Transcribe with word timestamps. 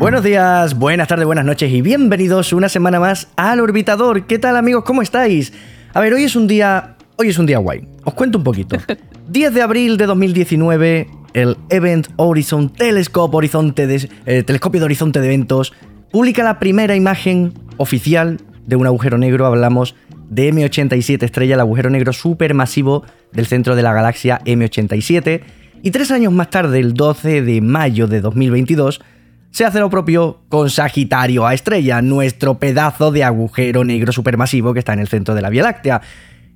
Buenos 0.00 0.24
días, 0.24 0.78
buenas 0.78 1.08
tardes, 1.08 1.26
buenas 1.26 1.44
noches 1.44 1.70
y 1.70 1.82
bienvenidos 1.82 2.54
una 2.54 2.70
semana 2.70 2.98
más 2.98 3.28
al 3.36 3.60
Orbitador. 3.60 4.26
¿Qué 4.26 4.38
tal 4.38 4.56
amigos? 4.56 4.82
¿Cómo 4.82 5.02
estáis? 5.02 5.52
A 5.92 6.00
ver, 6.00 6.14
hoy 6.14 6.24
es 6.24 6.34
un 6.34 6.46
día, 6.46 6.96
hoy 7.16 7.28
es 7.28 7.38
un 7.38 7.44
día 7.44 7.58
guay. 7.58 7.86
Os 8.04 8.14
cuento 8.14 8.38
un 8.38 8.44
poquito. 8.44 8.78
10 9.28 9.52
de 9.52 9.60
abril 9.60 9.98
de 9.98 10.06
2019, 10.06 11.06
el 11.34 11.58
Event 11.68 12.08
Horizon 12.16 12.70
Telescope 12.70 13.36
Horizonte 13.36 13.86
de, 13.86 14.08
eh, 14.24 14.42
Telescopio 14.42 14.80
de 14.80 14.86
Horizonte 14.86 15.20
de 15.20 15.26
Eventos 15.26 15.74
publica 16.10 16.42
la 16.42 16.58
primera 16.58 16.96
imagen 16.96 17.52
oficial 17.76 18.40
de 18.66 18.76
un 18.76 18.86
agujero 18.86 19.18
negro. 19.18 19.44
Hablamos 19.44 19.96
de 20.30 20.50
M87 20.50 21.22
estrella, 21.24 21.56
el 21.56 21.60
agujero 21.60 21.90
negro 21.90 22.14
supermasivo 22.14 23.04
del 23.32 23.44
centro 23.44 23.76
de 23.76 23.82
la 23.82 23.92
galaxia 23.92 24.40
M87. 24.46 25.42
Y 25.82 25.90
tres 25.90 26.10
años 26.10 26.32
más 26.32 26.48
tarde, 26.48 26.78
el 26.78 26.94
12 26.94 27.42
de 27.42 27.60
mayo 27.60 28.06
de 28.06 28.22
2022, 28.22 29.02
se 29.50 29.64
hace 29.64 29.80
lo 29.80 29.90
propio 29.90 30.42
con 30.48 30.70
Sagitario 30.70 31.46
A 31.46 31.54
estrella, 31.54 32.02
nuestro 32.02 32.58
pedazo 32.58 33.10
de 33.10 33.24
agujero 33.24 33.84
negro 33.84 34.12
supermasivo 34.12 34.72
que 34.72 34.78
está 34.78 34.92
en 34.92 35.00
el 35.00 35.08
centro 35.08 35.34
de 35.34 35.42
la 35.42 35.50
Vía 35.50 35.62
Láctea. 35.62 36.00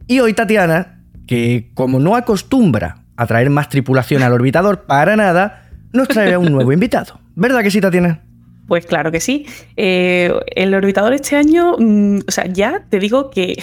Y 0.06 0.20
hoy 0.20 0.34
Tatiana, 0.34 1.00
que 1.26 1.70
como 1.74 1.98
no 1.98 2.16
acostumbra 2.16 2.98
a 3.16 3.26
traer 3.26 3.50
más 3.50 3.68
tripulación 3.68 4.22
al 4.22 4.32
orbitador 4.32 4.82
para 4.82 5.16
nada, 5.16 5.68
nos 5.92 6.08
trae 6.08 6.36
un 6.36 6.52
nuevo 6.52 6.72
invitado. 6.72 7.20
¿Verdad 7.34 7.62
que 7.62 7.70
sí, 7.70 7.80
Tatiana? 7.80 8.20
Pues 8.66 8.86
claro 8.86 9.12
que 9.12 9.20
sí. 9.20 9.46
Eh, 9.76 10.32
el 10.54 10.74
orbitador 10.74 11.12
este 11.12 11.36
año, 11.36 11.76
mm, 11.78 12.20
o 12.26 12.30
sea, 12.30 12.46
ya 12.46 12.84
te 12.88 12.98
digo 12.98 13.30
que 13.30 13.62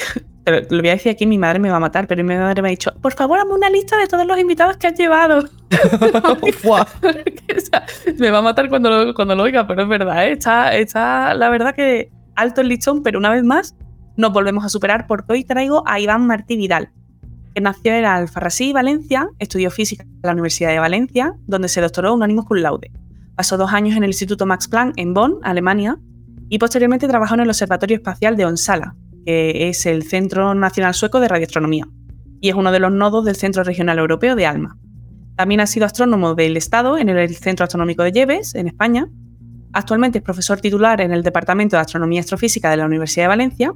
lo 0.69 0.79
voy 0.79 0.89
a 0.89 0.93
decir 0.93 1.11
aquí, 1.11 1.25
mi 1.25 1.37
madre 1.37 1.59
me 1.59 1.69
va 1.69 1.77
a 1.77 1.79
matar, 1.79 2.07
pero 2.07 2.23
mi 2.23 2.35
madre 2.35 2.61
me 2.61 2.69
ha 2.69 2.71
dicho, 2.71 2.93
por 3.01 3.13
favor, 3.13 3.39
hazme 3.39 3.53
una 3.53 3.69
lista 3.69 3.97
de 3.97 4.07
todos 4.07 4.25
los 4.25 4.37
invitados 4.37 4.77
que 4.77 4.87
has 4.87 4.93
llevado. 4.93 5.43
me 8.17 8.31
va 8.31 8.39
a 8.39 8.41
matar 8.41 8.69
cuando 8.69 8.89
lo, 8.89 9.13
cuando 9.13 9.35
lo 9.35 9.43
oiga, 9.43 9.67
pero 9.67 9.83
es 9.83 9.87
verdad, 9.87 10.27
¿eh? 10.27 10.33
está, 10.33 10.75
está 10.75 11.33
la 11.33 11.49
verdad 11.49 11.75
que 11.75 12.11
alto 12.35 12.61
el 12.61 12.67
listón, 12.67 13.03
pero 13.03 13.19
una 13.19 13.29
vez 13.29 13.43
más 13.43 13.75
nos 14.17 14.33
volvemos 14.33 14.65
a 14.65 14.69
superar 14.69 15.07
porque 15.07 15.33
hoy 15.33 15.43
traigo 15.43 15.83
a 15.87 15.99
Iván 15.99 16.27
Martí 16.27 16.57
Vidal, 16.57 16.89
que 17.53 17.61
nació 17.61 17.93
en 17.93 18.05
Alfarrasí, 18.05 18.73
Valencia, 18.73 19.29
estudió 19.39 19.71
física 19.71 20.03
en 20.03 20.19
la 20.23 20.33
Universidad 20.33 20.69
de 20.69 20.79
Valencia, 20.79 21.33
donde 21.47 21.69
se 21.69 21.81
doctoró 21.81 22.13
unánimo 22.13 22.45
cum 22.45 22.57
laude. 22.57 22.91
Pasó 23.35 23.57
dos 23.57 23.73
años 23.73 23.95
en 23.95 24.03
el 24.03 24.09
Instituto 24.09 24.45
Max 24.45 24.67
Planck 24.67 24.93
en 24.97 25.13
Bonn, 25.13 25.39
Alemania, 25.43 25.97
y 26.49 26.59
posteriormente 26.59 27.07
trabajó 27.07 27.35
en 27.35 27.41
el 27.41 27.49
Observatorio 27.49 27.95
Espacial 27.95 28.35
de 28.35 28.45
Onsala, 28.45 28.95
que 29.25 29.69
es 29.69 29.85
el 29.85 30.03
Centro 30.03 30.53
Nacional 30.55 30.93
Sueco 30.93 31.19
de 31.19 31.27
Radioastronomía, 31.27 31.87
y 32.39 32.49
es 32.49 32.55
uno 32.55 32.71
de 32.71 32.79
los 32.79 32.91
nodos 32.91 33.25
del 33.25 33.35
Centro 33.35 33.63
Regional 33.63 33.99
Europeo 33.99 34.35
de 34.35 34.45
ALMA. 34.45 34.77
También 35.35 35.61
ha 35.61 35.67
sido 35.67 35.85
astrónomo 35.85 36.35
del 36.35 36.57
Estado 36.57 36.97
en 36.97 37.09
el 37.09 37.35
Centro 37.35 37.63
Astronómico 37.63 38.03
de 38.03 38.11
Lleves, 38.11 38.53
en 38.55 38.67
España. 38.67 39.09
Actualmente 39.73 40.19
es 40.19 40.23
profesor 40.23 40.59
titular 40.59 41.01
en 41.01 41.11
el 41.11 41.23
Departamento 41.23 41.75
de 41.75 41.81
Astronomía 41.81 42.17
y 42.17 42.19
Astrofísica 42.19 42.69
de 42.69 42.77
la 42.77 42.85
Universidad 42.85 43.23
de 43.23 43.29
Valencia. 43.29 43.73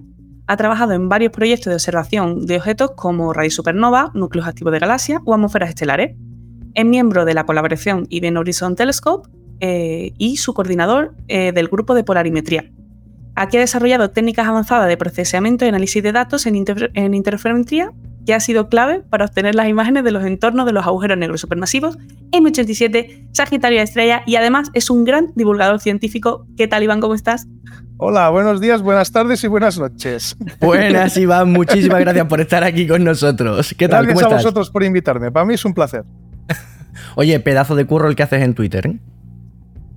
Ha 0.47 0.57
trabajado 0.57 0.93
en 0.93 1.09
varios 1.09 1.31
proyectos 1.31 1.71
de 1.71 1.75
observación 1.75 2.45
de 2.45 2.57
objetos 2.57 2.91
como 2.95 3.33
supernova, 3.49 4.11
núcleos 4.13 4.47
activos 4.47 4.73
de 4.73 4.79
galaxias 4.79 5.21
o 5.25 5.33
atmósferas 5.33 5.69
estelares. 5.69 6.15
Es 6.75 6.85
miembro 6.85 7.25
de 7.25 7.33
la 7.33 7.45
colaboración 7.45 8.05
Event 8.11 8.37
Horizon 8.37 8.75
Telescope 8.75 9.29
eh, 9.61 10.11
y 10.17 10.37
su 10.37 10.53
coordinador 10.53 11.15
eh, 11.29 11.51
del 11.53 11.69
grupo 11.69 11.95
de 11.95 12.03
polarimetría, 12.03 12.71
Aquí 13.35 13.57
ha 13.57 13.59
desarrollado 13.59 14.11
técnicas 14.11 14.47
avanzadas 14.47 14.87
de 14.87 14.95
procesamiento 14.95 15.65
y 15.65 15.67
análisis 15.67 16.01
de 16.01 16.11
datos 16.13 16.45
en, 16.45 16.55
interferometría 16.55 17.91
que 18.25 18.33
ha 18.33 18.39
sido 18.39 18.69
clave 18.69 19.01
para 19.01 19.25
obtener 19.25 19.53
las 19.55 19.67
imágenes 19.67 20.03
de 20.03 20.11
los 20.11 20.25
entornos 20.25 20.65
de 20.65 20.71
los 20.71 20.85
agujeros 20.87 21.17
negros 21.17 21.41
supermasivos 21.41 21.97
M87, 22.31 23.27
Sagitario 23.33 23.81
Estrella 23.81 24.23
y 24.25 24.37
además 24.37 24.71
es 24.73 24.89
un 24.89 25.03
gran 25.03 25.31
divulgador 25.35 25.79
científico. 25.79 26.47
¿Qué 26.57 26.67
tal, 26.67 26.81
Iván? 26.81 27.01
¿Cómo 27.01 27.13
estás? 27.13 27.45
Hola, 27.97 28.29
buenos 28.29 28.59
días, 28.61 28.81
buenas 28.81 29.11
tardes 29.11 29.43
y 29.43 29.47
buenas 29.47 29.77
noches. 29.77 30.35
Buenas, 30.59 31.15
Iván. 31.15 31.51
Muchísimas 31.51 32.01
gracias 32.01 32.25
por 32.27 32.41
estar 32.41 32.63
aquí 32.63 32.87
con 32.87 33.03
nosotros. 33.03 33.73
¿Qué 33.77 33.87
tal? 33.87 34.05
Gracias 34.05 34.31
a 34.31 34.35
vosotros 34.35 34.69
por 34.69 34.83
invitarme. 34.83 35.31
Para 35.31 35.45
mí 35.45 35.53
es 35.53 35.63
un 35.63 35.73
placer. 35.73 36.03
Oye, 37.15 37.39
pedazo 37.39 37.75
de 37.75 37.85
curro 37.85 38.09
el 38.09 38.15
que 38.15 38.23
haces 38.23 38.41
en 38.41 38.53
Twitter. 38.53 38.87
¿eh? 38.87 38.99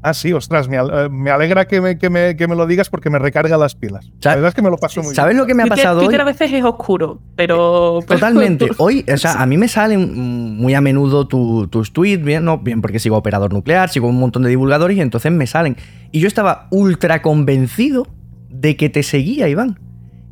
Ah, 0.02 0.14
sí, 0.14 0.32
ostras, 0.32 0.68
me, 0.68 0.76
eh, 0.76 1.30
alegra 1.30 1.66
que 1.66 1.80
me, 1.80 1.98
que, 1.98 2.08
me, 2.08 2.54
lo 2.54 2.66
digas 2.66 2.88
porque 2.88 3.10
me 3.10 3.18
recarga 3.18 3.56
las 3.56 3.74
pilas. 3.74 4.10
La 4.22 4.36
verdad 4.36 4.50
es 4.50 4.54
que 4.54 4.62
me 4.62 4.70
lo 4.70 4.76
paso 4.76 5.02
muy 5.02 5.14
¿Sabes 5.14 5.36
lo 5.36 5.44
que 5.44 5.54
me 5.54 5.64
ha 5.64 5.66
pasado 5.66 6.00
Twitter, 6.00 6.20
hoy? 6.20 6.22
a 6.22 6.24
veces 6.24 6.52
es 6.52 6.64
oscuro, 6.64 7.20
pero... 7.34 8.00
Totalmente. 8.06 8.68
Hoy, 8.78 9.04
o 9.12 9.16
sea, 9.16 9.42
a 9.42 9.46
mí 9.46 9.56
me 9.56 9.66
salen 9.66 10.56
muy 10.56 10.74
a 10.74 10.80
menudo 10.80 11.26
tus 11.26 11.92
tweets, 11.92 12.24
bien, 12.24 12.44
no, 12.44 12.58
bien 12.58 12.80
porque 12.80 13.00
sigo 13.00 13.16
operador 13.16 13.52
nuclear, 13.52 13.88
sigo 13.88 14.08
un 14.08 14.18
montón 14.18 14.44
de 14.44 14.50
divulgadores 14.50 14.96
y 14.96 15.00
entonces 15.00 15.32
me 15.32 15.46
salen. 15.46 15.76
Y 16.12 16.20
yo 16.20 16.28
estaba 16.28 16.68
ultra 16.70 17.20
convencido 17.20 18.06
de 18.48 18.76
que 18.76 18.88
te 18.88 19.02
seguía, 19.02 19.48
Iván. 19.48 19.78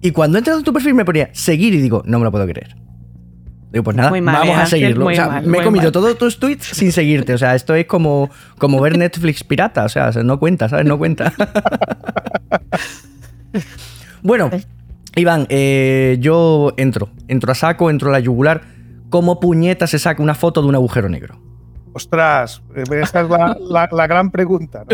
Y 0.01 0.13
cuando 0.13 0.39
he 0.39 0.41
entrado 0.41 0.61
en 0.61 0.65
tu 0.65 0.73
perfil 0.73 0.95
me 0.95 1.05
ponía 1.05 1.31
seguir 1.33 1.75
y 1.75 1.81
digo, 1.81 2.03
no 2.07 2.19
me 2.19 2.25
lo 2.25 2.31
puedo 2.31 2.47
creer. 2.47 2.77
Digo, 3.73 3.85
pues 3.85 3.97
nada, 3.97 4.11
vamos 4.11 4.57
a 4.57 4.67
seguirlo. 4.67 5.09
me 5.45 5.59
he 5.59 5.63
comido 5.63 5.93
todos 5.93 6.17
tus 6.17 6.39
tweets 6.39 6.67
sin 6.67 6.93
seguirte. 6.93 7.35
O 7.35 7.39
sea, 7.39 7.55
esto 7.55 7.75
es 7.75 7.87
como, 7.87 8.31
como 8.59 8.81
ver 8.81 8.97
Netflix 8.97 9.45
pirata. 9.45 9.85
O 9.85 9.89
sea, 9.89 10.11
no 10.11 10.39
cuenta, 10.39 10.69
¿sabes? 10.69 10.87
No 10.87 10.99
cuenta. 10.99 11.33
bueno, 14.23 14.51
Iván, 15.17 15.47
eh, 15.49 16.17
yo 16.21 16.73
entro. 16.77 17.11
Entro 17.29 17.53
a 17.53 17.55
saco, 17.55 17.91
entro 17.91 18.11
a 18.11 18.13
la 18.13 18.21
yugular. 18.21 18.63
¿Cómo 19.11 19.41
puñeta 19.41 19.87
se 19.87 19.99
saca 19.99 20.23
una 20.23 20.35
foto 20.35 20.63
de 20.63 20.69
un 20.69 20.75
agujero 20.75 21.09
negro? 21.09 21.46
Ostras, 21.97 22.61
eh, 22.75 22.85
esa 23.01 23.23
es 23.23 23.29
la, 23.31 24.07
gran 24.07 24.31
pregunta. 24.31 24.85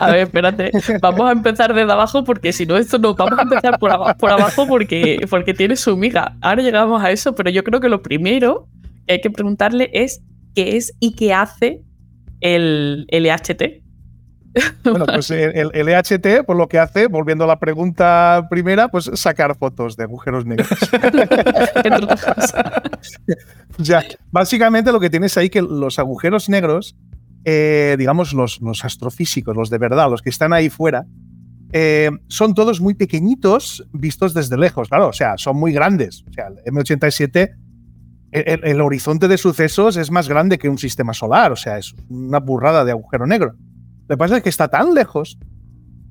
A 0.00 0.10
ver, 0.10 0.20
espérate. 0.20 0.70
Vamos 1.02 1.28
a 1.28 1.32
empezar 1.32 1.74
desde 1.74 1.92
abajo 1.92 2.24
porque 2.24 2.54
si 2.54 2.64
no, 2.64 2.78
esto 2.78 2.98
no. 2.98 3.14
Vamos 3.14 3.38
a 3.38 3.42
empezar 3.42 3.78
por, 3.78 3.90
abajo, 3.90 4.16
por 4.16 4.30
abajo 4.30 4.66
porque, 4.66 5.26
porque 5.28 5.52
tiene 5.52 5.76
su 5.76 5.94
miga. 5.98 6.38
Ahora 6.40 6.62
llegamos 6.62 7.04
a 7.04 7.10
eso, 7.10 7.34
pero 7.34 7.50
yo 7.50 7.62
creo 7.64 7.80
que 7.80 7.90
lo 7.90 8.00
primero 8.00 8.66
que 9.06 9.12
hay 9.12 9.20
que 9.20 9.28
preguntarle 9.28 9.90
es 9.92 10.22
qué 10.54 10.78
es 10.78 10.94
y 11.00 11.16
qué 11.16 11.34
hace 11.34 11.82
el 12.40 13.06
LHT. 13.10 13.82
Bueno, 14.82 15.06
pues 15.06 15.30
el, 15.30 15.70
el, 15.72 15.88
EHT, 15.88 16.44
por 16.46 16.56
lo 16.56 16.68
que 16.68 16.78
hace, 16.78 17.06
volviendo 17.06 17.44
a 17.44 17.46
la 17.46 17.58
pregunta 17.58 18.46
primera, 18.50 18.88
pues 18.88 19.10
sacar 19.14 19.56
fotos 19.56 19.96
de 19.96 20.04
agujeros 20.04 20.46
negros. 20.46 20.68
ya, 23.78 24.02
básicamente 24.30 24.92
lo 24.92 25.00
que 25.00 25.10
tienes 25.10 25.36
ahí 25.36 25.50
que 25.50 25.62
los 25.62 25.98
agujeros 25.98 26.48
negros, 26.48 26.96
eh, 27.44 27.96
digamos 27.98 28.32
los, 28.32 28.60
los, 28.60 28.84
astrofísicos, 28.84 29.56
los 29.56 29.70
de 29.70 29.78
verdad, 29.78 30.10
los 30.10 30.22
que 30.22 30.30
están 30.30 30.52
ahí 30.52 30.70
fuera, 30.70 31.06
eh, 31.72 32.10
son 32.28 32.54
todos 32.54 32.80
muy 32.80 32.94
pequeñitos 32.94 33.86
vistos 33.92 34.32
desde 34.32 34.56
lejos. 34.56 34.88
Claro, 34.88 35.08
o 35.08 35.12
sea, 35.12 35.36
son 35.36 35.56
muy 35.56 35.72
grandes. 35.72 36.24
O 36.28 36.32
sea, 36.32 36.48
el 36.48 36.72
M87 36.72 37.50
el, 38.30 38.80
horizonte 38.80 39.28
de 39.28 39.38
sucesos 39.38 39.96
es 39.96 40.10
más 40.10 40.28
grande 40.28 40.58
que 40.58 40.68
un 40.68 40.78
sistema 40.78 41.14
solar, 41.14 41.52
o 41.52 41.56
sea, 41.56 41.78
es 41.78 41.94
una 42.08 42.40
burrada 42.40 42.84
de 42.84 42.92
agujero 42.92 43.26
negro. 43.26 43.54
Lo 44.08 44.16
que 44.16 44.18
pasa 44.18 44.36
es 44.38 44.42
que 44.42 44.48
está 44.48 44.68
tan 44.68 44.94
lejos 44.94 45.38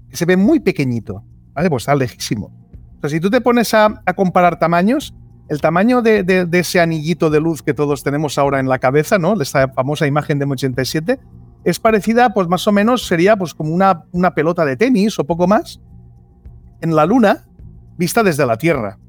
que 0.10 0.16
se 0.16 0.26
ve 0.26 0.38
muy 0.38 0.60
pequeñito. 0.60 1.24
¿Vale? 1.54 1.70
Pues 1.70 1.84
está 1.84 1.96
lejísimo. 1.96 2.52
O 2.98 3.02
sea, 3.02 3.10
si 3.10 3.20
tú 3.20 3.30
te 3.30 3.42
pones 3.42 3.74
a, 3.74 4.04
comparar 4.16 4.60
tamaños, 4.60 5.16
el 5.50 5.60
tamaño 5.60 6.02
de, 6.02 6.48
ese 6.52 6.80
anillito 6.80 7.30
de 7.30 7.40
luz 7.40 7.64
que 7.64 7.74
todos 7.74 8.04
tenemos 8.04 8.38
ahora 8.38 8.60
en 8.60 8.70
la 8.70 8.80
cabeza, 8.80 9.18
¿no? 9.18 9.40
Esta 9.42 9.70
famosa 9.70 10.06
imagen 10.06 10.38
de 10.40 10.48
M87, 10.48 11.20
es 11.64 11.80
parecida, 11.80 12.34
pues 12.34 12.48
más 12.48 12.68
o 12.68 12.72
menos 12.72 13.08
sería 13.08 13.36
pues 13.36 13.54
como 13.54 13.74
una, 13.74 14.04
una 14.12 14.34
pelota 14.34 14.66
de 14.66 14.78
tenis 14.78 15.18
o 15.20 15.26
poco 15.26 15.48
más 15.48 15.82
en 16.82 16.96
la 16.96 17.06
Luna 17.06 17.46
vista 17.98 18.24
desde 18.24 18.46
la 18.46 18.58
Tierra. 18.58 19.00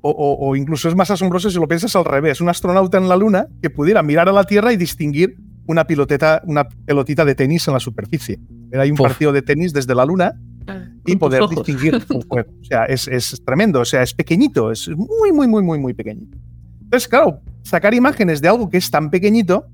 O, 0.00 0.10
o, 0.40 0.56
incluso 0.56 0.88
es 0.88 0.96
más 0.96 1.12
asombroso 1.12 1.48
si 1.48 1.58
lo 1.60 1.68
piensas 1.68 1.94
al 1.94 2.04
revés, 2.04 2.40
un 2.40 2.48
astronauta 2.48 2.98
en 2.98 3.08
la 3.08 3.16
Luna 3.16 3.46
que 3.62 3.70
pudiera 3.70 4.02
mirar 4.02 4.28
a 4.28 4.32
la 4.32 4.42
Tierra 4.42 4.72
y 4.72 4.76
distinguir 4.76 5.36
una 5.66 5.84
piloteta, 5.84 6.42
una 6.46 6.68
pelotita 6.68 7.24
de 7.24 7.34
tenis 7.34 7.66
en 7.68 7.74
la 7.74 7.80
superficie. 7.80 8.38
Hay 8.78 8.90
un 8.90 8.96
partido 8.96 9.32
de 9.32 9.42
tenis 9.42 9.72
desde 9.72 9.94
la 9.94 10.04
luna 10.04 10.34
ah, 10.66 10.84
y 11.06 11.16
poder 11.16 11.42
distinguir 11.48 11.94
un 12.08 12.22
juego. 12.22 12.50
O 12.60 12.64
sea, 12.64 12.84
es, 12.84 13.08
es, 13.08 13.42
tremendo, 13.44 13.80
o 13.80 13.84
sea, 13.84 14.02
es 14.02 14.14
pequeñito, 14.14 14.70
es 14.70 14.88
muy, 14.88 15.32
muy, 15.32 15.46
muy, 15.46 15.62
muy, 15.62 15.78
muy 15.78 15.94
pequeñito. 15.94 16.38
Entonces, 16.82 17.08
claro, 17.08 17.40
sacar 17.62 17.94
imágenes 17.94 18.40
de 18.40 18.48
algo 18.48 18.68
que 18.68 18.76
es 18.76 18.90
tan 18.90 19.10
pequeñito, 19.10 19.66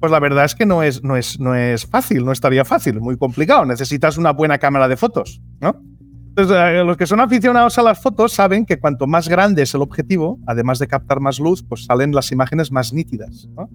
pues 0.00 0.10
la 0.10 0.20
verdad 0.20 0.44
es 0.44 0.54
que 0.54 0.66
no 0.66 0.82
es, 0.82 1.02
no 1.02 1.16
es, 1.16 1.38
no 1.38 1.54
es 1.54 1.86
fácil, 1.86 2.24
no 2.24 2.32
estaría 2.32 2.64
fácil, 2.64 3.00
muy 3.00 3.16
complicado. 3.16 3.64
Necesitas 3.64 4.18
una 4.18 4.32
buena 4.32 4.58
cámara 4.58 4.88
de 4.88 4.96
fotos, 4.96 5.40
¿no? 5.60 5.80
Entonces, 6.34 6.56
eh, 6.58 6.82
los 6.82 6.96
que 6.96 7.06
son 7.06 7.20
aficionados 7.20 7.76
a 7.76 7.82
las 7.82 8.00
fotos 8.00 8.32
saben 8.32 8.64
que 8.64 8.80
cuanto 8.80 9.06
más 9.06 9.28
grande 9.28 9.62
es 9.62 9.74
el 9.74 9.82
objetivo, 9.82 10.40
además 10.46 10.78
de 10.78 10.88
captar 10.88 11.20
más 11.20 11.38
luz, 11.38 11.62
pues 11.62 11.84
salen 11.84 12.12
las 12.12 12.32
imágenes 12.32 12.72
más 12.72 12.94
nítidas. 12.94 13.46
¿no? 13.54 13.68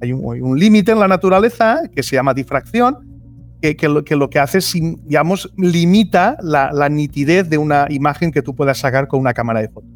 Hay 0.00 0.12
un, 0.12 0.58
límite 0.58 0.92
en 0.92 0.98
la 0.98 1.08
naturaleza 1.08 1.82
que 1.94 2.02
se 2.02 2.16
llama 2.16 2.34
difracción, 2.34 3.14
que, 3.60 3.88
lo, 3.88 4.28
que, 4.28 4.38
hace 4.38 4.58
es, 4.58 4.72
digamos, 4.74 5.50
limita 5.56 6.36
la, 6.42 6.88
nitidez 6.90 7.48
de 7.48 7.56
una 7.56 7.86
imagen 7.88 8.30
que 8.30 8.42
tú 8.42 8.54
puedas 8.54 8.78
sacar 8.78 9.08
con 9.08 9.20
una 9.20 9.32
cámara 9.32 9.60
de 9.60 9.68
fotos. 9.68 9.90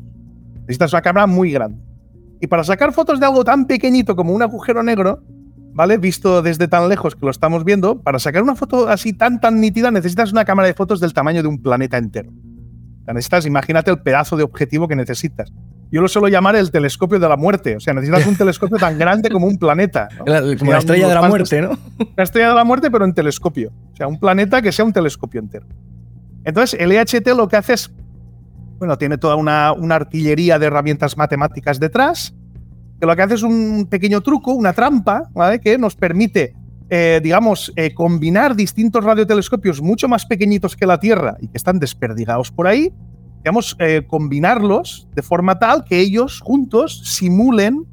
Necesitas 0.60 0.92
una 0.92 1.02
cámara 1.02 1.26
muy 1.26 1.52
grande. 1.52 1.78
Y 2.40 2.46
para 2.46 2.64
sacar 2.64 2.92
fotos 2.92 3.20
de 3.20 3.26
algo 3.26 3.44
tan 3.44 3.66
pequeñito 3.66 4.16
como 4.16 4.32
un 4.32 4.42
agujero 4.42 4.82
negro, 4.82 5.22
¿vale? 5.74 5.98
Visto 5.98 6.40
desde 6.40 6.66
tan 6.66 6.88
lejos 6.88 7.14
que 7.14 7.24
lo 7.24 7.30
estamos 7.30 7.64
viendo, 7.64 8.00
para 8.00 8.18
sacar 8.18 8.42
una 8.42 8.54
foto 8.54 8.88
así 8.88 9.12
tan, 9.12 9.40
tan 9.40 9.60
nítida 9.60 9.90
necesitas 9.90 10.32
una 10.32 10.44
cámara 10.44 10.68
de 10.68 10.74
fotos 10.74 11.00
del 11.00 11.12
tamaño 11.12 11.42
de 11.42 11.48
un 11.48 11.60
planeta 11.60 11.98
entero. 11.98 12.30
necesitas, 13.06 13.44
imagínate 13.44 13.90
el 13.90 14.00
pedazo 14.00 14.36
de 14.36 14.44
objetivo 14.44 14.88
que 14.88 14.96
necesitas. 14.96 15.52
Yo 15.90 16.02
lo 16.02 16.08
suelo 16.08 16.28
llamar 16.28 16.54
el 16.56 16.70
telescopio 16.70 17.18
de 17.18 17.28
la 17.28 17.36
muerte. 17.36 17.76
O 17.76 17.80
sea, 17.80 17.94
necesitas 17.94 18.26
un 18.26 18.36
telescopio 18.36 18.76
tan 18.76 18.98
grande 18.98 19.30
como 19.30 19.46
un 19.46 19.58
planeta. 19.58 20.08
como 20.58 20.72
la 20.72 20.78
estrella 20.78 21.08
de 21.08 21.14
la 21.14 21.28
muerte, 21.28 21.62
¿no? 21.62 21.78
La 22.16 22.24
estrella 22.24 22.50
de 22.50 22.54
la 22.54 22.64
muerte, 22.64 22.90
pero 22.90 23.04
en 23.04 23.14
telescopio. 23.14 23.72
O 23.92 23.96
sea, 23.96 24.06
un 24.06 24.18
planeta 24.20 24.60
que 24.60 24.70
sea 24.70 24.84
un 24.84 24.92
telescopio 24.92 25.40
entero. 25.40 25.66
Entonces, 26.44 26.78
el 26.78 26.92
EHT 26.92 27.26
lo 27.36 27.48
que 27.48 27.56
hace 27.56 27.74
es, 27.74 27.90
bueno, 28.78 28.98
tiene 28.98 29.18
toda 29.18 29.36
una, 29.36 29.72
una 29.72 29.96
artillería 29.96 30.58
de 30.58 30.66
herramientas 30.66 31.16
matemáticas 31.16 31.80
detrás, 31.80 32.34
que 33.00 33.06
lo 33.06 33.14
que 33.16 33.22
hace 33.22 33.34
es 33.34 33.42
un 33.42 33.86
pequeño 33.88 34.20
truco, 34.20 34.52
una 34.52 34.72
trampa, 34.72 35.30
¿vale? 35.32 35.60
Que 35.60 35.78
nos 35.78 35.94
permite, 35.96 36.54
eh, 36.90 37.20
digamos, 37.22 37.72
eh, 37.76 37.94
combinar 37.94 38.56
distintos 38.56 39.04
radiotelescopios 39.04 39.80
mucho 39.80 40.08
más 40.08 40.26
pequeñitos 40.26 40.76
que 40.76 40.86
la 40.86 40.98
Tierra 41.00 41.36
y 41.40 41.48
que 41.48 41.56
están 41.56 41.78
desperdigados 41.78 42.50
por 42.50 42.66
ahí, 42.66 42.92
digamos, 43.48 43.76
eh, 43.78 44.04
combinarlos 44.06 45.08
de 45.14 45.22
forma 45.22 45.58
tal 45.58 45.82
que 45.82 45.98
ellos 45.98 46.42
juntos 46.44 47.00
simulen 47.06 47.86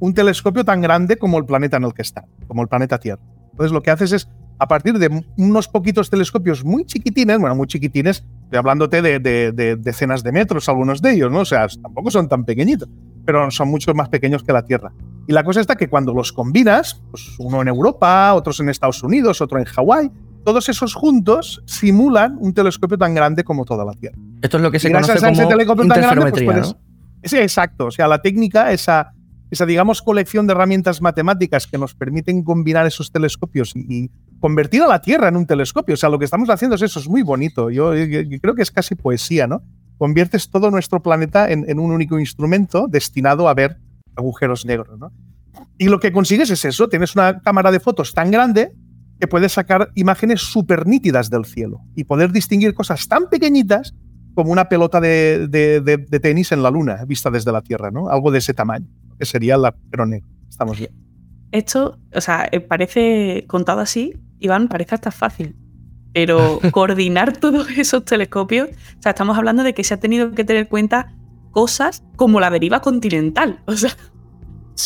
un 0.00 0.12
telescopio 0.12 0.64
tan 0.64 0.80
grande 0.80 1.16
como 1.16 1.38
el 1.38 1.44
planeta 1.44 1.76
en 1.76 1.84
el 1.84 1.94
que 1.94 2.02
está, 2.02 2.24
como 2.48 2.62
el 2.62 2.66
planeta 2.66 2.98
Tierra. 2.98 3.22
Entonces 3.52 3.70
lo 3.70 3.82
que 3.82 3.92
haces 3.92 4.10
es, 4.10 4.28
a 4.58 4.66
partir 4.66 4.98
de 4.98 5.24
unos 5.36 5.68
poquitos 5.68 6.10
telescopios 6.10 6.64
muy 6.64 6.84
chiquitines, 6.86 7.38
bueno, 7.38 7.54
muy 7.54 7.68
chiquitines, 7.68 8.24
estoy 8.42 8.58
hablándote 8.58 9.00
de, 9.00 9.20
de, 9.20 9.76
decenas 9.76 10.24
de 10.24 10.32
metros, 10.32 10.68
algunos 10.68 11.00
de 11.00 11.12
ellos, 11.12 11.30
¿no? 11.30 11.38
O 11.40 11.44
sea, 11.44 11.68
tampoco 11.68 12.10
son 12.10 12.28
tan 12.28 12.44
pequeñitos, 12.44 12.88
pero 13.24 13.48
son 13.52 13.68
mucho 13.68 13.94
más 13.94 14.08
pequeños 14.08 14.42
que 14.42 14.52
la 14.52 14.64
Tierra. 14.64 14.92
Y 15.28 15.32
la 15.32 15.44
cosa 15.44 15.60
está 15.60 15.76
que 15.76 15.88
cuando 15.88 16.12
los 16.14 16.32
combinas, 16.32 17.00
pues 17.12 17.38
uno 17.38 17.62
en 17.62 17.68
Europa, 17.68 18.34
otros 18.34 18.58
en 18.58 18.70
Estados 18.70 19.04
Unidos, 19.04 19.40
otro 19.40 19.60
en 19.60 19.66
Hawái, 19.66 20.10
todos 20.46 20.68
esos 20.68 20.94
juntos 20.94 21.60
simulan 21.66 22.36
un 22.38 22.54
telescopio 22.54 22.96
tan 22.96 23.16
grande 23.16 23.42
como 23.42 23.64
toda 23.64 23.84
la 23.84 23.94
Tierra. 23.94 24.16
Esto 24.40 24.58
es 24.58 24.62
lo 24.62 24.70
que 24.70 24.78
se 24.78 24.92
conoce 24.92 25.18
como 25.66 25.82
interferometría, 25.82 26.52
grande, 26.52 26.72
pues 26.72 26.76
Sí, 27.24 27.36
exacto. 27.38 27.86
O 27.86 27.90
sea, 27.90 28.06
la 28.06 28.22
técnica, 28.22 28.70
esa, 28.70 29.12
esa, 29.50 29.66
digamos, 29.66 30.02
colección 30.02 30.46
de 30.46 30.52
herramientas 30.52 31.02
matemáticas 31.02 31.66
que 31.66 31.78
nos 31.78 31.96
permiten 31.96 32.44
combinar 32.44 32.86
esos 32.86 33.10
telescopios 33.10 33.74
y, 33.74 34.08
convertir 34.38 34.82
a 34.82 34.86
la 34.86 35.00
Tierra 35.00 35.26
en 35.26 35.36
un 35.36 35.46
telescopio. 35.46 35.94
O 35.94 35.96
sea, 35.96 36.10
lo 36.10 36.18
que 36.20 36.26
estamos 36.26 36.48
haciendo 36.48 36.76
es 36.76 36.82
eso, 36.82 37.00
es 37.00 37.08
muy 37.08 37.22
bonito. 37.22 37.68
Yo, 37.70 37.90
creo 37.90 38.54
que 38.54 38.62
es 38.62 38.70
casi 38.70 38.94
poesía, 38.94 39.48
¿no? 39.48 39.64
Conviertes 39.98 40.48
todo 40.48 40.70
nuestro 40.70 41.02
planeta 41.02 41.50
en, 41.50 41.68
en, 41.68 41.80
un 41.80 41.90
único 41.90 42.20
instrumento 42.20 42.86
destinado 42.88 43.48
a 43.48 43.54
ver 43.54 43.78
agujeros 44.14 44.64
negros, 44.64 44.96
¿no? 44.96 45.10
Y 45.76 45.88
lo 45.88 45.98
que 45.98 46.12
consigues 46.12 46.50
es 46.50 46.64
eso, 46.64 46.88
tienes 46.88 47.16
una 47.16 47.40
cámara 47.40 47.72
de 47.72 47.80
fotos 47.80 48.14
tan 48.14 48.30
grande 48.30 48.72
que 49.20 49.26
puede 49.26 49.48
sacar 49.48 49.90
imágenes 49.94 50.40
súper 50.40 50.86
nítidas 50.86 51.30
del 51.30 51.44
cielo 51.44 51.80
y 51.94 52.04
poder 52.04 52.32
distinguir 52.32 52.74
cosas 52.74 53.08
tan 53.08 53.28
pequeñitas 53.28 53.94
como 54.34 54.52
una 54.52 54.68
pelota 54.68 55.00
de, 55.00 56.18
tenis 56.22 56.52
en 56.52 56.62
la 56.62 56.70
luna, 56.70 57.04
vista 57.06 57.30
desde 57.30 57.52
la 57.52 57.62
Tierra, 57.62 57.90
¿no? 57.90 58.10
Algo 58.10 58.30
de 58.30 58.38
ese 58.38 58.52
tamaño, 58.52 58.86
que 59.18 59.24
sería 59.24 59.56
la 59.56 59.74
negro. 60.06 60.28
Estamos 60.48 60.78
bien. 60.78 60.90
Esto, 61.52 61.98
o 62.14 62.20
sea, 62.20 62.46
eh, 62.52 62.60
parece 62.60 63.44
contado 63.46 63.80
así, 63.80 64.14
Iván, 64.38 64.68
parece 64.68 64.94
hasta 64.94 65.10
fácil. 65.10 65.56
Pero 66.12 66.60
coordinar 66.70 67.36
todos 67.38 67.70
esos 67.70 68.04
telescopios, 68.04 68.68
o 68.68 69.02
sea, 69.02 69.10
estamos 69.12 69.38
hablando 69.38 69.62
de 69.62 69.72
que 69.72 69.84
se 69.84 69.94
ha 69.94 70.00
tenido 70.00 70.30
que 70.32 70.44
tener 70.44 70.64
en 70.64 70.68
cuenta 70.68 71.14
cosas 71.50 72.04
como 72.16 72.38
la 72.38 72.50
deriva 72.50 72.80
continental. 72.80 73.62
O 73.64 73.72
sea, 73.72 73.96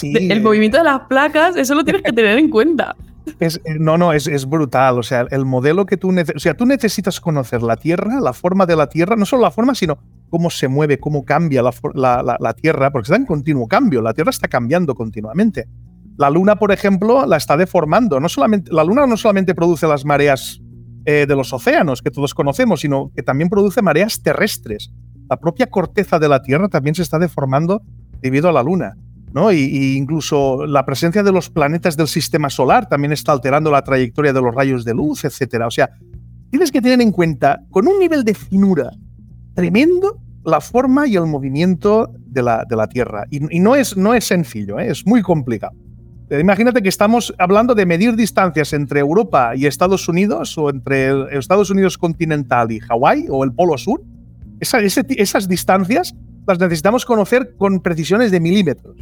el 0.03 0.41
movimiento 0.41 0.79
de 0.79 0.85
las 0.85 1.00
placas, 1.09 1.56
eso 1.56 1.75
lo 1.75 1.83
tienes 1.83 2.03
que 2.03 2.12
tener 2.12 2.38
en 2.38 2.49
cuenta. 2.49 2.94
Es, 3.38 3.61
eh, 3.65 3.77
no, 3.79 3.97
no, 3.99 4.12
es, 4.12 4.47
brutal. 4.47 4.99
O 4.99 5.03
sea, 5.03 5.27
el 5.31 5.44
modelo 5.44 5.87
que 5.87 5.97
tú 5.97 6.12
necesitas. 6.12 6.37
O 6.37 6.43
sea, 6.43 6.55
tú 6.55 6.67
necesitas 6.67 7.21
conocer 7.21 7.62
la 7.62 7.77
Tierra, 7.77 8.21
la 8.21 8.32
forma 8.32 8.67
de 8.67 8.77
la 8.77 8.88
Tierra, 8.88 9.17
no 9.17 9.25
solo 9.25 9.43
la 9.43 9.50
forma, 9.50 9.75
sino 9.75 9.99
cómo 10.29 10.50
se 10.50 10.69
mueve, 10.69 10.99
cómo 10.99 11.25
cambia 11.25 11.62
la, 11.62 12.55
Tierra, 12.55 12.91
porque 12.91 13.06
está 13.06 13.17
en 13.17 13.27
continuo 13.27 13.69
cambio. 13.69 14.03
La 14.03 14.15
Tierra 14.15 14.31
está 14.31 14.49
cambiando 14.49 14.94
continuamente. 14.94 15.69
La 16.17 16.31
Luna, 16.31 16.56
por 16.56 16.73
ejemplo, 16.73 17.27
la 17.27 17.37
está 17.37 17.56
deformando. 17.56 18.21
No 18.21 18.29
solamente, 18.29 18.73
la 18.73 18.85
Luna 18.85 19.06
no 19.06 19.17
solamente 19.17 19.55
produce 19.55 19.87
las 19.87 20.05
mareas 20.05 20.61
eh, 21.06 21.26
de 21.26 21.37
los 21.37 21.53
océanos 21.53 22.03
que 22.03 22.11
todos 22.11 22.35
conocemos, 22.35 22.81
sino 22.81 23.11
que 23.15 23.23
también 23.23 23.49
produce 23.49 23.81
mareas 23.83 24.23
terrestres. 24.23 24.93
La 25.29 25.38
propia 25.38 25.69
corteza 25.69 26.19
de 26.19 26.29
la 26.29 26.43
Tierra 26.43 26.69
también 26.69 26.94
se 26.94 27.03
está 27.03 27.19
deformando 27.19 27.83
debido 28.21 28.49
a 28.49 28.53
la 28.53 28.62
Luna. 28.62 28.97
¿No? 29.32 29.53
Y, 29.53 29.97
incluso 29.97 30.67
la 30.67 30.85
presencia 30.85 31.23
de 31.23 31.32
los 31.32 31.50
planetas 31.50 31.97
del 31.97 32.09
sistema 32.09 32.50
solar 32.50 32.88
también 32.88 33.12
está 33.12 33.32
alterando 33.32 33.71
la 33.71 33.82
trayectoria 33.82 34.32
de 34.32 34.41
los 34.41 34.55
rayos 34.55 34.85
de 34.85 34.94
luz, 34.94 35.25
etcétera. 35.25 35.67
O 35.67 35.71
sea, 35.71 35.91
tienes 36.50 36.73
que 36.73 36.81
tener 36.81 37.00
en 37.00 37.12
cuenta, 37.12 37.62
con 37.71 37.87
un 37.87 37.99
nivel 37.99 38.25
de 38.25 38.35
finura 38.35 38.91
tremendo, 39.55 40.19
la 40.44 40.61
forma 40.61 41.06
y 41.06 41.17
el 41.17 41.27
movimiento 41.27 42.12
de 42.19 42.43
la, 42.43 42.65
de 42.69 42.77
la 42.77 42.88
Tierra. 42.88 43.25
Y, 43.31 43.61
no, 43.61 43.77
es, 43.77 43.97
no 43.97 44.15
es 44.15 44.25
sencillo, 44.25 44.79
¿eh? 44.79 44.91
es 44.91 45.06
muy 45.06 45.23
complicado. 45.23 45.75
Imagínate 46.31 46.81
que 46.81 46.88
estamos 46.88 47.35
hablando 47.38 47.75
de 47.75 47.85
medir 47.87 48.15
distancias 48.15 48.73
entre 48.73 49.00
Europa 49.00 49.56
y 49.56 49.67
Estados 49.67 50.09
Unidos, 50.09 50.56
o 50.56 50.71
entre 50.71 51.37
Estados 51.37 51.71
Unidos 51.71 51.99
continental 51.99 52.71
y 52.71 52.79
Hawái, 52.79 53.26
o 53.29 53.43
el 53.43 53.53
Polo 53.53 53.76
Sur. 53.76 54.00
esas 54.61 55.49
distancias 55.49 56.15
las 56.47 56.59
necesitamos 56.61 57.05
conocer 57.05 57.56
con 57.56 57.81
precisiones 57.81 58.31
de 58.31 58.38
milímetros 58.38 58.97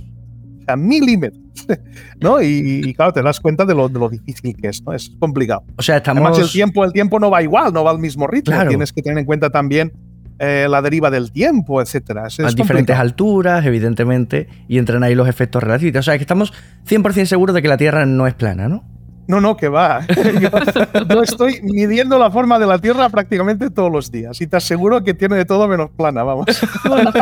a 0.69 0.76
milímetros. 0.76 1.43
¿no? 2.20 2.41
Y, 2.43 2.94
claro, 2.94 3.12
te 3.12 3.23
das 3.23 3.41
cuenta 3.41 3.65
de 3.65 3.75
lo, 3.75 3.88
de 3.88 3.99
lo, 3.99 4.09
difícil 4.09 4.56
que 4.56 4.69
es, 4.69 4.82
¿no? 4.82 4.93
Es 4.93 5.11
complicado. 5.19 5.65
O 5.76 5.82
sea, 5.82 5.97
estamos... 5.99 6.23
Además, 6.23 6.38
el 6.38 6.50
tiempo, 6.50 6.85
el 6.85 6.93
tiempo 6.93 7.19
no 7.19 7.31
va 7.31 7.43
igual, 7.43 7.73
no 7.73 7.85
va 7.85 7.91
al 7.91 7.99
mismo 7.99 8.26
ritmo. 8.26 8.56
Tienes 8.69 8.93
que 8.93 9.03
tener 9.03 9.19
en 9.19 9.25
cuenta 9.25 9.50
también 9.50 9.93
eh, 10.38 10.67
la 10.70 10.82
deriva 10.82 11.11
del 11.11 11.32
tiempo, 11.32 11.82
etcétera. 11.82 12.26
a 12.26 12.53
diferentes 12.53 12.97
alturas, 12.97 13.65
evidentemente, 13.67 14.49
y 14.69 14.79
entran 14.79 15.03
ahí 15.03 15.15
los 15.15 15.29
efectos 15.29 15.62
relativos. 15.62 15.99
O 15.99 16.03
sea, 16.03 16.17
que 16.17 16.23
estamos 16.23 16.53
100% 16.88 17.25
seguros 17.26 17.55
de 17.55 17.62
que 17.62 17.69
la 17.69 17.76
Tierra 17.76 18.06
no 18.06 18.26
es 18.26 18.35
plana, 18.35 18.69
¿no? 18.69 18.85
No, 19.28 19.42
no, 19.42 19.58
que 19.58 19.69
va. 19.69 20.06
Yo, 20.40 21.22
estoy 21.22 21.60
midiendo 21.62 22.19
la 22.19 22.30
forma 22.30 22.58
de 22.58 22.66
la 22.66 22.78
Tierra 22.78 23.10
prácticamente 23.10 23.69
todos 23.69 23.92
los 23.92 24.10
días 24.10 24.40
y 24.40 24.46
te 24.46 24.56
aseguro 24.56 25.04
que 25.04 25.12
tiene 25.12 25.36
de 25.36 25.44
todo 25.44 25.69
menos 25.69 25.90
plana, 25.90 26.22
vamos. 26.22 26.46
no 26.84 27.12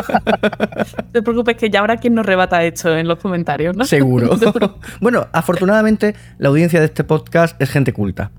te 1.13 1.21
preocupes 1.21 1.57
que 1.57 1.69
ya 1.69 1.81
habrá 1.81 1.97
quien 1.97 2.15
nos 2.15 2.25
rebata 2.25 2.63
esto 2.63 2.97
en 2.97 3.09
los 3.09 3.19
comentarios, 3.19 3.77
¿no? 3.77 3.85
Seguro. 3.85 4.39
bueno, 5.01 5.27
afortunadamente 5.33 6.15
la 6.39 6.49
audiencia 6.49 6.79
de 6.79 6.87
este 6.87 7.03
podcast 7.03 7.61
es 7.61 7.71
gente 7.71 7.93
culta. 7.93 8.31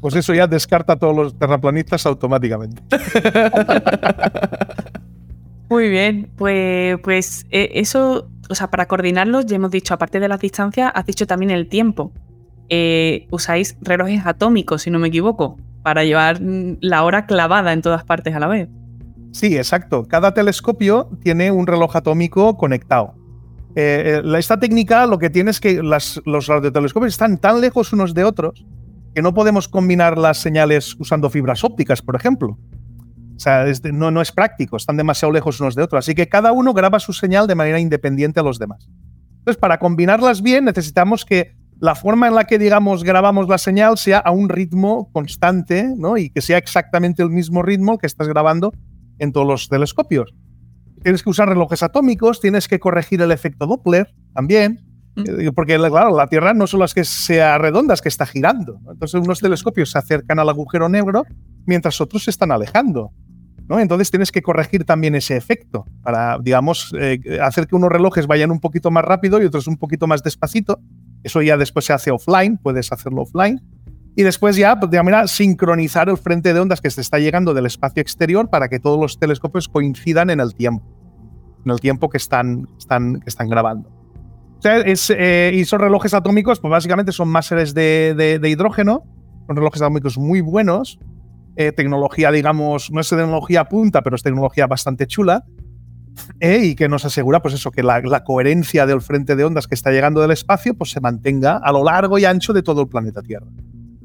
Pues 0.00 0.16
eso 0.16 0.32
ya 0.32 0.46
descarta 0.46 0.94
a 0.94 0.98
todos 0.98 1.14
los 1.14 1.38
terraplanistas 1.38 2.06
automáticamente. 2.06 2.82
Muy 5.72 5.88
bien, 5.88 6.30
pues, 6.36 6.98
pues 7.02 7.46
eh, 7.50 7.70
eso 7.74 8.28
o 8.52 8.54
sea, 8.54 8.70
para 8.70 8.86
coordinarlos, 8.86 9.46
ya 9.46 9.56
hemos 9.56 9.70
dicho, 9.70 9.94
aparte 9.94 10.20
de 10.20 10.28
las 10.28 10.38
distancias, 10.38 10.92
has 10.94 11.06
dicho 11.06 11.26
también 11.26 11.50
el 11.50 11.68
tiempo. 11.68 12.12
Eh, 12.68 13.26
usáis 13.30 13.78
relojes 13.80 14.26
atómicos, 14.26 14.82
si 14.82 14.90
no 14.90 14.98
me 14.98 15.08
equivoco, 15.08 15.56
para 15.82 16.04
llevar 16.04 16.38
la 16.42 17.02
hora 17.02 17.24
clavada 17.24 17.72
en 17.72 17.80
todas 17.80 18.04
partes 18.04 18.34
a 18.34 18.40
la 18.40 18.48
vez. 18.48 18.68
Sí, 19.32 19.56
exacto. 19.56 20.06
Cada 20.06 20.34
telescopio 20.34 21.08
tiene 21.22 21.50
un 21.50 21.66
reloj 21.66 21.96
atómico 21.96 22.58
conectado. 22.58 23.14
Eh, 23.74 24.20
eh, 24.22 24.38
esta 24.38 24.60
técnica 24.60 25.06
lo 25.06 25.18
que 25.18 25.30
tiene 25.30 25.50
es 25.50 25.58
que 25.58 25.82
los 25.82 26.46
radiotelescopios 26.46 27.14
están 27.14 27.38
tan 27.38 27.62
lejos 27.62 27.94
unos 27.94 28.12
de 28.12 28.24
otros 28.24 28.66
que 29.14 29.22
no 29.22 29.32
podemos 29.32 29.66
combinar 29.66 30.18
las 30.18 30.36
señales 30.36 30.94
usando 30.98 31.30
fibras 31.30 31.64
ópticas, 31.64 32.02
por 32.02 32.16
ejemplo. 32.16 32.58
No 33.92 34.20
es 34.20 34.32
práctico, 34.32 34.76
están 34.76 34.96
demasiado 34.96 35.32
lejos 35.32 35.60
unos 35.60 35.74
de 35.74 35.82
otros. 35.82 36.04
Así 36.04 36.14
que 36.14 36.28
cada 36.28 36.52
uno 36.52 36.72
graba 36.74 37.00
su 37.00 37.12
señal 37.12 37.46
de 37.46 37.54
manera 37.54 37.78
independiente 37.78 38.40
a 38.40 38.42
los 38.42 38.58
demás. 38.58 38.88
Entonces, 39.38 39.58
para 39.60 39.78
combinarlas 39.78 40.42
bien, 40.42 40.64
necesitamos 40.64 41.24
que 41.24 41.56
la 41.82 41.96
forma 41.96 42.28
en 42.28 42.36
la 42.36 42.44
que, 42.44 42.60
digamos, 42.60 43.02
grabamos 43.02 43.48
la 43.48 43.58
señal 43.58 43.98
sea 43.98 44.18
a 44.18 44.30
un 44.30 44.48
ritmo 44.48 45.10
constante, 45.12 45.92
¿no? 45.96 46.16
Y 46.16 46.30
que 46.30 46.40
sea 46.40 46.56
exactamente 46.58 47.24
el 47.24 47.30
mismo 47.30 47.60
ritmo 47.60 47.98
que 47.98 48.06
estás 48.06 48.28
grabando 48.28 48.72
en 49.18 49.32
todos 49.32 49.46
los 49.46 49.68
telescopios. 49.68 50.32
Tienes 51.02 51.24
que 51.24 51.30
usar 51.30 51.48
relojes 51.48 51.82
atómicos, 51.82 52.40
tienes 52.40 52.68
que 52.68 52.78
corregir 52.78 53.20
el 53.20 53.32
efecto 53.32 53.66
Doppler 53.66 54.14
también, 54.32 54.80
mm. 55.16 55.22
eh, 55.40 55.52
porque, 55.52 55.76
claro, 55.76 56.16
la 56.16 56.28
Tierra 56.28 56.54
no 56.54 56.68
solo 56.68 56.84
es 56.84 56.94
que 56.94 57.02
sea 57.02 57.58
redonda, 57.58 57.94
es 57.94 58.00
que 58.00 58.10
está 58.10 58.26
girando. 58.26 58.78
Entonces, 58.88 59.20
unos 59.20 59.40
telescopios 59.40 59.90
se 59.90 59.98
acercan 59.98 60.38
al 60.38 60.48
agujero 60.48 60.88
negro 60.88 61.24
mientras 61.66 62.00
otros 62.00 62.22
se 62.22 62.30
están 62.30 62.52
alejando. 62.52 63.10
Entonces 63.68 64.10
tienes 64.10 64.30
que 64.30 64.42
corregir 64.42 64.84
también 64.84 65.14
ese 65.14 65.36
efecto 65.36 65.86
para, 66.02 66.38
digamos, 66.38 66.94
eh, 66.98 67.20
hacer 67.40 67.66
que 67.66 67.74
unos 67.74 67.90
relojes 67.90 68.26
vayan 68.26 68.50
un 68.50 68.60
poquito 68.60 68.90
más 68.90 69.04
rápido 69.04 69.40
y 69.40 69.46
otros 69.46 69.66
un 69.66 69.76
poquito 69.76 70.06
más 70.06 70.22
despacito. 70.22 70.80
Eso 71.22 71.40
ya 71.40 71.56
después 71.56 71.84
se 71.86 71.92
hace 71.92 72.10
offline, 72.10 72.58
puedes 72.58 72.92
hacerlo 72.92 73.22
offline. 73.22 73.62
Y 74.14 74.22
después 74.22 74.56
ya, 74.56 74.78
pues, 74.78 74.90
de 74.90 75.02
manera, 75.02 75.26
sincronizar 75.26 76.08
el 76.08 76.18
frente 76.18 76.52
de 76.52 76.60
ondas 76.60 76.80
que 76.80 76.90
se 76.90 77.00
está 77.00 77.18
llegando 77.18 77.54
del 77.54 77.66
espacio 77.66 78.02
exterior 78.02 78.50
para 78.50 78.68
que 78.68 78.78
todos 78.78 79.00
los 79.00 79.18
telescopios 79.18 79.68
coincidan 79.68 80.28
en 80.28 80.40
el 80.40 80.54
tiempo, 80.54 80.84
en 81.64 81.72
el 81.72 81.80
tiempo 81.80 82.10
que 82.10 82.18
están, 82.18 82.68
están, 82.78 83.20
que 83.20 83.30
están 83.30 83.48
grabando. 83.48 83.88
eh, 84.64 85.52
y 85.54 85.64
son 85.64 85.80
relojes 85.80 86.14
atómicos, 86.14 86.60
pues 86.60 86.70
básicamente 86.70 87.10
son 87.12 87.28
máseres 87.28 87.74
de, 87.74 88.38
hidrógeno, 88.44 89.02
son 89.46 89.56
relojes 89.56 89.80
atómicos 89.80 90.18
muy 90.18 90.40
buenos, 90.40 90.98
eh, 91.56 91.72
tecnología, 91.72 92.30
digamos, 92.30 92.90
no 92.90 93.00
es 93.00 93.08
tecnología 93.08 93.64
punta, 93.64 94.02
pero 94.02 94.16
es 94.16 94.22
tecnología 94.22 94.66
bastante 94.66 95.06
chula, 95.06 95.44
eh, 96.40 96.60
y 96.64 96.74
que 96.74 96.88
nos 96.88 97.04
asegura, 97.04 97.40
pues 97.40 97.54
eso, 97.54 97.70
que 97.70 97.82
la, 97.82 98.24
coherencia 98.24 98.86
del 98.86 99.00
frente 99.00 99.36
de 99.36 99.44
ondas 99.44 99.66
que 99.66 99.74
está 99.74 99.90
llegando 99.90 100.20
del 100.20 100.30
espacio, 100.30 100.74
pues 100.74 100.90
se 100.90 101.00
mantenga 101.00 101.56
a 101.56 101.72
lo 101.72 101.84
largo 101.84 102.18
y 102.18 102.24
ancho 102.24 102.52
de 102.52 102.62
todo 102.62 102.82
el 102.82 102.88
planeta 102.88 103.22
Tierra. 103.22 103.46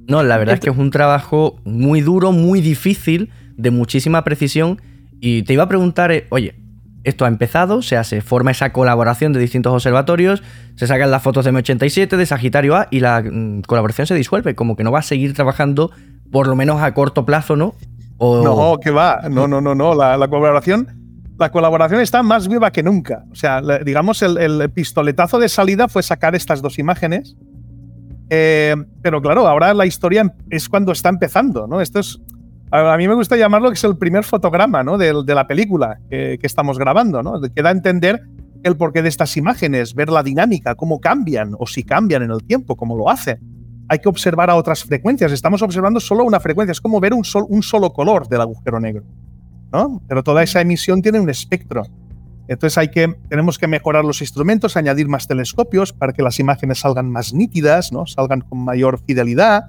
No, 0.08 0.24
la 0.24 0.38
verdad 0.38 0.56
es 0.56 0.62
que 0.62 0.70
es 0.70 0.77
un 0.77 0.92
trabajo 0.92 1.60
muy 1.66 2.01
duro, 2.01 2.32
muy 2.32 2.62
difícil, 2.62 3.30
de 3.58 3.72
muchísima 3.72 4.24
precisión, 4.24 4.82
y 5.20 5.44
te 5.44 5.54
iba 5.54 5.63
a 5.63 5.68
preguntar, 5.68 6.12
oye, 6.30 6.56
esto 7.04 7.25
ha 7.25 7.27
empezado, 7.27 7.82
se 7.82 7.98
hace, 7.98 8.22
forma 8.22 8.51
esa 8.51 8.74
colaboración 8.74 9.34
de 9.34 9.39
distintos 9.39 9.74
observatorios, 9.74 10.44
se 10.75 10.88
sacan 10.88 11.10
las 11.10 11.24
fotos 11.24 11.46
de 11.46 11.54
M87, 11.54 12.18
de 12.18 12.25
Sagitario 12.25 12.75
A 12.75 12.88
y 12.92 13.00
la 13.00 13.22
mm, 13.22 13.62
colaboración 13.62 14.08
se 14.08 14.16
disuelve, 14.16 14.56
como 14.56 14.75
que 14.75 14.84
no 14.84 14.92
va 14.92 15.00
a 15.00 15.04
seguir 15.04 15.34
trabajando 15.34 15.92
por 16.32 16.48
lo 16.48 16.56
menos 16.56 16.82
a 16.82 16.94
corto 16.94 17.26
plazo, 17.26 17.56
¿no? 17.56 17.76
No, 18.20 18.80
que 18.82 18.90
va, 18.90 19.22
no, 19.30 19.48
no, 19.48 19.62
no, 19.62 19.76
no, 19.76 19.94
la, 19.94 20.28
colaboración 20.28 20.88
la 21.38 21.52
colaboración 21.52 22.02
está 22.02 22.24
más 22.24 22.48
viva 22.48 22.72
que 22.72 22.82
nunca. 22.82 23.24
O 23.32 23.36
sea, 23.36 23.62
digamos, 23.86 24.24
el, 24.24 24.72
pistoletazo 24.72 25.38
de 25.38 25.50
salida 25.50 25.88
fue 25.88 26.02
sacar 26.02 26.34
estas 26.34 26.62
dos 26.62 26.80
imágenes. 26.80 27.36
Eh, 28.30 28.76
pero 29.02 29.22
claro, 29.22 29.48
ahora 29.48 29.74
la 29.74 29.86
historia 29.86 30.34
es 30.50 30.68
cuando 30.68 30.92
está 30.92 31.10
empezando, 31.10 31.68
¿no? 31.68 31.80
Esto 31.80 32.00
es, 32.00 32.20
a 32.72 32.98
mí 32.98 33.08
me 33.08 33.14
gusta 33.14 33.38
llamarlo 33.38 33.70
que 33.70 33.76
es 33.76 33.84
el 33.84 33.98
primer 33.98 34.24
fotograma 34.24 34.84
¿no? 34.84 34.98
de, 34.98 35.14
la 35.14 35.48
película 35.48 36.00
que, 36.10 36.38
estamos 36.42 36.78
grabando, 36.78 37.24
¿no? 37.24 37.40
que 37.42 37.62
da 37.62 37.72
entender 37.72 38.22
el 38.64 38.76
porqué 38.76 39.02
de 39.02 39.10
estas 39.10 39.38
imágenes, 39.38 39.94
ver 39.94 40.10
la 40.10 40.24
dinámica, 40.24 40.76
cómo 40.76 41.00
cambian 41.00 41.56
o 41.58 41.66
si 41.66 41.84
cambian 41.84 42.24
en 42.24 42.32
el 42.32 42.44
tiempo, 42.44 42.76
cómo 42.76 42.98
lo 42.98 43.10
hacen. 43.10 43.40
Hay 43.89 44.00
que 44.00 44.10
observar 44.10 44.50
a 44.50 44.56
otras 44.56 44.84
frecuencias. 44.84 45.32
Estamos 45.32 45.62
observando 45.62 46.00
solo 46.00 46.24
una 46.24 46.39
frecuencia. 46.39 46.72
Es 46.72 46.82
como 46.82 47.00
ver 47.00 47.13
un, 47.13 47.24
un 47.50 47.63
solo 47.63 47.94
color 47.94 48.27
del 48.27 48.41
agujero 48.41 48.79
negro. 48.79 49.03
¿no? 49.72 50.01
Pero 50.08 50.24
toda 50.24 50.44
esa 50.44 50.62
emisión 50.62 51.01
tiene 51.01 51.20
un 51.20 51.29
espectro. 51.29 51.84
Entonces 52.48 52.77
hay 52.77 52.89
que, 52.89 53.13
tenemos 53.29 53.58
que 53.58 53.67
mejorar 53.67 54.06
los 54.06 54.22
instrumentos, 54.22 54.77
añadir 54.77 55.08
más 55.08 55.27
telescopios 55.27 55.91
para 55.91 56.13
que 56.13 56.22
las 56.22 56.39
imágenes 56.39 56.79
salgan 56.79 57.12
más 57.12 57.34
nítidas, 57.34 57.91
¿no? 57.91 58.06
salgan 58.06 58.41
con 58.41 58.60
mayor 58.60 59.00
fidelidad 59.06 59.65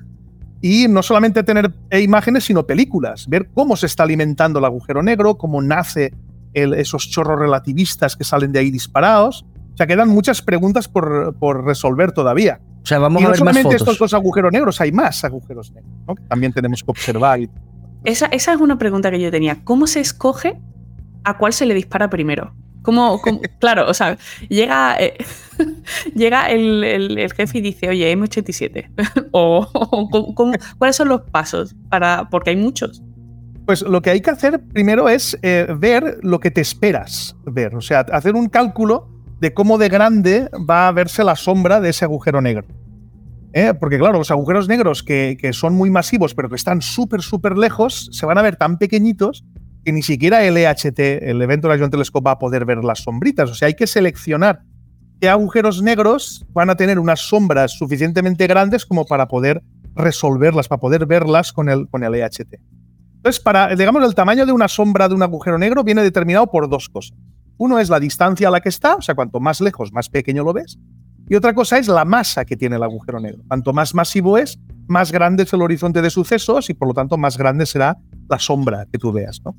y 0.61 0.89
no 0.89 1.03
solamente 1.03 1.43
tener 1.43 1.73
imágenes, 1.93 2.45
sino 2.45 2.67
películas, 2.67 3.27
ver 3.29 3.49
cómo 3.55 3.77
se 3.77 3.87
está 3.87 4.03
alimentando 4.03 4.59
el 4.59 4.65
agujero 4.65 5.03
negro, 5.03 5.37
cómo 5.37 5.63
nace 5.63 6.13
esos 6.53 7.09
chorros 7.09 7.39
relativistas 7.39 8.17
que 8.17 8.25
salen 8.25 8.51
de 8.51 8.59
ahí 8.59 8.71
disparados. 8.71 9.45
O 9.75 9.77
sea, 9.77 9.87
quedan 9.87 10.09
muchas 10.09 10.43
preguntas 10.43 10.89
por, 10.89 11.65
resolver 11.65 12.11
todavía. 12.11 12.61
O 12.89 12.95
sea, 12.97 12.99
vamos 13.01 13.21
y 13.21 13.25
a 13.25 13.27
no 13.27 13.31
ver 13.33 13.39
solamente 13.39 13.69
más 13.69 13.83
estos 13.83 13.99
dos 13.99 14.15
agujeros 14.15 14.51
negros, 14.51 14.81
hay 14.81 14.93
más 14.93 15.23
agujeros 15.23 15.71
negros 15.73 16.17
que 16.17 16.23
también 16.27 16.55
tenemos 16.55 16.83
que 16.83 16.91
observar. 16.91 17.39
Esa, 18.03 18.27
esa 18.27 18.55
es 18.55 18.61
una 18.63 18.79
pregunta 18.79 19.11
que 19.11 19.21
yo 19.21 19.31
tenía. 19.31 19.63
¿Cómo 19.63 19.87
se 19.87 20.01
escoge 20.01 20.59
a 21.23 21.37
cuál 21.37 21.53
se 21.53 21.67
le 21.67 21.75
dispara 21.75 22.09
primero? 22.09 22.55
Como, 22.81 23.21
claro, 23.61 23.91
o 23.91 23.93
sea, 23.93 24.17
llega, 24.49 24.97
eh, 24.99 25.19
llega 26.15 26.49
el, 26.49 27.31
jefe 27.37 27.59
y 27.59 27.61
dice, 27.61 27.91
oye, 27.91 28.11
M87. 28.17 29.29
o, 29.33 29.69
¿cuáles 30.79 30.97
son 30.97 31.09
los 31.09 31.21
pasos? 31.31 31.77
Para, 31.91 32.31
porque 32.31 32.49
hay 32.49 32.57
muchos. 32.57 33.03
Pues 33.67 33.83
lo 33.83 34.01
que 34.01 34.09
hay 34.09 34.23
que 34.23 34.31
hacer 34.31 34.63
primero 34.73 35.11
es 35.11 35.39
eh, 35.43 35.67
ver 35.79 36.21
lo 36.23 36.41
que 36.41 36.51
te 36.51 36.63
esperas 36.63 37.37
ver. 37.45 37.75
O 37.75 37.83
sea, 37.83 38.01
hacer 38.01 38.35
un 38.35 38.49
cálculo 38.49 39.11
de 39.41 39.55
cómo 39.55 39.79
de 39.79 39.89
grande 39.89 40.51
va 40.69 40.89
a 40.89 40.93
verse 40.93 41.25
la 41.25 41.37
sombra 41.37 41.81
de 41.81 41.91
ese 41.91 42.05
agujero 42.05 42.41
negro. 42.41 42.67
¿Eh? 43.53 43.73
Porque 43.79 43.99
claro, 43.99 44.19
los 44.19 44.31
agujeros 44.31 44.69
negros 44.69 45.03
que, 45.03 45.37
que 45.41 45.53
son 45.53 45.75
muy 45.75 45.91
masivos, 45.91 46.35
pero 46.35 46.49
que 46.49 46.57
están 46.57 46.83
súper, 46.83 47.23
súper 47.23 47.57
lejos, 47.57 48.11
se 48.13 48.27
van 48.27 48.39
a 48.39 48.43
ver 48.43 48.57
tan 48.57 48.79
pequeñitos 48.79 49.45
que 49.85 49.93
ni 49.93 50.03
siquiera 50.03 50.45
el 50.45 50.57
EHT, 50.57 50.99
el 50.99 51.41
Evento 51.41 51.69
Horizon 51.69 51.91
Telescope, 51.91 52.27
va 52.27 52.33
a 52.33 52.39
poder 52.39 52.65
ver 52.65 52.85
las 52.85 53.01
sombritas. 53.01 53.51
O 53.51 53.55
sea, 53.55 53.67
hay 53.67 53.75
que 53.75 53.87
seleccionar 53.87 54.63
qué 55.21 55.29
agujeros 55.29 55.83
negros 55.83 56.45
van 56.53 56.71
a 56.71 56.77
tener 56.77 56.99
unas 56.99 57.21
sombras 57.21 57.73
suficientemente 57.73 58.47
grandes 58.47 58.85
como 58.85 59.07
para 59.07 59.29
poder 59.29 59.63
resolverlas, 59.95 60.69
para 60.69 60.81
poder 60.81 61.07
verlas 61.07 61.53
con 61.53 61.69
el, 61.69 61.89
con 61.89 62.05
el 62.05 62.15
EHT. 62.15 62.61
Entonces, 63.17 63.41
para, 63.41 63.75
digamos, 63.75 64.05
el 64.05 64.15
tamaño 64.15 64.47
de 64.47 64.53
una 64.53 64.69
sombra 64.69 65.09
de 65.09 65.15
un 65.15 65.23
agujero 65.23 65.59
negro 65.59 65.83
viene 65.83 66.03
determinado 66.03 66.47
por 66.49 66.69
dos 66.69 66.89
cosas. 66.89 67.17
Uno 67.59 67.79
es 67.79 67.91
la 67.91 68.01
distancia 68.01 68.49
a 68.49 68.51
la 68.51 68.61
que 68.61 68.69
está, 68.69 68.97
o 68.97 69.03
sea, 69.03 69.15
cuanto 69.15 69.41
más 69.41 69.61
lejos, 69.61 69.93
más 69.93 70.09
pequeño 70.09 70.45
lo 70.45 70.53
ves. 70.53 70.79
Y 71.29 71.35
otra 71.35 71.53
cosa 71.53 71.79
es 71.79 71.89
la 71.89 72.05
masa 72.05 72.45
que 72.45 72.57
tiene 72.57 72.77
el 72.77 72.83
agujero 72.83 73.21
negro. 73.21 73.43
Cuanto 73.47 73.73
más 73.73 73.95
masivo 73.95 74.39
es, 74.39 74.59
más 74.87 75.13
grande 75.13 75.43
es 75.43 75.53
el 75.53 75.61
horizonte 75.61 76.01
de 76.01 76.09
sucesos 76.09 76.71
y 76.71 76.75
por 76.75 76.89
lo 76.89 76.95
tanto 76.95 77.19
más 77.19 77.37
grande 77.37 77.67
será 77.67 77.99
la 78.29 78.39
sombra 78.39 78.87
que 78.91 78.99
tú 78.99 79.13
veas. 79.13 79.43
¿no? 79.45 79.55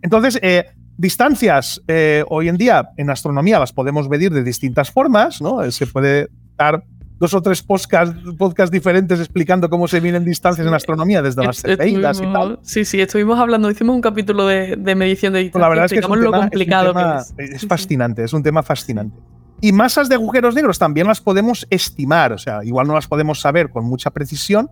Entonces, 0.00 0.38
eh, 0.42 0.66
distancias 0.96 1.82
eh, 1.88 2.24
hoy 2.28 2.48
en 2.48 2.56
día 2.56 2.90
en 2.96 3.10
astronomía 3.10 3.58
las 3.58 3.72
podemos 3.72 4.08
medir 4.08 4.32
de 4.32 4.44
distintas 4.44 4.90
formas, 4.90 5.42
¿no? 5.42 5.68
Se 5.70 5.86
puede 5.86 6.28
dar 6.56 6.84
dos 7.22 7.34
o 7.34 7.40
tres 7.40 7.62
podcasts 7.62 8.18
podcast 8.36 8.72
diferentes 8.72 9.20
explicando 9.20 9.70
cómo 9.70 9.86
se 9.86 10.00
miden 10.00 10.24
distancias 10.24 10.66
en 10.66 10.74
astronomía 10.74 11.22
desde 11.22 11.44
las 11.44 11.62
cefeidas 11.62 12.18
y 12.18 12.24
tal. 12.24 12.58
Sí, 12.62 12.84
sí, 12.84 13.00
estuvimos 13.00 13.38
hablando, 13.38 13.70
hicimos 13.70 13.94
un 13.94 14.00
capítulo 14.00 14.48
de, 14.48 14.76
medición 14.96 15.32
de 15.32 15.38
distancia. 15.38 15.60
la 15.60 15.68
verdad 15.68 15.84
es 15.84 15.92
que 15.92 16.00
es, 16.00 16.08
lo 16.08 16.32
complicado 16.32 16.92
es, 17.38 17.64
fascinante, 17.64 18.24
es 18.24 18.32
un 18.32 18.42
tema 18.42 18.64
fascinante. 18.64 19.16
Y 19.60 19.70
masas 19.70 20.08
de 20.08 20.16
agujeros 20.16 20.56
negros 20.56 20.80
también 20.80 21.06
las 21.06 21.20
podemos 21.20 21.64
estimar, 21.70 22.32
o 22.32 22.38
sea, 22.38 22.64
igual 22.64 22.88
no 22.88 22.94
las 22.94 23.06
podemos 23.06 23.40
saber 23.40 23.70
con 23.70 23.84
mucha 23.84 24.10
precisión, 24.10 24.68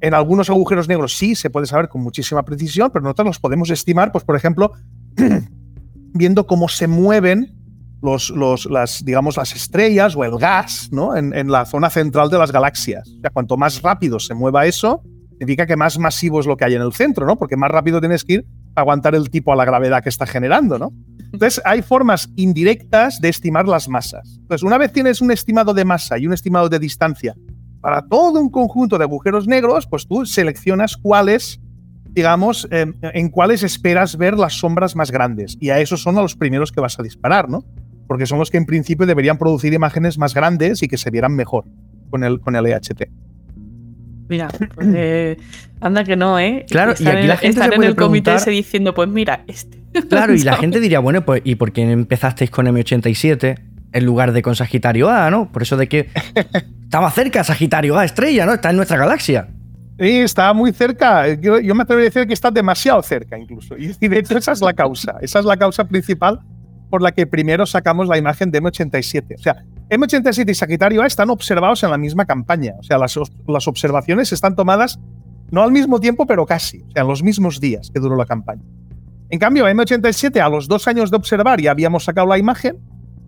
en 0.00 0.14
algunos 0.14 0.48
agujeros 0.50 0.86
negros 0.86 1.18
sí 1.18 1.34
se 1.34 1.50
puede 1.50 1.66
saber 1.66 1.88
con 1.88 2.00
muchísima 2.00 2.44
precisión, 2.44 2.90
pero 2.92 3.02
nosotros 3.02 3.26
los 3.26 3.40
podemos 3.40 3.70
estimar, 3.70 4.12
pues 4.12 4.22
por 4.22 4.36
ejemplo, 4.36 4.70
viendo 6.14 6.46
cómo 6.46 6.68
se 6.68 6.86
mueven 6.86 7.57
los, 8.02 8.30
los, 8.30 8.66
las, 8.66 9.04
digamos, 9.04 9.36
las 9.36 9.54
estrellas 9.54 10.14
o 10.16 10.24
el 10.24 10.38
gas 10.38 10.88
¿no? 10.92 11.16
en, 11.16 11.50
la 11.50 11.64
zona 11.64 11.90
central 11.90 12.30
de 12.30 12.38
las 12.38 12.52
galaxias. 12.52 13.08
O 13.08 13.20
sea, 13.20 13.30
cuanto 13.30 13.56
más 13.56 13.82
rápido 13.82 14.18
se 14.20 14.34
mueva 14.34 14.66
eso, 14.66 15.02
significa 15.30 15.66
que 15.66 15.76
más 15.76 15.98
masivo 15.98 16.40
es 16.40 16.46
lo 16.46 16.56
que 16.56 16.64
hay 16.64 16.74
en 16.74 16.82
el 16.82 16.92
centro, 16.92 17.26
¿no? 17.26 17.36
Porque 17.36 17.56
más 17.56 17.70
rápido 17.70 18.00
tienes 18.00 18.24
que 18.24 18.34
ir 18.34 18.46
para 18.74 18.82
aguantar 18.82 19.14
el 19.14 19.30
tipo 19.30 19.52
a 19.52 19.56
la 19.56 19.64
gravedad 19.64 20.02
que 20.02 20.08
está 20.08 20.26
generando, 20.26 20.78
¿no? 20.78 20.92
Entonces, 21.32 21.60
hay 21.64 21.82
formas 21.82 22.30
indirectas 22.36 23.20
de 23.20 23.28
estimar 23.28 23.66
las 23.68 23.88
masas. 23.88 24.38
Entonces, 24.40 24.62
una 24.62 24.78
vez 24.78 24.92
tienes 24.92 25.20
un 25.20 25.30
estimado 25.30 25.74
de 25.74 25.84
masa 25.84 26.18
y 26.18 26.26
un 26.26 26.32
estimado 26.32 26.68
de 26.68 26.78
distancia 26.78 27.34
para 27.80 28.02
todo 28.06 28.40
un 28.40 28.50
conjunto 28.50 28.98
de 28.98 29.04
agujeros 29.04 29.46
negros, 29.46 29.86
pues 29.86 30.06
tú 30.06 30.26
seleccionas 30.26 30.96
cuáles, 30.96 31.60
digamos, 32.10 32.66
em, 32.70 32.94
en 33.02 33.30
cuáles 33.30 33.62
esperas 33.62 34.16
ver 34.16 34.36
las 34.36 34.54
sombras 34.54 34.96
más 34.96 35.10
grandes. 35.10 35.56
Y 35.60 35.70
a 35.70 35.80
esos 35.80 36.02
son 36.02 36.18
a 36.18 36.22
los 36.22 36.34
primeros 36.34 36.72
que 36.72 36.80
vas 36.80 36.98
a 36.98 37.02
disparar, 37.02 37.48
¿no? 37.48 37.64
Porque 38.08 38.26
son 38.26 38.40
los 38.40 38.50
que 38.50 38.56
en 38.56 38.66
principio 38.66 39.06
deberían 39.06 39.38
producir 39.38 39.72
imágenes 39.72 40.18
más 40.18 40.34
grandes 40.34 40.82
y 40.82 40.88
que 40.88 40.98
se 40.98 41.10
vieran 41.10 41.36
mejor 41.36 41.64
con 42.10 42.24
el, 42.24 42.40
con 42.40 42.56
el 42.56 42.66
EHT. 42.66 43.08
Mira, 44.28 44.48
pues, 44.74 44.88
eh, 44.94 45.36
anda 45.80 46.04
que 46.04 46.16
no, 46.16 46.38
¿eh? 46.38 46.66
Claro, 46.68 46.94
y 46.98 47.06
aquí 47.06 47.26
la 47.26 47.36
gente 47.36 47.60
en 47.64 47.82
el 47.82 47.96
comité 47.96 48.34
ese 48.34 48.50
diciendo, 48.50 48.92
pues 48.94 49.08
mira, 49.08 49.44
este. 49.46 49.78
Claro, 50.08 50.34
y 50.34 50.42
la 50.42 50.56
gente 50.56 50.80
diría, 50.80 51.00
bueno, 51.00 51.24
pues 51.24 51.42
¿y 51.44 51.54
por 51.54 51.72
qué 51.72 51.90
empezasteis 51.90 52.50
con 52.50 52.66
M87 52.66 53.58
en 53.92 54.04
lugar 54.04 54.32
de 54.32 54.42
con 54.42 54.54
Sagitario 54.54 55.08
A, 55.08 55.30
¿no? 55.30 55.50
Por 55.50 55.62
eso 55.62 55.76
de 55.76 55.88
que 55.88 56.08
estaba 56.82 57.10
cerca 57.10 57.42
Sagitario 57.42 57.96
A, 57.98 58.04
estrella, 58.04 58.44
¿no? 58.44 58.54
Está 58.54 58.70
en 58.70 58.76
nuestra 58.76 58.98
galaxia. 58.98 59.48
Sí, 59.98 60.18
está 60.18 60.52
muy 60.52 60.72
cerca. 60.72 61.26
Yo, 61.34 61.74
me 61.74 61.82
atrevo 61.82 62.00
a 62.00 62.04
decir 62.04 62.26
que 62.26 62.34
está 62.34 62.50
demasiado 62.50 63.02
cerca 63.02 63.36
incluso. 63.36 63.76
Y 63.76 64.08
de 64.08 64.18
hecho 64.18 64.38
esa 64.38 64.52
es 64.52 64.60
la 64.60 64.72
causa. 64.72 65.16
Esa 65.20 65.40
es 65.40 65.44
la 65.44 65.56
causa 65.56 65.84
principal 65.84 66.40
por 66.88 67.02
la 67.02 67.12
que 67.12 67.26
primero 67.26 67.66
sacamos 67.66 68.08
la 68.08 68.18
imagen 68.18 68.50
de 68.50 68.62
M87. 68.62 69.34
O 69.38 69.42
sea, 69.42 69.64
M87 69.90 70.50
y 70.50 70.54
Sagitario 70.54 71.02
A 71.02 71.06
están 71.06 71.30
observados 71.30 71.82
en 71.82 71.90
la 71.90 71.98
misma 71.98 72.24
campaña. 72.24 72.74
O 72.78 72.82
sea, 72.82 72.98
las, 72.98 73.16
observaciones 73.66 74.32
están 74.32 74.54
tomadas 74.54 74.98
no 75.50 75.62
al 75.62 75.72
mismo 75.72 75.98
tiempo, 75.98 76.26
pero 76.26 76.44
casi. 76.44 76.82
O 76.82 76.90
sea, 76.92 77.02
en 77.02 77.08
los 77.08 77.22
mismos 77.22 77.60
días 77.60 77.90
que 77.92 78.00
duró 78.00 78.16
la 78.16 78.26
campaña. 78.26 78.62
En 79.30 79.38
cambio, 79.38 79.66
M87 79.66 80.40
a 80.40 80.48
los 80.48 80.68
dos 80.68 80.88
años 80.88 81.10
de 81.10 81.16
observar 81.16 81.60
ya 81.60 81.70
habíamos 81.70 82.04
sacado 82.04 82.26
la 82.26 82.38
imagen 82.38 82.78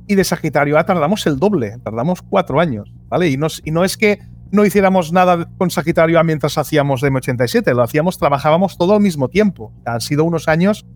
y 0.07 0.15
de 0.15 0.25
Sagitario 0.25 0.79
A 0.79 0.85
tardamos 0.85 1.27
el 1.27 1.39
doble, 1.39 1.77
tardamos 1.85 2.23
cuatro 2.23 2.59
años, 2.59 2.93
¿vale? 3.09 3.29
Y 3.29 3.37
no, 3.37 3.49
y 3.65 3.71
no 3.71 3.85
es 3.85 3.97
que 3.97 4.19
no 4.51 4.65
hiciéramos 4.65 5.13
nada 5.13 5.49
con 5.57 5.71
Sagitario 5.71 6.19
A 6.19 6.25
mientras 6.25 6.59
hacíamos 6.59 7.01
de 7.01 7.13
M87, 7.13 7.75
lo 7.75 7.83
hacíamos, 7.83 8.19
trabajábamos 8.19 8.77
todo 8.77 8.95
al 8.95 9.01
mismo 9.01 9.29
tiempo. 9.29 9.73
Han 9.85 10.01
sido 10.01 10.25
unos 10.25 10.49
años 10.49 10.87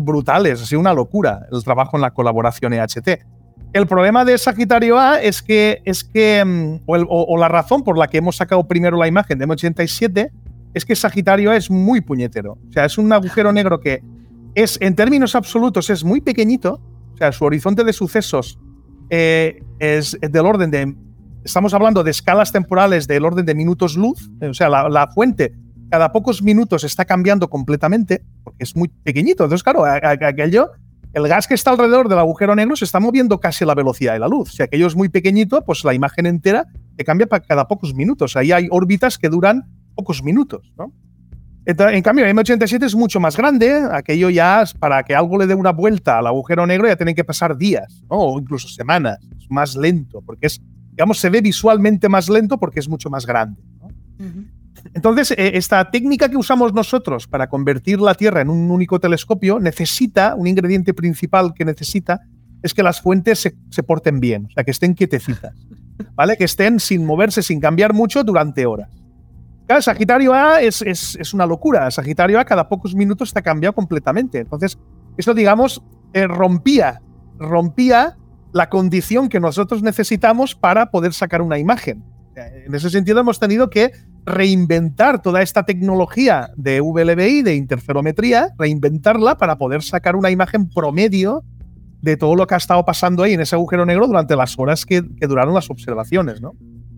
brutales, 0.00 0.62
ha 0.62 0.66
sido 0.66 0.80
una 0.80 0.92
locura 0.92 1.46
el 1.50 1.62
trabajo 1.64 1.96
en 1.96 2.02
la 2.02 2.12
colaboración 2.12 2.72
EHT. 2.72 3.24
El 3.72 3.86
problema 3.88 4.24
de 4.24 4.38
Sagitario 4.38 4.98
A 4.98 5.20
es 5.20 5.42
que, 5.42 5.82
es 5.84 6.04
que 6.04 6.44
mm, 6.44 6.82
o, 6.86 7.36
la 7.36 7.48
razón 7.48 7.82
por 7.82 7.98
la 7.98 8.06
que 8.06 8.18
hemos 8.18 8.36
sacado 8.36 8.66
primero 8.68 8.96
la 8.96 9.08
imagen 9.08 9.38
de 9.38 9.48
M87 9.48 10.30
es 10.74 10.84
que 10.84 10.94
Sagitario 10.94 11.50
A 11.50 11.56
es 11.56 11.70
muy 11.70 12.00
puñetero. 12.00 12.52
O 12.52 12.72
sea, 12.72 12.84
es 12.84 12.98
un 12.98 13.12
agujero 13.12 13.52
negro 13.52 13.80
que 13.80 14.02
es, 14.54 14.78
en 14.80 14.94
términos 14.94 15.34
absolutos, 15.34 15.90
es 15.90 16.04
muy 16.04 16.20
pequeñito, 16.20 16.80
o 17.14 17.16
sea, 17.16 17.32
su 17.32 17.44
horizonte 17.44 17.82
de 17.82 17.92
sucesos 17.92 18.60
eh, 19.10 19.62
es 19.80 20.16
del 20.20 20.46
orden 20.46 20.70
de, 20.70 20.94
estamos 21.44 21.74
hablando 21.74 22.02
de 22.04 22.10
escalas 22.10 22.52
temporales 22.52 23.06
del 23.06 23.24
orden 23.24 23.44
de 23.44 23.54
minutos 23.54 23.96
luz, 23.96 24.30
o 24.40 24.54
sea, 24.54 24.68
la, 24.68 25.08
fuente 25.08 25.54
cada 25.90 26.12
pocos 26.12 26.42
minutos 26.42 26.84
está 26.84 27.04
cambiando 27.04 27.48
completamente, 27.48 28.24
porque 28.42 28.64
es 28.64 28.74
muy 28.76 28.88
pequeñito. 28.88 29.44
Entonces, 29.44 29.62
claro, 29.62 29.84
aquello, 29.84 30.72
el 31.12 31.28
gas 31.28 31.46
que 31.46 31.54
está 31.54 31.70
alrededor 31.70 32.08
del 32.08 32.18
agujero 32.18 32.54
negro 32.54 32.74
se 32.76 32.84
está 32.84 32.98
moviendo 33.00 33.38
casi 33.38 33.64
a 33.64 33.66
la 33.66 33.74
velocidad 33.74 34.14
de 34.14 34.18
la 34.18 34.28
luz. 34.28 34.52
Si 34.52 34.62
aquello 34.62 34.86
es 34.86 34.96
muy 34.96 35.08
pequeñito, 35.08 35.64
pues 35.64 35.84
la 35.84 35.94
imagen 35.94 36.26
entera 36.26 36.66
te 36.96 37.04
cambia 37.04 37.26
para 37.26 37.44
cada 37.44 37.68
pocos 37.68 37.94
minutos. 37.94 38.36
Ahí 38.36 38.52
hay 38.52 38.68
órbitas 38.70 39.18
que 39.18 39.28
duran 39.28 39.64
pocos 39.94 40.22
minutos, 40.22 40.72
¿no? 40.76 40.92
En 41.66 42.02
cambio, 42.02 42.26
el 42.26 42.36
M87 42.36 42.84
es 42.84 42.94
mucho 42.94 43.20
más 43.20 43.38
grande. 43.38 43.88
Aquello 43.90 44.28
ya, 44.28 44.64
para 44.78 45.02
que 45.02 45.14
algo 45.14 45.38
le 45.38 45.46
dé 45.46 45.54
una 45.54 45.72
vuelta 45.72 46.18
al 46.18 46.26
agujero 46.26 46.66
negro, 46.66 46.88
ya 46.88 46.96
tienen 46.96 47.14
que 47.14 47.24
pasar 47.24 47.56
días 47.56 48.02
o 48.08 48.38
incluso 48.38 48.68
semanas. 48.68 49.18
Es 49.38 49.50
más 49.50 49.74
lento, 49.74 50.20
porque 50.20 50.48
es, 50.48 50.60
digamos, 50.90 51.18
se 51.18 51.30
ve 51.30 51.40
visualmente 51.40 52.10
más 52.10 52.28
lento 52.28 52.58
porque 52.58 52.80
es 52.80 52.88
mucho 52.88 53.08
más 53.08 53.24
grande. 53.24 53.62
Entonces, 54.92 55.30
eh, 55.32 55.52
esta 55.54 55.90
técnica 55.90 56.28
que 56.28 56.36
usamos 56.36 56.72
nosotros 56.72 57.26
para 57.26 57.48
convertir 57.48 58.00
la 58.00 58.14
Tierra 58.14 58.40
en 58.40 58.50
un 58.50 58.70
único 58.70 59.00
telescopio 59.00 59.58
necesita, 59.58 60.34
un 60.34 60.46
ingrediente 60.46 60.94
principal 60.94 61.54
que 61.54 61.64
necesita, 61.64 62.20
es 62.62 62.74
que 62.74 62.82
las 62.82 63.00
fuentes 63.00 63.40
se, 63.40 63.82
porten 63.82 64.20
bien, 64.20 64.46
o 64.46 64.50
sea, 64.50 64.64
que 64.64 64.70
estén 64.70 64.94
quietecitas, 64.94 65.54
¿vale? 66.14 66.36
Que 66.36 66.44
estén 66.44 66.80
sin 66.80 67.04
moverse, 67.04 67.42
sin 67.42 67.60
cambiar 67.60 67.92
mucho 67.92 68.24
durante 68.24 68.64
horas. 68.64 68.88
Claro, 69.66 69.82
Sagitario 69.82 70.32
A 70.32 70.60
es, 70.60 70.82
es, 70.82 71.34
una 71.34 71.46
locura. 71.46 71.90
Sagitario 71.90 72.38
A 72.38 72.44
cada 72.44 72.68
pocos 72.68 72.94
minutos 72.94 73.28
está 73.28 73.42
cambiado 73.42 73.74
completamente. 73.74 74.38
Entonces, 74.38 74.78
eso, 75.16 75.32
digamos, 75.32 75.82
eh, 76.12 76.26
rompía, 76.26 77.00
rompía 77.38 78.16
la 78.52 78.68
condición 78.68 79.28
que 79.28 79.40
nosotros 79.40 79.82
necesitamos 79.82 80.54
para 80.54 80.90
poder 80.90 81.12
sacar 81.12 81.42
una 81.42 81.58
imagen. 81.58 82.04
En 82.36 82.74
ese 82.74 82.90
sentido, 82.90 83.20
hemos 83.20 83.38
tenido 83.38 83.70
que 83.70 83.92
reinventar 84.26 85.22
toda 85.22 85.42
esta 85.42 85.64
tecnología 85.64 86.50
de 86.56 86.80
VLBI, 86.80 87.42
de 87.42 87.54
interferometría, 87.54 88.48
reinventarla 88.58 89.36
para 89.36 89.58
poder 89.58 89.82
sacar 89.82 90.16
una 90.16 90.30
imagen 90.30 90.68
promedio 90.68 91.44
de 92.00 92.16
todo 92.16 92.34
lo 92.34 92.46
que 92.46 92.54
ha 92.54 92.58
estado 92.58 92.84
pasando 92.84 93.22
ahí 93.22 93.34
en 93.34 93.40
ese 93.40 93.54
agujero 93.54 93.86
negro 93.86 94.06
durante 94.06 94.36
las 94.36 94.58
horas 94.58 94.84
que, 94.84 95.02
duraron 95.02 95.54
las 95.54 95.70
observaciones, 95.70 96.40
¿no? 96.40 96.52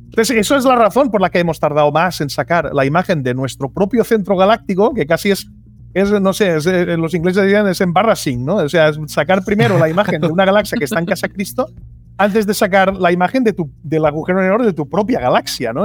Entonces, 0.07 0.37
eso 0.37 0.57
es 0.57 0.65
la 0.65 0.77
razón 0.77 1.11
por 1.11 1.21
la 1.21 1.31
que 1.31 1.39
hemos 1.39 1.61
tardado 1.61 1.93
más 1.93 2.21
en 2.21 2.31
sacar 2.31 2.71
la 2.73 2.85
imagen 2.85 3.23
de 3.23 3.35
nuestro 3.35 3.71
propio 3.71 4.03
centro 4.05 4.37
galáctico, 4.37 4.95
que 4.95 5.07
casi 5.07 5.31
es, 5.31 5.47
no 5.95 6.33
sé, 6.33 6.57
eh, 6.57 6.97
los 6.97 7.13
ingleses 7.15 7.43
dirían 7.43 7.69
es 7.69 7.81
embarrassing, 7.81 8.45
¿no? 8.45 8.57
O 8.57 8.69
sea, 8.69 8.93
sacar 9.07 9.45
primero 9.45 9.79
la 9.79 9.89
imagen 9.89 10.21
de 10.21 10.29
una 10.29 10.45
galaxia 10.45 10.79
que 10.79 10.85
está 10.85 10.99
en 10.99 11.07
casa 11.07 11.29
Cristo 11.29 11.69
antes 12.19 12.47
de 12.47 12.55
sacar 12.55 12.95
la 12.97 13.13
imagen 13.13 13.45
de 13.45 13.53
tu, 13.53 13.71
del 13.83 14.05
agujero 14.07 14.41
negro 14.41 14.65
de 14.65 14.73
tu 14.73 14.89
propia 14.89 15.21
galaxia, 15.21 15.73
¿no? 15.73 15.85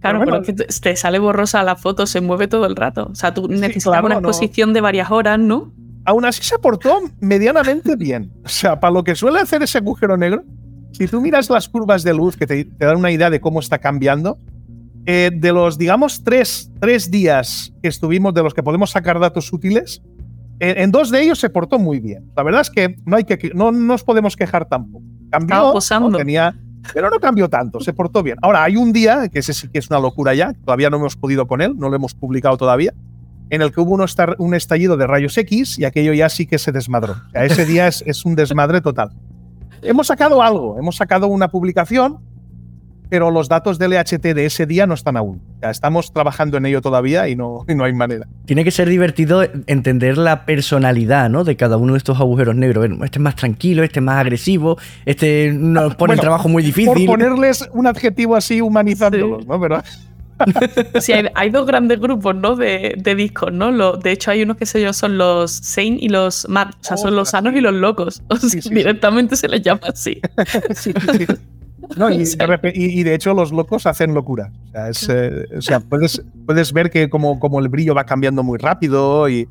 claro, 0.00 0.20
pero, 0.24 0.42
que 0.42 0.52
te 0.52 0.96
sale 0.96 1.18
borrosa 1.18 1.62
la 1.62 1.76
foto, 1.76 2.06
se 2.06 2.20
mueve 2.20 2.48
todo 2.48 2.66
el 2.66 2.76
rato. 2.76 3.08
O 3.10 3.14
sea, 3.14 3.34
tú 3.34 3.48
necesitas 3.48 4.02
una 4.02 4.14
exposición 4.14 4.72
de 4.72 4.80
varias 4.80 5.10
horas, 5.10 5.38
¿no? 5.38 5.72
Aún 6.06 6.24
así 6.24 6.42
se 6.42 6.58
portó 6.58 7.00
medianamente 7.20 7.96
bien. 7.96 8.30
O 8.44 8.48
sea, 8.48 8.78
para 8.78 8.92
lo 8.92 9.04
que 9.04 9.14
suele 9.14 9.40
hacer 9.40 9.62
ese 9.62 9.78
agujero 9.78 10.16
negro, 10.16 10.44
si 10.92 11.08
tú 11.08 11.20
miras 11.20 11.50
las 11.50 11.68
curvas 11.68 12.04
de 12.04 12.14
luz 12.14 12.36
que 12.36 12.46
te, 12.46 12.68
dan 12.78 12.98
una 12.98 13.10
idea 13.10 13.30
de 13.30 13.40
cómo 13.40 13.60
está 13.60 13.78
cambiando, 13.78 14.38
eh, 15.06 15.30
de 15.34 15.52
los, 15.52 15.76
digamos, 15.76 16.22
tres, 16.22 16.70
tres, 16.80 17.10
días 17.10 17.72
que 17.82 17.88
estuvimos, 17.88 18.32
de 18.32 18.42
los 18.42 18.54
que 18.54 18.62
podemos 18.62 18.90
sacar 18.90 19.18
datos 19.18 19.52
útiles, 19.52 20.02
eh, 20.60 20.74
en 20.78 20.92
dos 20.92 21.10
de 21.10 21.22
ellos 21.22 21.38
se 21.40 21.50
portó 21.50 21.78
muy 21.78 22.00
bien. 22.00 22.30
La 22.36 22.42
verdad 22.42 22.60
es 22.60 22.70
que 22.70 22.96
no, 23.04 23.16
hay 23.16 23.24
que, 23.24 23.50
no, 23.54 23.72
nos 23.72 24.04
podemos 24.04 24.36
quejar 24.36 24.66
tampoco. 24.66 25.04
Cambió, 25.38 25.74
tenía, 26.16 26.54
pero 26.92 27.10
no 27.10 27.18
cambió 27.18 27.48
tanto, 27.48 27.80
se 27.80 27.92
portó 27.92 28.22
bien. 28.22 28.38
Ahora, 28.42 28.64
hay 28.64 28.76
un 28.76 28.92
día, 28.92 29.28
que 29.28 29.40
ese 29.40 29.52
sí 29.52 29.68
que 29.68 29.78
es 29.78 29.90
una 29.90 30.00
locura 30.00 30.34
ya, 30.34 30.52
todavía 30.64 30.90
no 30.90 30.96
hemos 30.96 31.16
podido 31.16 31.46
con 31.46 31.60
él, 31.60 31.74
no 31.76 31.88
lo 31.88 31.96
hemos 31.96 32.14
publicado 32.14 32.56
todavía, 32.56 32.92
en 33.50 33.62
el 33.62 33.72
que 33.72 33.80
hubo 33.80 33.96
un 34.38 34.54
estallido 34.54 34.96
de 34.96 35.06
rayos 35.06 35.36
X 35.36 35.78
y 35.78 35.84
aquello 35.84 36.12
ya 36.12 36.28
sí 36.28 36.46
que 36.46 36.58
se 36.58 36.72
desmadró. 36.72 37.16
ese 37.34 37.66
día 37.66 37.88
es, 37.88 38.02
es 38.06 38.24
un 38.24 38.34
desmadre 38.34 38.80
total 38.80 39.10
hemos 39.84 40.06
sacado 40.06 40.42
algo, 40.42 40.78
hemos 40.78 40.96
sacado 40.96 41.26
una 41.28 41.48
publicación, 41.48 42.18
pero 43.14 43.30
los 43.30 43.48
datos 43.48 43.78
del 43.78 43.92
EHT 43.92 44.34
de 44.34 44.44
ese 44.44 44.66
día 44.66 44.88
no 44.88 44.94
están 44.94 45.16
aún. 45.16 45.40
Ya 45.62 45.70
estamos 45.70 46.12
trabajando 46.12 46.56
en 46.56 46.66
ello 46.66 46.80
todavía 46.80 47.28
y 47.28 47.36
no, 47.36 47.64
no 47.68 47.84
hay 47.84 47.92
manera. 47.92 48.26
Tiene 48.44 48.64
que 48.64 48.72
ser 48.72 48.88
divertido 48.88 49.44
entender 49.68 50.18
la 50.18 50.44
personalidad 50.46 51.30
¿no? 51.30 51.44
de 51.44 51.54
cada 51.54 51.76
uno 51.76 51.92
de 51.92 51.98
estos 51.98 52.18
agujeros 52.18 52.56
negros. 52.56 52.84
Este 53.04 53.18
es 53.18 53.22
más 53.22 53.36
tranquilo, 53.36 53.84
este 53.84 54.00
es 54.00 54.04
más 54.04 54.16
agresivo, 54.16 54.78
este 55.06 55.52
nos 55.54 55.94
pone 55.94 56.14
el 56.14 56.18
trabajo 56.18 56.48
muy 56.48 56.64
difícil. 56.64 57.06
Por 57.06 57.06
ponerles 57.06 57.68
un 57.72 57.86
adjetivo 57.86 58.34
así 58.34 58.60
humanizándolos, 58.60 59.46
¿no? 59.46 59.60
Pero, 59.60 59.80
sí, 61.00 61.12
hay, 61.12 61.50
dos 61.50 61.68
grandes 61.68 62.00
grupos, 62.00 62.34
¿no? 62.34 62.56
De, 62.56 63.00
discos, 63.16 63.52
¿no? 63.52 63.92
de 63.92 64.10
hecho, 64.10 64.32
hay 64.32 64.42
unos 64.42 64.56
que 64.56 64.66
se 64.66 64.92
son 64.92 65.18
los 65.18 65.52
sane 65.52 65.98
y 66.00 66.08
los 66.08 66.48
mad, 66.48 66.70
o 66.70 66.84
sea, 66.84 66.96
son 66.96 67.14
los 67.14 67.28
sanos 67.28 67.54
y 67.54 67.60
los 67.60 67.74
locos. 67.74 68.24
directamente 68.70 69.36
se 69.36 69.46
les 69.46 69.62
llama 69.62 69.82
así. 69.84 70.20
y, 72.74 73.02
de 73.02 73.14
hecho 73.14 73.34
los 73.34 73.52
locos 73.52 73.86
hacen 73.86 74.14
locura. 74.14 74.52
O 74.72 74.92
sea, 74.92 75.78
eh, 75.78 75.80
puedes, 75.88 76.22
puedes 76.46 76.72
ver 76.72 76.90
que 76.90 77.08
como, 77.08 77.38
como 77.38 77.60
el 77.60 77.68
brillo 77.68 77.94
va 77.94 78.04
cambiando 78.04 78.42
muy 78.42 78.58
rápido 78.58 79.28
y, 79.28 79.48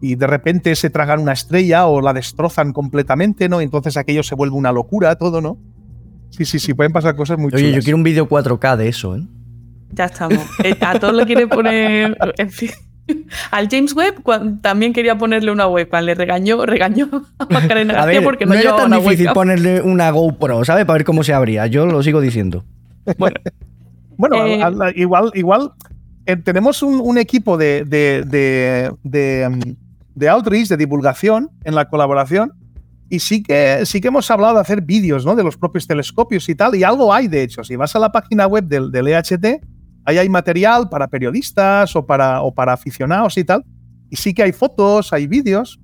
y 0.00 0.16
de 0.16 0.26
repente 0.26 0.74
se 0.76 0.90
tragan 0.90 1.20
una 1.20 1.32
estrella 1.32 1.86
o 1.86 2.00
la 2.00 2.12
destrozan 2.12 2.72
completamente, 2.72 3.48
¿no? 3.48 3.60
Entonces 3.60 3.96
aquello 3.96 4.22
se 4.22 4.34
vuelve 4.34 4.56
una 4.56 4.72
locura, 4.72 5.16
todo, 5.16 5.40
¿no? 5.40 5.58
Sí, 6.30 6.44
sí, 6.44 6.58
sí, 6.58 6.74
pueden 6.74 6.92
pasar 6.92 7.14
cosas 7.14 7.38
muy 7.38 7.52
Oye, 7.54 7.72
yo 7.72 7.80
quiero 7.80 7.96
un 7.96 8.02
vídeo 8.02 8.28
4K 8.28 8.76
de 8.76 8.88
eso, 8.88 9.16
¿eh? 9.16 9.22
Ya 9.92 10.06
estamos. 10.06 10.38
Eh, 10.64 10.76
a 10.80 10.98
todos 10.98 11.14
le 11.14 11.24
quiere 11.24 11.46
poner. 11.46 12.16
En 12.36 12.50
fin. 12.50 12.70
Al 13.50 13.68
James 13.68 13.94
Webb 13.94 14.22
también 14.62 14.92
quería 14.92 15.18
ponerle 15.18 15.52
una 15.52 15.66
webcam, 15.66 16.04
le 16.04 16.14
regañó, 16.14 16.64
regañó 16.64 17.08
a 17.38 17.44
Macarena 17.46 18.02
a 18.02 18.06
ver, 18.06 18.22
porque 18.22 18.46
no, 18.46 18.54
no 18.54 18.60
era 18.60 18.76
tan 18.76 18.90
difícil 18.90 19.28
ponerle 19.32 19.82
una 19.82 20.10
GoPro, 20.10 20.64
¿sabes? 20.64 20.84
Para 20.84 20.98
ver 20.98 21.04
cómo 21.04 21.22
se 21.22 21.34
abría. 21.34 21.66
Yo 21.66 21.86
lo 21.86 22.02
sigo 22.02 22.20
diciendo. 22.20 22.64
Bueno, 23.18 23.36
bueno 24.16 24.46
eh, 24.46 24.92
igual, 24.96 25.30
igual 25.34 25.72
eh, 26.26 26.36
tenemos 26.36 26.82
un, 26.82 27.18
equipo 27.18 27.58
de, 27.58 27.84
de, 27.84 28.24
de, 28.26 28.90
de, 29.02 29.46
um, 29.46 29.76
de 30.14 30.28
outreach, 30.28 30.68
de 30.68 30.76
divulgación 30.76 31.50
en 31.64 31.74
la 31.74 31.88
colaboración, 31.88 32.52
y 33.10 33.20
sí 33.20 33.42
que, 33.42 33.84
sí 33.84 34.00
que 34.00 34.08
hemos 34.08 34.30
hablado 34.30 34.54
de 34.54 34.60
hacer 34.60 34.80
vídeos 34.80 35.26
¿no? 35.26 35.36
de 35.36 35.44
los 35.44 35.58
propios 35.58 35.86
telescopios 35.86 36.48
y 36.48 36.54
tal, 36.54 36.74
y 36.74 36.82
algo 36.82 37.12
hay 37.12 37.28
de 37.28 37.42
hecho. 37.42 37.62
Si 37.62 37.76
vas 37.76 37.94
a 37.94 37.98
la 37.98 38.10
página 38.10 38.46
web 38.46 38.64
del, 38.64 38.90
del 38.90 39.08
EHT, 39.08 39.62
Ahí 40.04 40.18
hay 40.18 40.28
material 40.28 40.88
para 40.88 41.08
periodistas 41.08 41.94
o 41.96 42.06
para, 42.06 42.42
o 42.42 42.54
para 42.54 42.72
aficionados 42.72 43.36
y 43.38 43.44
tal. 43.44 43.64
Y 44.10 44.16
sí 44.16 44.34
que 44.34 44.42
hay 44.42 44.52
fotos, 44.52 45.12
hay 45.12 45.26
vídeos. 45.26 45.80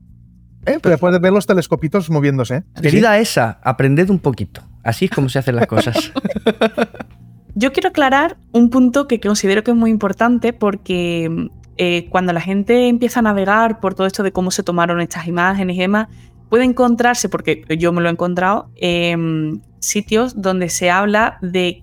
¿eh? 0.67 0.79
Pero 0.81 0.99
puedes 0.99 1.21
ver 1.21 1.33
los 1.33 1.47
telescopitos 1.47 2.11
moviéndose. 2.11 2.57
¿eh? 2.57 2.65
Querida 2.83 3.19
esa, 3.19 3.61
aprended 3.63 4.11
un 4.11 4.19
poquito. 4.19 4.63
Así 4.83 5.07
es 5.07 5.11
como 5.11 5.29
se 5.29 5.39
hacen 5.39 5.57
las 5.57 5.67
cosas. 5.67 6.13
Yo 7.55 7.73
quiero 7.73 7.89
aclarar 7.89 8.37
un 8.53 8.71
punto 8.71 9.09
que 9.09 9.21
considero 9.21 9.65
que 9.65 9.73
es 9.73 9.77
muy 9.77 9.91
importante 9.91 10.53
porque 10.53 11.49
eh, 11.77 12.09
cuando 12.11 12.33
la 12.33 12.41
gente 12.41 12.89
empieza 12.89 13.21
a 13.21 13.23
navegar 13.23 13.81
por 13.81 13.95
todo 13.95 14.07
esto 14.07 14.23
de 14.23 14.33
cómo 14.33 14.51
se 14.51 14.63
tomaron 14.63 15.01
estas 15.01 15.27
imágenes 15.27 15.77
y 15.77 15.81
demás, 15.81 16.09
puede 16.49 16.65
encontrarse, 16.65 17.29
porque 17.29 17.65
yo 17.79 17.93
me 17.93 18.03
lo 18.03 18.09
he 18.09 18.13
encontrado, 18.13 18.71
en 18.77 19.63
sitios 19.79 20.41
donde 20.41 20.69
se 20.69 20.91
habla 20.91 21.39
de 21.41 21.83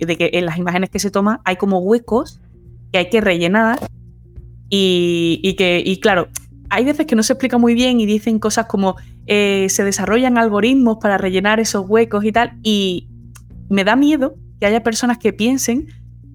de 0.00 0.16
que 0.16 0.30
en 0.34 0.46
las 0.46 0.58
imágenes 0.58 0.90
que 0.90 0.98
se 0.98 1.10
toma 1.10 1.40
hay 1.44 1.56
como 1.56 1.78
huecos 1.78 2.40
que 2.92 2.98
hay 2.98 3.10
que 3.10 3.20
rellenar 3.20 3.78
y, 4.70 5.54
que, 5.56 5.82
y 5.84 6.00
claro, 6.00 6.28
hay 6.70 6.84
veces 6.84 7.06
que 7.06 7.16
no 7.16 7.22
se 7.22 7.32
explica 7.32 7.58
muy 7.58 7.74
bien 7.74 8.00
y 8.00 8.06
dicen 8.06 8.38
cosas 8.38 8.66
como 8.66 8.96
eh, 9.26 9.66
se 9.68 9.84
desarrollan 9.84 10.38
algoritmos 10.38 10.98
para 11.00 11.18
rellenar 11.18 11.60
esos 11.60 11.84
huecos 11.88 12.24
y 12.24 12.32
tal, 12.32 12.58
y 12.62 13.08
me 13.68 13.84
da 13.84 13.96
miedo 13.96 14.34
que 14.60 14.66
haya 14.66 14.82
personas 14.82 15.18
que 15.18 15.32
piensen 15.32 15.88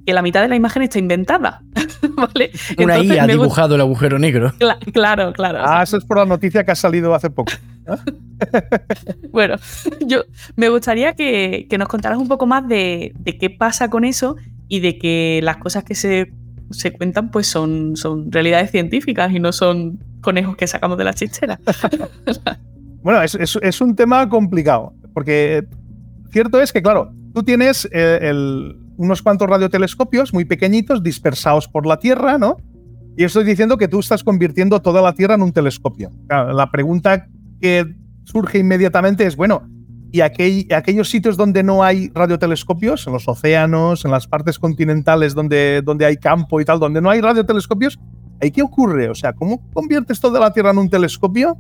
que 0.06 0.14
la 0.14 0.22
mitad 0.22 0.42
de 0.42 0.48
la 0.48 0.56
imagen 0.56 0.82
está 0.84 1.00
inventada. 1.00 1.62
¿vale? 2.16 2.52
Una 2.78 3.00
IA 3.00 3.24
ha 3.24 3.28
dibujado 3.28 3.76
el 3.76 3.82
agujero 3.82 4.20
negro. 4.20 4.54
claro, 4.94 5.34
claro. 5.34 5.60
Ah, 5.62 5.84
eso 5.84 5.98
es 5.98 6.06
por 6.06 6.18
la 6.18 6.26
noticia 6.26 6.64
que 6.64 6.72
ha 6.72 6.76
salido 6.76 7.14
hace 7.14 7.30
poco. 7.30 7.54
bueno, 9.32 9.56
yo 10.06 10.24
me 10.56 10.70
gustaría 10.70 11.14
que, 11.14 11.68
nos 11.78 11.88
contaras 11.88 12.18
un 12.18 12.28
poco 12.28 12.46
más 12.46 12.68
de, 12.68 13.14
qué 13.40 13.50
pasa 13.50 13.90
con 13.90 14.06
eso 14.06 14.36
y 14.68 14.80
de 14.80 14.98
que 14.98 15.40
las 15.44 15.58
cosas 15.58 15.84
que 15.84 15.96
se, 15.96 16.32
cuentan 16.98 17.32
pues 17.32 17.48
son, 17.48 17.96
son 17.96 18.32
realidades 18.32 18.72
científicas 18.72 19.32
y 19.34 19.40
no 19.40 19.52
son 19.52 20.00
conejos 20.22 20.56
que 20.56 20.68
sacamos 20.68 20.98
de 20.98 21.04
la 21.04 21.14
chichera. 21.14 21.60
bueno, 23.04 23.22
es, 23.22 23.82
un 23.82 23.96
tema 23.96 24.28
complicado, 24.30 24.94
porque 25.14 25.66
cierto 26.32 26.62
es 26.62 26.72
que, 26.72 26.82
claro, 26.82 27.12
tú 27.34 27.44
tienes 27.44 27.88
eh, 27.92 28.32
unos 28.98 29.22
cuantos 29.22 29.50
radiotelescopios 29.50 30.34
muy 30.34 30.46
pequeñitos 30.46 31.02
dispersados 31.02 31.68
por 31.68 31.86
la 31.86 31.98
Tierra, 31.98 32.38
¿no? 32.38 32.58
Y 33.20 33.26
estoy 33.26 33.44
diciendo 33.44 33.78
que 33.78 33.90
tú 33.90 34.00
estás 34.00 34.24
convirtiendo 34.24 34.82
toda 34.82 35.02
la 35.02 35.14
Tierra 35.14 35.36
en 35.36 35.42
un 35.42 35.52
telescopio. 35.52 36.10
la 36.30 36.70
pregunta 36.72 37.28
que 37.60 37.96
surge 38.24 38.60
inmediatamente 38.60 39.26
es, 39.26 39.36
bueno, 39.36 39.68
y 40.12 40.22
aquellos 40.22 41.10
sitios 41.10 41.38
donde 41.38 41.62
no 41.62 41.84
hay 41.84 42.10
radiotelescopios, 42.14 43.06
en 43.06 43.14
los 43.14 43.28
océanos, 43.28 44.06
en 44.06 44.12
las 44.12 44.28
partes 44.28 44.58
continentales 44.58 45.36
donde, 45.36 45.84
donde 45.84 46.06
hay 46.06 46.18
campo 46.18 46.60
y 46.60 46.66
tal, 46.66 46.80
donde 46.80 47.00
no 47.00 47.12
hay 47.12 47.22
radiotelescopios, 47.22 48.00
¿ahí 48.42 48.50
qué 48.50 48.64
ocurre? 48.64 49.10
O 49.10 49.16
sea, 49.16 49.34
¿cómo 49.34 49.62
conviertes 49.72 50.20
toda 50.20 50.40
la 50.40 50.52
Tierra 50.52 50.72
en 50.72 50.80
un 50.80 50.90
telescopio? 50.90 51.58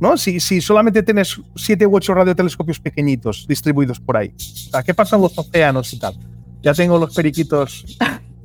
¿No? 0.00 0.16
Si, 0.16 0.40
si 0.40 0.60
solamente 0.60 1.02
tienes 1.02 1.40
siete 1.54 1.86
u 1.86 1.94
ocho 1.94 2.14
radiotelescopios 2.14 2.80
pequeñitos 2.80 3.46
distribuidos 3.46 4.00
por 4.00 4.16
ahí. 4.16 4.34
O 4.74 4.82
¿qué 4.82 4.94
pasa 4.94 5.16
en 5.16 5.22
los 5.22 5.38
océanos 5.38 5.92
y 5.92 5.98
tal? 5.98 6.14
Ya 6.62 6.72
tengo 6.74 6.98
los 6.98 7.14
periquitos. 7.14 7.98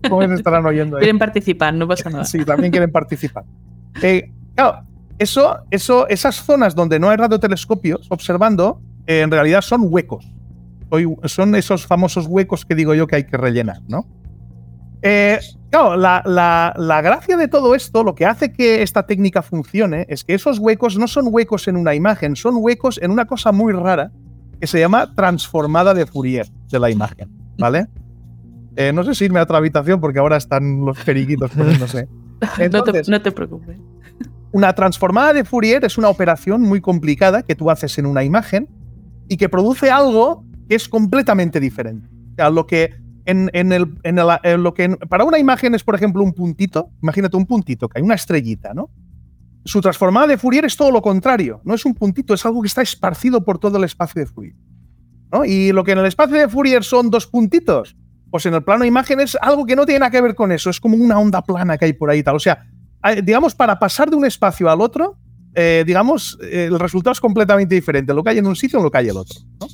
¿Cómo 0.10 0.28
me 0.28 0.36
estarán 0.36 0.66
oyendo 0.66 0.98
ahí? 0.98 1.02
Quieren 1.02 1.18
participar, 1.18 1.74
no 1.74 1.88
pasa 1.88 2.10
nada. 2.10 2.26
Sí, 2.26 2.44
también 2.44 2.72
quieren 2.72 2.92
participar. 2.92 3.46
Eh, 4.02 4.30
claro, 4.56 4.84
eso, 5.20 5.60
eso, 5.72 6.08
esas 6.08 6.36
zonas 6.36 6.76
donde 6.76 7.00
no 7.00 7.10
hay 7.10 7.18
radiotelescopios 7.18 8.08
observando, 8.10 8.82
eh, 9.08 9.22
en 9.22 9.32
realidad 9.32 9.62
son 9.62 9.82
huecos. 9.86 10.26
Son 11.26 11.56
esos 11.56 11.86
famosos 11.86 12.28
huecos 12.28 12.66
que 12.66 12.76
digo 12.76 12.94
yo 12.94 13.08
que 13.08 13.18
hay 13.18 13.24
que 13.26 13.36
rellenar, 13.36 13.82
¿no? 13.88 14.06
Eh, 15.02 15.40
claro, 15.70 15.98
la, 15.98 16.22
la, 16.26 17.02
gracia 17.02 17.36
de 17.36 17.48
todo 17.48 17.76
esto, 17.76 18.04
lo 18.04 18.16
que 18.16 18.26
hace 18.26 18.54
que 18.54 18.82
esta 18.82 19.06
técnica 19.06 19.42
funcione, 19.42 20.06
es 20.10 20.24
que 20.24 20.34
esos 20.34 20.60
huecos 20.60 20.98
no 20.98 21.08
son 21.08 21.28
huecos 21.30 21.68
en 21.68 21.78
una 21.78 21.94
imagen, 21.94 22.36
son 22.36 22.56
huecos 22.58 23.00
en 23.02 23.12
una 23.12 23.26
cosa 23.26 23.52
muy 23.52 23.74
rara 23.74 24.12
que 24.60 24.68
se 24.68 24.80
llama 24.80 25.14
transformada 25.14 25.94
de 25.94 26.06
Fourier 26.06 26.48
de 26.72 26.80
la 26.80 26.90
imagen, 26.90 27.30
¿vale? 27.58 27.88
Eh, 28.80 28.94
no 28.94 29.04
sé 29.04 29.16
si 29.16 29.26
irme 29.26 29.40
a 29.40 29.42
otra 29.42 29.58
habitación 29.58 30.00
porque 30.00 30.20
ahora 30.20 30.38
están 30.38 30.86
los 30.86 31.00
periquitos 31.00 31.50
poniéndose. 31.50 32.08
no, 32.72 32.84
te, 32.84 33.02
no 33.10 33.22
te 33.24 33.32
preocupes. 33.32 33.76
Una 34.52 34.74
transformada 34.74 35.34
de 35.34 35.44
Fourier 35.44 35.84
es 35.86 35.98
una 35.98 36.10
operación 36.10 36.62
muy 36.62 36.82
complicada 36.82 37.44
que 37.44 37.56
tú 37.56 37.70
haces 37.70 37.98
en 37.98 38.06
una 38.06 38.24
imagen 38.24 38.70
y 39.28 39.38
que 39.38 39.50
produce 39.50 39.90
algo 39.90 40.46
que 40.70 40.76
es 40.76 40.88
completamente 40.88 41.60
diferente. 41.60 42.08
O 42.32 42.36
sea, 42.36 42.50
lo 42.50 42.66
que 42.66 42.96
en, 43.26 43.50
el, 43.54 43.94
en, 44.04 44.64
lo 44.64 44.74
que 44.74 44.90
para 45.10 45.26
una 45.26 45.38
imagen 45.38 45.76
es, 45.76 45.84
por 45.84 45.96
ejemplo, 45.96 46.24
un 46.24 46.34
puntito, 46.34 46.92
imagínate 47.02 47.36
un 47.36 47.46
puntito, 47.46 47.90
que 47.90 48.00
hay 48.00 48.04
una 48.04 48.16
estrellita, 48.16 48.74
¿no? 48.74 48.90
Su 49.66 49.82
transformada 49.82 50.28
de 50.28 50.38
Fourier 50.38 50.64
es 50.64 50.78
todo 50.78 50.92
lo 50.92 51.02
contrario, 51.02 51.60
no 51.66 51.74
es 51.74 51.86
un 51.86 51.94
puntito, 51.94 52.34
es 52.34 52.46
algo 52.46 52.62
que 52.62 52.68
está 52.68 52.82
esparcido 52.82 53.44
por 53.44 53.60
todo 53.60 53.78
el 53.78 53.84
espacio 53.84 54.22
de 54.22 54.28
Fourier. 54.28 54.56
¿no? 55.32 55.44
Y 55.44 55.74
lo 55.74 55.84
que 55.84 55.92
en 55.92 55.98
el 55.98 56.06
espacio 56.06 56.38
de 56.38 56.48
Fourier 56.48 56.86
son 56.86 57.10
dos 57.10 57.28
puntitos, 57.28 57.98
pues 58.32 58.46
en 58.46 58.54
el 58.54 58.64
plano 58.64 58.84
de 58.84 58.88
imagen 58.88 59.20
es 59.20 59.38
algo 59.42 59.66
que 59.66 59.76
no 59.76 59.86
tiene 59.86 60.00
nada 60.00 60.12
que 60.12 60.22
ver 60.22 60.36
con 60.36 60.54
eso, 60.54 60.70
es 60.70 60.80
como 60.80 60.96
una 60.96 61.20
onda 61.20 61.42
plana 61.42 61.78
que 61.78 61.84
hay 61.84 61.94
por 61.94 62.10
ahí 62.10 62.24
tal. 62.24 62.38
O 62.38 62.40
sea, 62.40 62.66
digamos, 63.24 63.56
para 63.56 63.80
pasar 63.80 64.10
de 64.10 64.16
un 64.16 64.26
espacio 64.26 64.70
al 64.70 64.82
otro, 64.82 65.18
eh, 65.56 65.84
digamos, 65.88 66.38
el 66.42 66.78
resultado 66.80 67.14
es 67.14 67.20
completamente 67.20 67.74
diferente. 67.74 68.14
Lo 68.14 68.24
que 68.24 68.30
hay 68.30 68.38
en 68.38 68.48
un 68.48 68.56
sitio 68.56 68.80
o 68.80 68.84
lo 68.84 68.92
que 68.92 69.00
hay 69.00 69.06
en 69.06 69.12
el 69.12 69.18
otro. 69.18 69.40
¿no? 69.60 69.68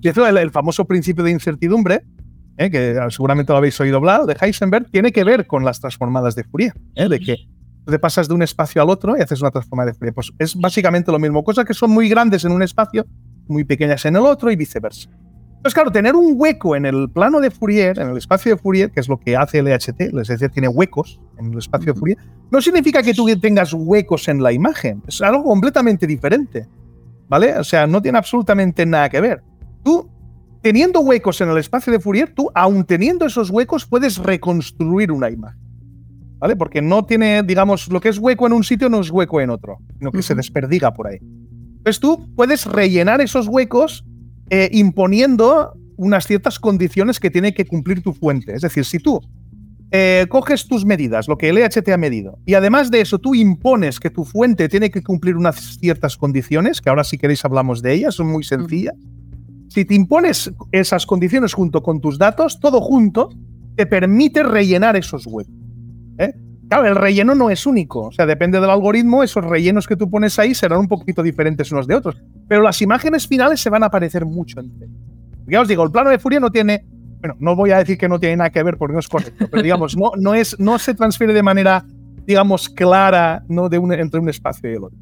Y 0.00 0.08
eso, 0.08 0.26
el, 0.26 0.36
el 0.36 0.50
famoso 0.50 0.84
principio 0.84 1.22
de 1.22 1.30
incertidumbre, 1.30 2.04
eh, 2.58 2.70
que 2.70 2.98
seguramente 3.10 3.52
lo 3.52 3.58
habéis 3.58 3.80
oído 3.80 3.98
hablar, 3.98 4.26
de 4.26 4.36
Heisenberg, 4.40 4.90
tiene 4.90 5.12
que 5.12 5.22
ver 5.22 5.46
con 5.46 5.64
las 5.64 5.80
transformadas 5.80 6.34
de 6.34 6.44
Fourier, 6.44 6.74
eh, 6.96 7.08
de 7.08 7.20
que 7.20 7.36
te 7.86 7.98
pasas 7.98 8.28
de 8.28 8.34
un 8.34 8.42
espacio 8.42 8.82
al 8.82 8.90
otro 8.90 9.16
y 9.16 9.20
haces 9.20 9.40
una 9.40 9.50
transformada 9.50 9.92
de 9.92 9.94
Fourier. 9.94 10.14
Pues 10.14 10.32
es 10.38 10.56
básicamente 10.56 11.12
lo 11.12 11.20
mismo, 11.20 11.44
cosas 11.44 11.64
que 11.64 11.74
son 11.74 11.92
muy 11.92 12.08
grandes 12.08 12.44
en 12.44 12.52
un 12.52 12.62
espacio, 12.62 13.06
muy 13.46 13.64
pequeñas 13.64 14.04
en 14.06 14.16
el 14.16 14.22
otro 14.22 14.50
y 14.50 14.56
viceversa. 14.56 15.08
Entonces, 15.62 15.74
claro, 15.74 15.92
tener 15.92 16.16
un 16.16 16.34
hueco 16.36 16.74
en 16.74 16.86
el 16.86 17.08
plano 17.08 17.38
de 17.38 17.48
Fourier, 17.48 17.96
en 18.00 18.08
el 18.08 18.16
espacio 18.16 18.50
de 18.50 18.60
Fourier, 18.60 18.90
que 18.90 18.98
es 18.98 19.08
lo 19.08 19.20
que 19.20 19.36
hace 19.36 19.60
el 19.60 19.68
EHT, 19.68 20.00
es 20.00 20.26
decir, 20.26 20.50
tiene 20.50 20.66
huecos 20.66 21.20
en 21.38 21.52
el 21.52 21.58
espacio 21.58 21.92
de 21.92 22.00
Fourier, 22.00 22.18
no 22.50 22.60
significa 22.60 23.00
que 23.00 23.14
tú 23.14 23.28
tengas 23.38 23.72
huecos 23.72 24.26
en 24.26 24.42
la 24.42 24.50
imagen. 24.50 25.04
Es 25.06 25.22
algo 25.22 25.44
completamente 25.44 26.04
diferente. 26.04 26.66
¿Vale? 27.28 27.56
O 27.56 27.62
sea, 27.62 27.86
no 27.86 28.02
tiene 28.02 28.18
absolutamente 28.18 28.84
nada 28.84 29.08
que 29.08 29.20
ver. 29.20 29.44
Tú, 29.84 30.10
teniendo 30.62 30.98
huecos 30.98 31.40
en 31.40 31.50
el 31.50 31.58
espacio 31.58 31.92
de 31.92 32.00
Fourier, 32.00 32.34
tú, 32.34 32.50
aun 32.56 32.82
teniendo 32.82 33.24
esos 33.24 33.48
huecos, 33.48 33.86
puedes 33.86 34.18
reconstruir 34.18 35.12
una 35.12 35.30
imagen. 35.30 35.60
¿Vale? 36.40 36.56
Porque 36.56 36.82
no 36.82 37.04
tiene, 37.04 37.44
digamos, 37.44 37.86
lo 37.86 38.00
que 38.00 38.08
es 38.08 38.18
hueco 38.18 38.48
en 38.48 38.54
un 38.54 38.64
sitio 38.64 38.88
no 38.88 38.98
es 38.98 39.10
hueco 39.12 39.40
en 39.40 39.50
otro, 39.50 39.78
sino 39.96 40.10
que 40.10 40.22
se 40.22 40.34
desperdiga 40.34 40.92
por 40.92 41.06
ahí. 41.06 41.18
Entonces 41.20 42.00
tú 42.00 42.28
puedes 42.34 42.66
rellenar 42.66 43.20
esos 43.20 43.46
huecos 43.46 44.04
eh, 44.50 44.68
imponiendo 44.72 45.74
unas 45.96 46.26
ciertas 46.26 46.58
condiciones 46.58 47.20
que 47.20 47.30
tiene 47.30 47.54
que 47.54 47.64
cumplir 47.64 48.02
tu 48.02 48.12
fuente. 48.12 48.54
Es 48.54 48.62
decir, 48.62 48.84
si 48.84 48.98
tú 48.98 49.20
eh, 49.90 50.26
coges 50.28 50.66
tus 50.66 50.84
medidas, 50.84 51.28
lo 51.28 51.36
que 51.36 51.50
el 51.50 51.58
EHT 51.58 51.88
ha 51.90 51.98
medido, 51.98 52.38
y 52.46 52.54
además 52.54 52.90
de 52.90 53.00
eso 53.00 53.18
tú 53.18 53.34
impones 53.34 54.00
que 54.00 54.10
tu 54.10 54.24
fuente 54.24 54.68
tiene 54.68 54.90
que 54.90 55.02
cumplir 55.02 55.36
unas 55.36 55.78
ciertas 55.78 56.16
condiciones, 56.16 56.80
que 56.80 56.88
ahora 56.88 57.04
si 57.04 57.18
queréis 57.18 57.44
hablamos 57.44 57.82
de 57.82 57.92
ellas, 57.94 58.14
son 58.14 58.28
muy 58.28 58.42
sencillas. 58.42 58.94
Si 59.68 59.84
te 59.84 59.94
impones 59.94 60.52
esas 60.70 61.06
condiciones 61.06 61.54
junto 61.54 61.82
con 61.82 62.00
tus 62.00 62.18
datos, 62.18 62.60
todo 62.60 62.80
junto 62.80 63.30
te 63.76 63.86
permite 63.86 64.42
rellenar 64.42 64.96
esos 64.96 65.26
huecos. 65.26 65.54
¿eh? 66.18 66.34
Claro, 66.72 66.88
el 66.88 66.96
relleno 66.96 67.34
no 67.34 67.50
es 67.50 67.66
único, 67.66 68.06
o 68.06 68.12
sea, 68.12 68.24
depende 68.24 68.58
del 68.58 68.70
algoritmo, 68.70 69.22
esos 69.22 69.44
rellenos 69.44 69.86
que 69.86 69.94
tú 69.94 70.08
pones 70.08 70.38
ahí 70.38 70.54
serán 70.54 70.78
un 70.78 70.88
poquito 70.88 71.22
diferentes 71.22 71.70
unos 71.70 71.86
de 71.86 71.94
otros, 71.94 72.16
pero 72.48 72.62
las 72.62 72.80
imágenes 72.80 73.28
finales 73.28 73.60
se 73.60 73.68
van 73.68 73.82
a 73.82 73.90
parecer 73.90 74.24
mucho 74.24 74.58
entre 74.58 74.88
Ya 75.48 75.60
os 75.60 75.68
digo, 75.68 75.84
el 75.84 75.90
plano 75.90 76.08
de 76.08 76.18
Fourier 76.18 76.40
no 76.40 76.50
tiene, 76.50 76.86
bueno, 77.20 77.36
no 77.40 77.54
voy 77.54 77.72
a 77.72 77.76
decir 77.76 77.98
que 77.98 78.08
no 78.08 78.18
tiene 78.18 78.36
nada 78.36 78.48
que 78.48 78.62
ver 78.62 78.78
porque 78.78 78.94
no 78.94 79.00
es 79.00 79.08
correcto, 79.08 79.48
pero 79.50 79.62
digamos, 79.62 79.98
no, 79.98 80.12
no, 80.16 80.32
es, 80.32 80.58
no 80.58 80.78
se 80.78 80.94
transfiere 80.94 81.34
de 81.34 81.42
manera, 81.42 81.84
digamos, 82.24 82.70
clara 82.70 83.44
¿no? 83.48 83.68
de 83.68 83.76
un, 83.76 83.92
entre 83.92 84.18
un 84.18 84.30
espacio 84.30 84.70
y 84.70 84.76
el 84.76 84.84
otro. 84.84 84.98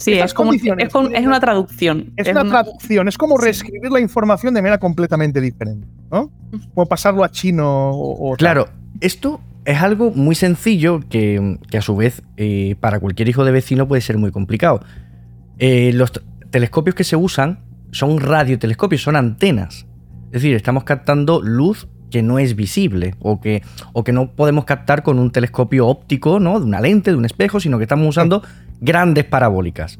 Sí, 0.00 0.14
es, 0.14 0.34
como, 0.34 0.52
es, 0.54 0.64
una 0.64 1.38
traducción. 1.38 2.12
Es, 2.16 2.26
una 2.26 2.44
traducción, 2.44 3.06
es 3.06 3.16
como 3.16 3.38
reescribir 3.38 3.92
la 3.92 4.00
información 4.00 4.54
de 4.54 4.60
manera 4.60 4.78
completamente 4.78 5.40
diferente, 5.40 5.86
¿no? 6.10 6.32
Como 6.74 6.86
pasarlo 6.86 7.22
a 7.22 7.30
chino 7.30 7.90
o... 7.92 8.34
claro, 8.34 8.66
esto 9.00 9.40
es 9.64 9.80
algo 9.80 10.10
muy 10.10 10.34
sencillo 10.34 11.00
que, 11.08 11.58
a 11.76 11.80
su 11.82 11.96
vez 11.96 12.22
eh, 12.36 12.76
para 12.80 13.00
cualquier 13.00 13.28
hijo 13.28 13.44
de 13.44 13.52
vecino 13.52 13.86
puede 13.86 14.02
ser 14.02 14.18
muy 14.18 14.30
complicado. 14.30 14.80
Eh, 15.58 15.92
los 15.94 16.12
telescopios 16.50 16.94
que 16.94 17.04
se 17.04 17.16
usan 17.16 17.60
son 17.92 18.18
radiotelescopios, 18.18 19.02
son 19.02 19.16
antenas. 19.16 19.86
Es 20.26 20.42
decir, 20.42 20.56
estamos 20.56 20.84
captando 20.84 21.40
luz 21.42 21.88
que 22.10 22.22
no 22.22 22.38
es 22.38 22.56
visible 22.56 23.14
o 23.20 23.40
que, 23.40 23.62
o 23.92 24.04
que 24.04 24.12
no 24.12 24.32
podemos 24.32 24.64
captar 24.64 25.02
con 25.02 25.18
un 25.18 25.30
telescopio 25.30 25.86
óptico, 25.86 26.40
¿no? 26.40 26.58
De 26.58 26.66
una 26.66 26.80
lente, 26.80 27.10
de 27.10 27.16
un 27.16 27.24
espejo, 27.24 27.60
sino 27.60 27.78
que 27.78 27.84
estamos 27.84 28.08
usando 28.08 28.42
grandes 28.80 29.24
parabólicas. 29.24 29.98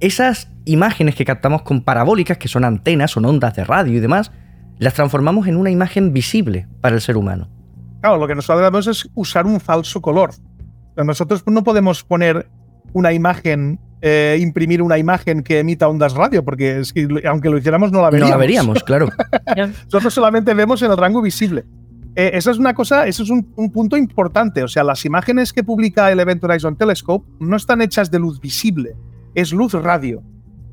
Esas 0.00 0.50
imágenes 0.64 1.14
que 1.14 1.24
captamos 1.24 1.62
con 1.62 1.82
parabólicas, 1.82 2.38
que 2.38 2.48
son 2.48 2.64
antenas, 2.64 3.12
son 3.12 3.24
ondas 3.24 3.54
de 3.54 3.64
radio 3.64 3.94
y 3.94 4.00
demás, 4.00 4.32
las 4.78 4.94
transformamos 4.94 5.46
en 5.46 5.56
una 5.56 5.70
imagen 5.70 6.12
visible 6.12 6.66
para 6.80 6.94
el 6.94 7.00
ser 7.00 7.16
humano. 7.16 7.48
Claro, 8.06 8.20
lo 8.20 8.28
que 8.28 8.36
nosotros 8.36 8.62
hacemos 8.62 8.86
es 8.86 9.10
usar 9.16 9.46
un 9.46 9.58
falso 9.58 10.00
color. 10.00 10.30
Nosotros 10.96 11.42
no 11.48 11.64
podemos 11.64 12.04
poner 12.04 12.48
una 12.92 13.12
imagen, 13.12 13.80
eh, 14.00 14.38
imprimir 14.40 14.80
una 14.80 14.96
imagen 14.96 15.42
que 15.42 15.58
emita 15.58 15.88
ondas 15.88 16.14
radio, 16.14 16.44
porque 16.44 16.82
aunque 17.28 17.50
lo 17.50 17.58
hiciéramos 17.58 17.90
no 17.90 18.02
la 18.02 18.10
veríamos. 18.10 18.30
No 18.30 18.36
la 18.36 18.40
veríamos, 18.40 18.84
claro. 18.84 19.08
Nosotros 19.86 20.14
solamente 20.14 20.54
vemos 20.54 20.80
en 20.82 20.92
el 20.92 20.96
rango 20.96 21.20
visible. 21.20 21.64
Eh, 22.14 22.30
esa 22.34 22.52
es 22.52 22.58
una 22.58 22.74
cosa, 22.74 23.08
eso 23.08 23.24
es 23.24 23.30
un, 23.30 23.42
punto 23.72 23.96
importante. 23.96 24.62
O 24.62 24.68
sea, 24.68 24.84
las 24.84 25.04
imágenes 25.04 25.52
que 25.52 25.64
publica 25.64 26.12
el 26.12 26.20
Event 26.20 26.44
Horizon 26.44 26.76
Telescope 26.76 27.26
no 27.40 27.56
están 27.56 27.82
hechas 27.82 28.08
de 28.12 28.20
luz 28.20 28.40
visible, 28.40 28.94
es 29.34 29.52
luz 29.52 29.72
radio. 29.72 30.22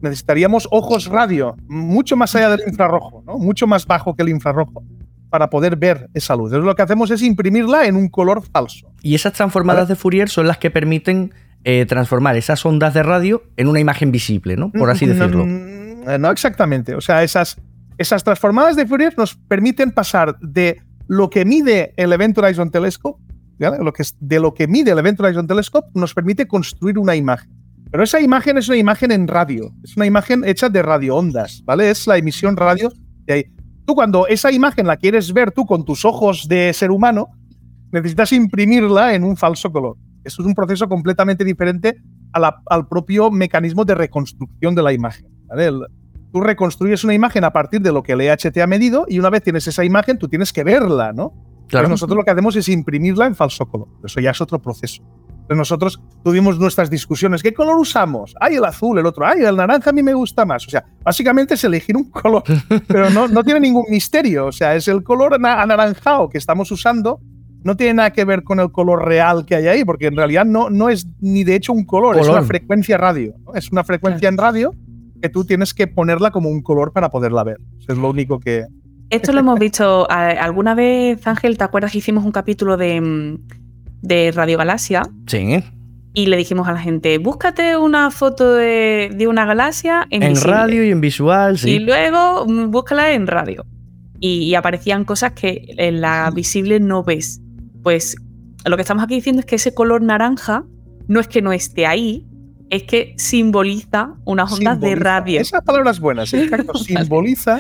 Necesitaríamos 0.02 0.68
ojos 0.70 1.08
radio, 1.08 1.56
mucho 1.68 2.16
más 2.16 2.36
allá 2.36 2.52
del 2.52 2.62
infrarrojo, 2.68 3.24
¿no? 3.26 3.40
mucho 3.40 3.66
más 3.66 3.88
bajo 3.88 4.16
que 4.16 4.22
el 4.22 4.30
infrarrojo 4.30 4.84
para 5.34 5.50
poder 5.50 5.78
ver 5.78 6.12
esa 6.14 6.36
luz. 6.36 6.52
Entonces 6.52 6.68
lo 6.68 6.76
que 6.76 6.84
hacemos 6.84 7.10
es 7.10 7.24
imprimirla 7.24 7.88
en 7.88 7.96
un 7.96 8.08
color 8.08 8.44
falso. 8.44 8.94
Y 9.02 9.16
esas 9.16 9.34
transformadas 9.34 9.88
de 9.88 9.96
Fourier 9.96 10.30
son 10.30 10.46
las 10.46 10.60
que 10.60 10.70
permiten 10.70 11.34
eh, 11.64 11.88
transformar 11.88 12.38
esas 12.38 12.64
ondas 12.68 12.94
de 12.94 13.02
radio 13.02 13.42
en 13.58 13.68
una 13.68 13.80
imagen 13.80 14.12
visible, 14.12 14.56
¿no? 14.58 14.72
Por 14.72 14.92
así 14.92 15.08
decirlo. 15.08 15.48
No, 15.48 16.20
no 16.20 16.30
exactamente. 16.30 16.94
O 16.94 17.02
sea, 17.02 17.24
esas, 17.24 17.58
esas 17.98 18.24
transformadas 18.24 18.76
de 18.76 18.86
Fourier 18.86 19.16
nos 19.18 19.34
permiten 19.34 19.90
pasar 19.90 20.38
de 20.40 20.84
lo 21.08 21.32
que 21.32 21.46
mide 21.46 21.96
el 21.98 22.14
Event 22.14 22.38
Horizon 22.38 22.70
Telescope, 22.70 23.20
Lo 23.58 23.92
que, 23.92 24.04
de 24.20 24.40
lo 24.40 24.54
que 24.54 24.68
mide 24.68 24.92
el 24.92 25.00
Event 25.00 25.20
Horizon 25.20 25.48
Telescope, 25.48 25.88
nos 25.96 26.14
permite 26.14 26.46
construir 26.46 27.00
una 27.00 27.16
imagen. 27.16 27.50
Pero 27.90 28.04
esa 28.04 28.22
imagen 28.22 28.60
es 28.60 28.68
una 28.68 28.78
imagen 28.78 29.12
en 29.12 29.28
radio, 29.28 29.74
es 29.84 29.98
una 29.98 30.06
imagen 30.06 30.44
hecha 30.46 30.70
de 30.70 30.84
radioondas, 30.84 31.64
¿vale? 31.66 31.90
Es 31.90 32.06
la 32.06 32.18
emisión 32.18 32.56
radio 32.56 32.94
de 33.26 33.34
ahí. 33.34 33.53
Tú 33.86 33.96
cuando 33.96 34.28
esa 34.28 34.52
imagen 34.52 34.88
la 34.88 34.98
quieres 34.98 35.34
ver 35.34 35.52
tú 35.52 35.66
con 35.66 35.84
tus 35.84 36.06
ojos 36.06 36.48
de 36.48 36.72
ser 36.74 36.92
humano, 36.92 37.30
necesitas 37.92 38.32
imprimirla 38.32 39.14
en 39.14 39.24
un 39.24 39.36
falso 39.38 39.72
color. 39.72 39.98
Eso 40.24 40.42
es 40.42 40.48
un 40.48 40.56
proceso 40.56 40.88
completamente 40.88 41.44
diferente 41.44 42.02
al 42.32 42.88
propio 42.88 43.30
mecanismo 43.30 43.86
de 43.86 43.96
reconstrucción 43.96 44.74
de 44.74 44.84
la 44.84 44.94
imagen. 44.94 45.28
tú 46.32 46.42
reconstruyes 46.42 47.04
una 47.04 47.14
imagen 47.14 47.44
a 47.44 47.54
partir 47.54 47.80
de 47.82 47.92
lo 47.92 48.02
que 48.02 48.14
el 48.14 48.22
EHT 48.22 48.58
ha 48.58 48.68
medido 48.68 49.06
y 49.08 49.20
una 49.20 49.30
vez 49.30 49.44
tienes 49.44 49.68
esa 49.68 49.86
imagen, 49.86 50.18
tú 50.18 50.28
tienes 50.28 50.52
que 50.52 50.64
verla, 50.64 51.14
¿no? 51.14 51.32
Claro. 51.68 51.88
nosotros 51.88 52.18
lo 52.18 52.24
que 52.24 52.32
hacemos 52.32 52.56
es 52.56 52.68
imprimirla 52.70 53.26
en 53.26 53.36
falso 53.36 53.66
color. 53.66 53.88
Eso 54.04 54.20
ya 54.20 54.32
es 54.32 54.42
otro 54.42 54.60
proceso. 54.60 55.02
Nosotros 55.50 56.02
tuvimos 56.24 56.58
nuestras 56.60 56.90
discusiones. 56.90 57.44
¿Qué 57.44 57.54
color 57.54 57.78
usamos? 57.78 58.36
Ay, 58.40 58.56
el 58.56 58.66
azul, 58.66 58.98
el 58.98 59.06
otro. 59.06 59.26
Ay, 59.26 59.42
el 59.42 59.56
naranja 59.56 59.90
a 59.90 59.94
mí 59.94 60.02
me 60.02 60.14
gusta 60.14 60.46
más. 60.46 60.66
O 60.68 60.70
sea, 60.70 60.86
básicamente 61.04 61.56
es 61.56 61.64
elegir 61.64 61.98
un 61.98 62.10
color, 62.10 62.44
pero 62.88 63.10
no, 63.10 63.28
no 63.28 63.44
tiene 63.44 63.60
ningún 63.60 63.86
misterio. 63.90 64.48
O 64.48 64.52
sea, 64.52 64.76
es 64.76 64.88
el 64.88 65.04
color 65.04 65.34
anaranjado 65.34 66.30
que 66.30 66.38
estamos 66.38 66.72
usando. 66.72 67.20
No 67.64 67.78
tiene 67.78 67.94
nada 67.94 68.12
que 68.12 68.26
ver 68.26 68.44
con 68.44 68.60
el 68.60 68.72
color 68.72 69.06
real 69.06 69.46
que 69.46 69.56
hay 69.56 69.68
ahí, 69.68 69.86
porque 69.86 70.08
en 70.08 70.18
realidad 70.18 70.46
no, 70.46 70.70
no 70.70 70.90
es 70.90 71.08
ni 71.22 71.46
de 71.46 71.56
hecho 71.56 71.72
un 71.72 71.86
color, 71.86 72.18
es 72.18 72.28
una 72.28 72.44
frecuencia 72.44 72.98
radio. 72.98 73.34
Es 73.56 73.72
una 73.72 73.86
frecuencia 73.86 74.28
en 74.28 74.38
radio 74.38 74.74
que 75.22 75.30
tú 75.30 75.46
tienes 75.46 75.74
que 75.74 75.88
ponerla 75.88 76.32
como 76.32 76.50
un 76.50 76.62
color 76.62 76.92
para 76.92 77.10
poderla 77.10 77.44
ver. 77.46 77.58
es 77.88 77.98
lo 77.98 78.10
único 78.10 78.40
que. 78.40 78.66
Esto 79.10 79.32
lo 79.32 79.40
hemos 79.42 79.58
visto 79.60 80.10
alguna 80.10 80.76
vez, 80.76 81.26
Ángel. 81.26 81.58
¿Te 81.58 81.64
acuerdas 81.64 81.94
que 81.94 82.00
hicimos 82.00 82.26
un 82.26 82.34
capítulo 82.34 82.76
de 82.76 83.00
mm, 83.00 83.63
de 84.04 84.32
Radio 84.32 84.58
Galaxia. 84.60 85.04
Sí. 85.26 85.64
Y 86.14 86.28
le 86.28 86.38
dijimos 86.38 86.68
a 86.68 86.74
la 86.74 86.80
gente, 86.80 87.18
búscate 87.18 87.76
una 87.76 88.12
foto 88.12 88.54
de, 88.54 89.26
una 89.28 89.46
galaxia 89.46 90.06
en, 90.12 90.22
en 90.22 90.40
radio 90.40 90.86
y 90.86 90.92
en 90.92 91.02
visual, 91.02 91.58
sí. 91.58 91.72
Y 91.72 91.80
luego 91.80 92.46
mm, 92.46 92.70
búscala 92.70 93.14
en 93.14 93.26
radio. 93.26 93.66
Y, 94.20 94.54
aparecían 94.56 95.04
cosas 95.04 95.34
que 95.34 95.66
en 95.78 96.00
la 96.00 96.32
visible 96.34 96.80
no 96.80 97.04
ves. 97.04 97.42
Pues 97.82 98.16
lo 98.64 98.78
que 98.78 98.82
estamos 98.82 99.04
aquí 99.04 99.16
diciendo 99.16 99.42
es 99.42 99.46
que 99.46 99.56
ese 99.56 99.74
color 99.74 100.02
naranja 100.02 100.64
no 101.08 101.20
es 101.20 101.28
que 101.28 101.42
no 101.42 101.52
esté 101.52 101.86
ahí, 101.86 102.26
es 102.70 102.84
que 102.84 103.16
simboliza 103.18 104.14
unas 104.24 104.54
ondas 104.54 104.80
de 104.80 104.96
radio. 104.96 105.42
Esas 105.42 105.64
palabras 105.64 106.00
buenas, 106.00 106.34
exacto. 106.34 106.78
simboliza 106.78 107.60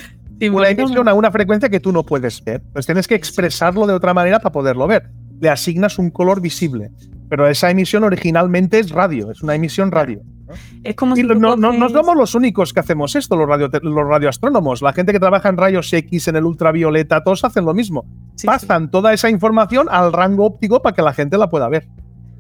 una 0.52 0.70
emisión 0.70 1.08
a 1.10 1.14
una 1.14 1.32
frecuencia 1.32 1.68
que 1.70 1.82
tú 1.82 1.92
no 1.92 2.04
puedes 2.04 2.42
ver. 2.44 2.62
Pues 2.72 2.86
tienes 2.86 3.08
que 3.08 3.16
expresarlo 3.16 3.86
de 3.88 3.94
otra 3.94 4.14
manera 4.14 4.40
para 4.40 4.54
poderlo 4.54 4.88
ver 4.88 5.10
le 5.40 5.50
asignas 5.50 6.00
un 6.00 6.10
color 6.10 6.42
visible. 6.42 6.92
Pero 7.30 7.48
esa 7.48 7.70
emisión 7.72 8.04
originalmente 8.04 8.80
es 8.80 8.92
radio, 8.92 9.32
es 9.32 9.42
una 9.42 9.56
emisión 9.56 9.92
radio. 9.92 10.22
Es 10.84 10.96
como 10.96 11.16
si 11.16 11.24
no, 11.24 11.56
no, 11.56 11.90
somos 11.90 12.16
los 12.16 12.36
únicos 12.36 12.74
que 12.74 12.80
hacemos 12.80 13.16
esto, 13.16 13.36
los, 13.36 13.48
radio, 13.48 13.70
los 13.82 14.08
radioastrónomos. 14.08 14.82
La 14.82 14.94
gente 14.94 15.12
que 15.12 15.20
trabaja 15.20 15.50
en 15.50 15.58
rayos 15.58 15.92
X, 15.92 16.28
en 16.28 16.36
el 16.36 16.46
ultravioleta, 16.46 17.24
todos 17.24 17.44
hacen 17.44 17.66
lo 17.66 17.74
mismo. 17.74 18.06
Pasan 18.46 18.92
toda 18.92 19.14
esa 19.14 19.30
información 19.30 19.88
al 19.90 20.14
rango 20.14 20.46
óptico 20.46 20.82
para 20.82 20.96
que 20.96 21.02
la 21.02 21.14
gente 21.14 21.38
la 21.38 21.50
pueda 21.50 21.70
ver. 21.70 21.88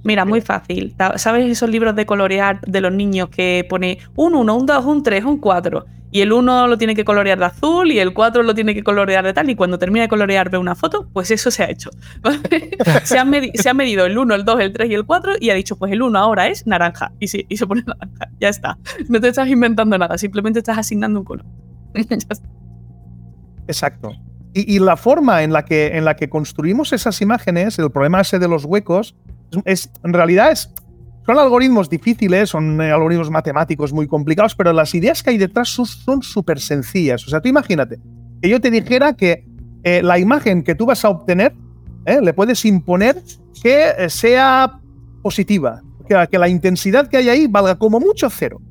Mira, 0.03 0.25
muy 0.25 0.41
fácil. 0.41 0.95
¿Sabes 1.15 1.49
esos 1.49 1.69
libros 1.69 1.95
de 1.95 2.05
colorear 2.05 2.59
de 2.61 2.81
los 2.81 2.91
niños 2.91 3.29
que 3.29 3.65
pone 3.69 3.99
un 4.15 4.35
1, 4.35 4.55
un 4.55 4.65
2, 4.65 4.85
un 4.85 5.03
3, 5.03 5.23
un 5.23 5.37
4? 5.37 5.85
Y 6.13 6.21
el 6.21 6.31
1 6.31 6.67
lo 6.67 6.77
tiene 6.77 6.95
que 6.95 7.03
colorear 7.03 7.39
de 7.39 7.45
azul 7.45 7.91
y 7.91 7.97
el 7.97 8.13
4 8.13 8.43
lo 8.43 8.53
tiene 8.53 8.75
que 8.75 8.83
colorear 8.83 9.25
de 9.25 9.33
tal. 9.33 9.49
Y 9.49 9.55
cuando 9.55 9.79
termina 9.79 10.03
de 10.03 10.09
colorear 10.09 10.51
ve 10.51 10.59
una 10.59 10.75
foto, 10.75 11.09
pues 11.11 11.31
eso 11.31 11.49
se 11.49 11.63
ha 11.63 11.69
hecho. 11.71 11.89
se, 13.03 13.17
ha 13.17 13.73
medido 13.73 14.05
el 14.05 14.15
1, 14.15 14.35
el 14.35 14.45
2, 14.45 14.59
el 14.59 14.73
3 14.73 14.91
y 14.91 14.93
el 14.93 15.05
4 15.05 15.33
y 15.39 15.49
ha 15.49 15.55
dicho, 15.55 15.75
pues 15.75 15.91
el 15.91 16.03
1 16.03 16.19
ahora 16.19 16.47
es 16.47 16.67
naranja. 16.67 17.11
Y 17.19 17.27
se 17.27 17.67
pone 17.67 17.81
naranja. 17.87 18.29
Ya 18.39 18.49
está. 18.49 18.77
No 19.09 19.19
te 19.19 19.29
estás 19.29 19.47
inventando 19.47 19.97
nada, 19.97 20.15
simplemente 20.19 20.59
estás 20.59 20.77
asignando 20.77 21.19
un 21.19 21.25
color. 21.25 21.45
Exacto. 23.67 24.11
Y, 24.53 24.77
la 24.77 24.97
forma 24.97 25.41
en 25.41 25.51
la, 25.51 25.65
que, 25.65 25.97
en 25.97 26.05
la 26.05 26.15
que 26.15 26.29
construimos 26.29 26.93
esas 26.93 27.19
imágenes, 27.21 27.79
el 27.79 27.89
problema 27.89 28.21
ese 28.21 28.37
de 28.37 28.47
los 28.47 28.65
huecos, 28.65 29.15
es, 29.65 29.89
en 30.03 30.13
realidad 30.13 30.51
es, 30.51 30.71
son 31.25 31.39
algoritmos 31.39 31.89
difíciles, 31.89 32.49
son 32.49 32.81
eh, 32.81 32.91
algoritmos 32.91 33.29
matemáticos 33.29 33.93
muy 33.93 34.07
complicados, 34.07 34.55
pero 34.55 34.73
las 34.73 34.93
ideas 34.93 35.23
que 35.23 35.31
hay 35.31 35.37
detrás 35.37 35.69
son 35.69 36.21
súper 36.21 36.59
sencillas. 36.59 37.25
O 37.25 37.29
sea, 37.29 37.41
tú 37.41 37.47
imagínate 37.47 37.99
que 38.41 38.49
yo 38.49 38.59
te 38.59 38.69
dijera 38.69 39.13
que 39.13 39.45
eh, 39.83 40.01
la 40.03 40.19
imagen 40.19 40.63
que 40.63 40.75
tú 40.75 40.85
vas 40.85 41.03
a 41.05 41.09
obtener, 41.09 41.53
eh, 42.05 42.19
le 42.21 42.33
puedes 42.33 42.65
imponer 42.65 43.21
que 43.61 44.09
sea 44.09 44.79
positiva, 45.21 45.81
que, 46.07 46.27
que, 46.29 46.37
la 46.37 46.49
intensidad 46.49 47.07
que 47.07 47.17
hay 47.17 47.29
ahí 47.29 47.47
valga 47.47 47.75
como 47.75 47.99
mucho 47.99 48.29
cero. 48.29 48.61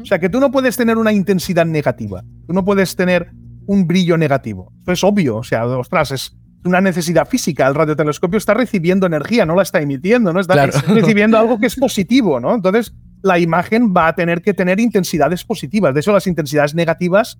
O 0.00 0.04
sea, 0.04 0.18
que 0.18 0.28
tú 0.28 0.40
no 0.40 0.50
puedes 0.50 0.76
tener 0.76 0.98
una 0.98 1.12
intensidad 1.12 1.64
negativa, 1.64 2.22
tú 2.46 2.52
no 2.52 2.64
puedes 2.64 2.94
tener 2.94 3.32
un 3.66 3.86
brillo 3.86 4.16
negativo. 4.16 4.72
Eso 4.82 4.92
es 4.92 5.04
obvio, 5.04 5.36
o 5.36 5.42
sea, 5.42 5.66
ostras, 5.66 6.12
es, 6.12 6.36
una 6.66 6.80
necesidad 6.80 7.28
física. 7.28 7.66
El 7.66 7.74
radiotelescopio 7.74 8.38
está 8.38 8.54
recibiendo 8.54 9.06
energía, 9.06 9.46
no 9.46 9.54
la 9.54 9.62
está 9.62 9.80
emitiendo, 9.80 10.32
¿no? 10.32 10.40
Está 10.40 10.66
recibiendo 10.88 11.38
algo 11.38 11.58
que 11.58 11.66
es 11.66 11.76
positivo, 11.76 12.40
¿no? 12.40 12.54
Entonces, 12.54 12.94
la 13.22 13.38
imagen 13.38 13.92
va 13.94 14.08
a 14.08 14.14
tener 14.14 14.42
que 14.42 14.54
tener 14.54 14.80
intensidades 14.80 15.44
positivas. 15.44 15.94
De 15.94 16.00
hecho, 16.00 16.12
las 16.12 16.26
intensidades 16.26 16.74
negativas, 16.74 17.38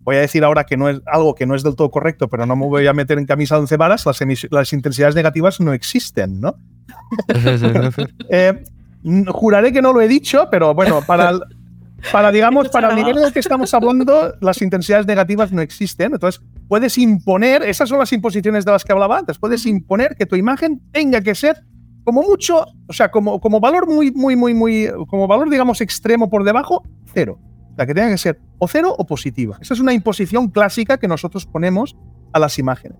voy 0.00 0.16
a 0.16 0.20
decir 0.20 0.44
ahora 0.44 0.64
que 0.64 0.76
no 0.76 0.88
es 0.88 1.00
algo 1.06 1.34
que 1.34 1.46
no 1.46 1.54
es 1.54 1.62
del 1.62 1.76
todo 1.76 1.90
correcto, 1.90 2.28
pero 2.28 2.46
no 2.46 2.56
me 2.56 2.66
voy 2.66 2.86
a 2.86 2.92
meter 2.92 3.18
en 3.18 3.26
camisa 3.26 3.54
de 3.56 3.62
once 3.62 3.76
varas, 3.76 4.04
las, 4.06 4.20
las 4.50 4.72
intensidades 4.72 5.14
negativas 5.14 5.60
no 5.60 5.72
existen, 5.72 6.40
¿no? 6.40 6.56
Eh, 8.30 8.62
juraré 9.28 9.72
que 9.72 9.82
no 9.82 9.92
lo 9.92 10.00
he 10.00 10.08
dicho, 10.08 10.48
pero 10.50 10.74
bueno, 10.74 11.02
para, 11.06 11.32
para, 12.10 12.32
digamos, 12.32 12.68
para 12.72 12.90
el 12.90 12.96
nivel 12.96 13.18
en 13.18 13.24
el 13.24 13.32
que 13.32 13.40
estamos 13.40 13.72
hablando, 13.74 14.34
las 14.40 14.62
intensidades 14.62 15.06
negativas 15.06 15.52
no 15.52 15.60
existen. 15.60 16.12
Entonces, 16.14 16.42
puedes 16.74 16.98
imponer, 16.98 17.62
esas 17.62 17.88
son 17.88 18.00
las 18.00 18.12
imposiciones 18.12 18.64
de 18.64 18.72
las 18.72 18.84
que 18.84 18.90
hablaba 18.90 19.16
antes, 19.16 19.38
puedes 19.38 19.64
imponer 19.64 20.16
que 20.16 20.26
tu 20.26 20.34
imagen 20.34 20.82
tenga 20.90 21.20
que 21.20 21.32
ser 21.36 21.64
como 22.02 22.20
mucho, 22.20 22.66
o 22.88 22.92
sea, 22.92 23.12
como, 23.12 23.40
como 23.40 23.60
valor 23.60 23.86
muy, 23.86 24.10
muy, 24.10 24.34
muy, 24.34 24.54
muy, 24.54 24.88
como 25.06 25.28
valor, 25.28 25.48
digamos, 25.50 25.80
extremo 25.80 26.28
por 26.28 26.42
debajo, 26.42 26.82
cero. 27.14 27.38
O 27.70 27.76
sea, 27.76 27.86
que 27.86 27.94
tenga 27.94 28.10
que 28.10 28.18
ser 28.18 28.40
o 28.58 28.66
cero 28.66 28.92
o 28.98 29.06
positiva. 29.06 29.56
Esa 29.60 29.74
es 29.74 29.78
una 29.78 29.92
imposición 29.92 30.48
clásica 30.48 30.98
que 30.98 31.06
nosotros 31.06 31.46
ponemos 31.46 31.96
a 32.32 32.40
las 32.40 32.58
imágenes. 32.58 32.98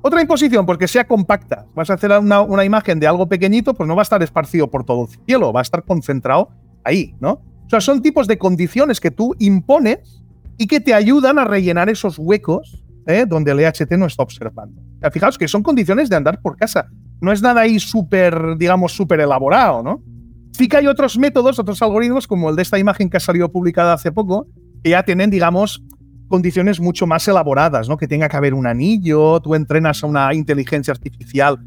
Otra 0.00 0.22
imposición, 0.22 0.64
porque 0.64 0.88
sea 0.88 1.06
compacta. 1.06 1.66
Vas 1.74 1.90
a 1.90 1.94
hacer 1.94 2.10
una, 2.12 2.40
una 2.40 2.64
imagen 2.64 3.00
de 3.00 3.06
algo 3.06 3.28
pequeñito, 3.28 3.74
pues 3.74 3.86
no 3.86 3.96
va 3.96 4.00
a 4.00 4.04
estar 4.04 4.22
esparcido 4.22 4.70
por 4.70 4.84
todo 4.86 5.02
el 5.02 5.26
cielo, 5.26 5.52
va 5.52 5.60
a 5.60 5.62
estar 5.62 5.84
concentrado 5.84 6.48
ahí, 6.84 7.14
¿no? 7.20 7.32
O 7.66 7.68
sea, 7.68 7.82
son 7.82 8.00
tipos 8.00 8.26
de 8.26 8.38
condiciones 8.38 8.98
que 8.98 9.10
tú 9.10 9.36
impones 9.38 10.22
y 10.56 10.68
que 10.68 10.80
te 10.80 10.94
ayudan 10.94 11.38
a 11.38 11.44
rellenar 11.44 11.90
esos 11.90 12.18
huecos 12.18 12.82
¿eh? 13.06 13.24
donde 13.26 13.52
el 13.52 13.60
EHT 13.60 13.92
no 13.92 14.06
está 14.06 14.22
observando. 14.22 14.80
fijaos 15.12 15.38
que 15.38 15.48
son 15.48 15.62
condiciones 15.62 16.08
de 16.08 16.16
andar 16.16 16.40
por 16.40 16.56
casa. 16.56 16.88
No 17.20 17.32
es 17.32 17.42
nada 17.42 17.62
ahí 17.62 17.78
súper, 17.78 18.56
digamos, 18.56 18.92
súper 18.92 19.20
elaborado, 19.20 19.82
¿no? 19.82 20.02
Sí 20.52 20.68
que 20.68 20.78
hay 20.78 20.86
otros 20.86 21.18
métodos, 21.18 21.58
otros 21.58 21.80
algoritmos, 21.82 22.26
como 22.26 22.50
el 22.50 22.56
de 22.56 22.62
esta 22.62 22.78
imagen 22.78 23.08
que 23.08 23.16
ha 23.16 23.20
salido 23.20 23.50
publicada 23.50 23.92
hace 23.92 24.12
poco, 24.12 24.46
que 24.82 24.90
ya 24.90 25.02
tienen, 25.02 25.30
digamos, 25.30 25.82
condiciones 26.28 26.80
mucho 26.80 27.06
más 27.06 27.26
elaboradas, 27.28 27.88
¿no? 27.88 27.96
Que 27.96 28.08
tenga 28.08 28.28
que 28.28 28.36
haber 28.36 28.54
un 28.54 28.66
anillo, 28.66 29.40
tú 29.40 29.54
entrenas 29.54 30.02
a 30.02 30.06
una 30.06 30.32
inteligencia 30.34 30.92
artificial 30.92 31.58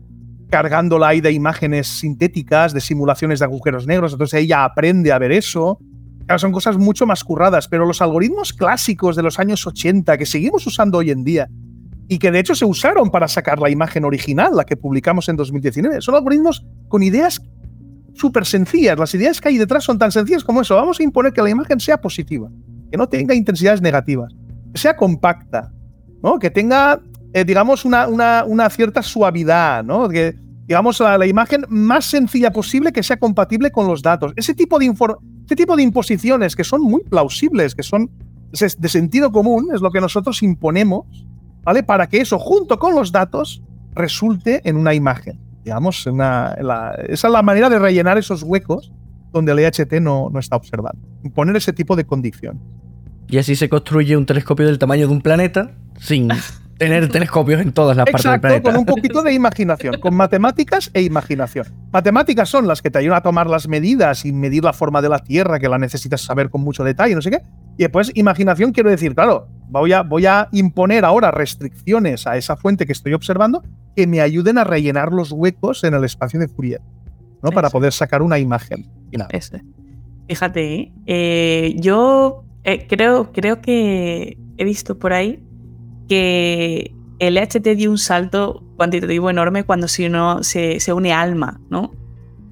cargándola 0.49 1.07
ahí 1.07 1.19
de 1.19 1.31
imágenes 1.31 1.87
sintéticas, 1.87 2.73
de 2.73 2.81
simulaciones 2.81 3.39
de 3.39 3.45
agujeros 3.45 3.87
negros, 3.87 4.11
entonces 4.11 4.39
ella 4.39 4.63
aprende 4.63 5.11
a 5.11 5.17
ver 5.17 5.31
eso. 5.31 5.79
Son 6.37 6.51
cosas 6.51 6.77
mucho 6.77 7.05
más 7.05 7.23
curradas, 7.23 7.67
pero 7.67 7.85
los 7.85 8.01
algoritmos 8.01 8.53
clásicos 8.53 9.15
de 9.15 9.23
los 9.23 9.39
años 9.39 9.65
80 9.67 10.17
que 10.17 10.25
seguimos 10.25 10.65
usando 10.65 10.99
hoy 10.99 11.11
en 11.11 11.23
día 11.23 11.49
y 12.07 12.17
que 12.17 12.31
de 12.31 12.39
hecho 12.39 12.55
se 12.55 12.65
usaron 12.65 13.09
para 13.11 13.27
sacar 13.27 13.59
la 13.59 13.69
imagen 13.69 14.05
original, 14.05 14.55
la 14.55 14.63
que 14.63 14.77
publicamos 14.77 15.29
en 15.29 15.35
2019, 15.35 16.01
son 16.01 16.15
algoritmos 16.15 16.65
con 16.87 17.03
ideas 17.03 17.41
súper 18.13 18.45
sencillas. 18.45 18.97
Las 18.97 19.13
ideas 19.13 19.41
que 19.41 19.49
hay 19.49 19.57
detrás 19.57 19.83
son 19.83 19.97
tan 19.97 20.11
sencillas 20.11 20.43
como 20.43 20.61
eso. 20.61 20.75
Vamos 20.75 20.99
a 20.99 21.03
imponer 21.03 21.33
que 21.33 21.41
la 21.41 21.49
imagen 21.49 21.79
sea 21.79 21.99
positiva, 21.99 22.49
que 22.91 22.97
no 22.97 23.07
tenga 23.07 23.33
intensidades 23.33 23.81
negativas, 23.81 24.33
que 24.71 24.79
sea 24.79 24.95
compacta, 24.95 25.71
¿no? 26.21 26.39
que 26.39 26.49
tenga, 26.49 27.01
eh, 27.33 27.43
digamos, 27.43 27.85
una, 27.85 28.07
una, 28.07 28.69
cierta 28.69 29.01
suavidad, 29.01 29.83
¿no? 29.83 30.09
que 30.09 30.35
digamos 30.73 30.99
la, 30.99 31.19
la, 31.19 31.27
imagen 31.27 31.65
más 31.69 32.05
sencilla 32.05 32.51
posible 32.51 32.91
que 32.91 33.03
sea 33.03 33.17
compatible 33.17 33.71
con 33.71 33.87
los 33.87 34.01
datos. 34.01 34.33
Ese 34.35 34.55
tipo 34.55 34.79
de 34.79 34.91
este 35.41 35.55
tipo 35.55 35.75
de 35.75 35.83
imposiciones 35.83 36.55
que 36.55 36.63
son 36.63 36.81
muy 36.81 37.03
plausibles, 37.03 37.75
que 37.75 37.83
son 37.83 38.09
de 38.51 38.89
sentido 38.89 39.31
común, 39.31 39.69
es 39.71 39.81
lo 39.81 39.91
que 39.91 40.01
nosotros 40.01 40.41
imponemos, 40.41 41.05
¿vale? 41.63 41.83
Para 41.83 42.07
que 42.07 42.21
eso, 42.21 42.39
junto 42.39 42.79
con 42.79 42.95
los 42.95 43.11
datos, 43.11 43.61
resulte 43.93 44.67
en 44.67 44.77
una 44.77 44.95
imagen. 44.95 45.39
Digamos, 45.63 46.07
esa 46.07 46.57
es 47.07 47.23
la 47.23 47.41
manera 47.43 47.69
de 47.69 47.77
rellenar 47.77 48.17
esos 48.17 48.41
huecos 48.41 48.91
donde 49.31 49.51
el 49.51 49.59
EHT 49.59 49.93
no, 50.01 50.31
no 50.31 50.39
está 50.39 50.55
observando. 50.55 51.07
Imponer 51.23 51.55
ese 51.55 51.71
tipo 51.71 51.95
de 51.95 52.05
condición. 52.05 52.59
Y 53.27 53.37
así 53.37 53.55
se 53.55 53.69
construye 53.69 54.17
un 54.17 54.25
telescopio 54.25 54.65
del 54.65 54.79
tamaño 54.79 55.07
de 55.07 55.13
un 55.13 55.21
planeta 55.21 55.71
sin 55.99 56.29
tener 56.77 57.09
telescopios 57.09 57.61
en 57.61 57.71
todas 57.71 57.95
las 57.95 58.05
partes 58.05 58.31
del 58.31 58.41
planeta. 58.41 58.71
con 58.71 58.79
un 58.79 58.85
poquito 58.85 59.21
de 59.21 59.33
imaginación, 59.33 59.99
con 59.99 60.15
matemáticas 60.15 60.89
e 60.93 61.01
imaginación. 61.01 61.67
Matemáticas 61.91 62.49
son 62.49 62.67
las 62.67 62.81
que 62.81 62.89
te 62.89 62.99
ayudan 62.99 63.17
a 63.17 63.21
tomar 63.21 63.47
las 63.47 63.67
medidas 63.67 64.25
y 64.25 64.31
medir 64.31 64.63
la 64.63 64.73
forma 64.73 65.01
de 65.01 65.09
la 65.09 65.19
Tierra, 65.19 65.59
que 65.59 65.69
la 65.69 65.77
necesitas 65.77 66.21
saber 66.21 66.49
con 66.49 66.61
mucho 66.61 66.83
detalle, 66.83 67.15
no 67.15 67.21
sé 67.21 67.31
qué. 67.31 67.41
Y 67.77 67.83
después, 67.83 68.11
imaginación 68.15 68.71
quiero 68.71 68.89
decir, 68.89 69.15
claro, 69.15 69.47
voy 69.69 69.93
a, 69.93 70.01
voy 70.01 70.25
a 70.25 70.49
imponer 70.51 71.05
ahora 71.05 71.31
restricciones 71.31 72.27
a 72.27 72.37
esa 72.37 72.55
fuente 72.55 72.85
que 72.85 72.91
estoy 72.91 73.13
observando 73.13 73.63
que 73.95 74.07
me 74.07 74.21
ayuden 74.21 74.57
a 74.57 74.63
rellenar 74.63 75.11
los 75.11 75.31
huecos 75.31 75.83
en 75.83 75.93
el 75.93 76.03
espacio 76.03 76.39
de 76.39 76.47
Fourier, 76.47 76.81
¿no? 77.41 77.51
Para 77.51 77.69
poder 77.69 77.93
sacar 77.93 78.21
una 78.21 78.39
imagen. 78.39 78.87
Fíjate, 80.27 80.91
¿eh? 81.05 81.75
yo 81.77 82.43
eh, 82.63 82.87
creo, 82.87 83.31
creo 83.31 83.61
que 83.61 84.37
he 84.57 84.63
visto 84.63 84.97
por 84.97 85.13
ahí 85.13 85.43
que 86.07 86.93
el 87.19 87.37
EHT 87.37 87.75
dio 87.75 87.91
un 87.91 87.97
salto 87.97 88.63
cuantitativo 88.75 89.29
enorme 89.29 89.63
cuando 89.63 89.87
se, 89.87 90.09
se, 90.43 90.93
une 90.93 91.13
ALMA, 91.13 91.59
¿no? 91.69 91.91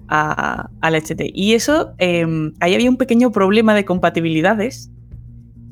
al 0.08 0.96
HT. 0.96 1.32
Y 1.34 1.54
eso, 1.54 1.94
em, 1.98 2.54
ahí 2.60 2.76
había 2.76 2.90
un 2.90 2.98
pequeño 2.98 3.32
problema 3.32 3.74
de 3.74 3.86
compatibilidades 3.86 4.92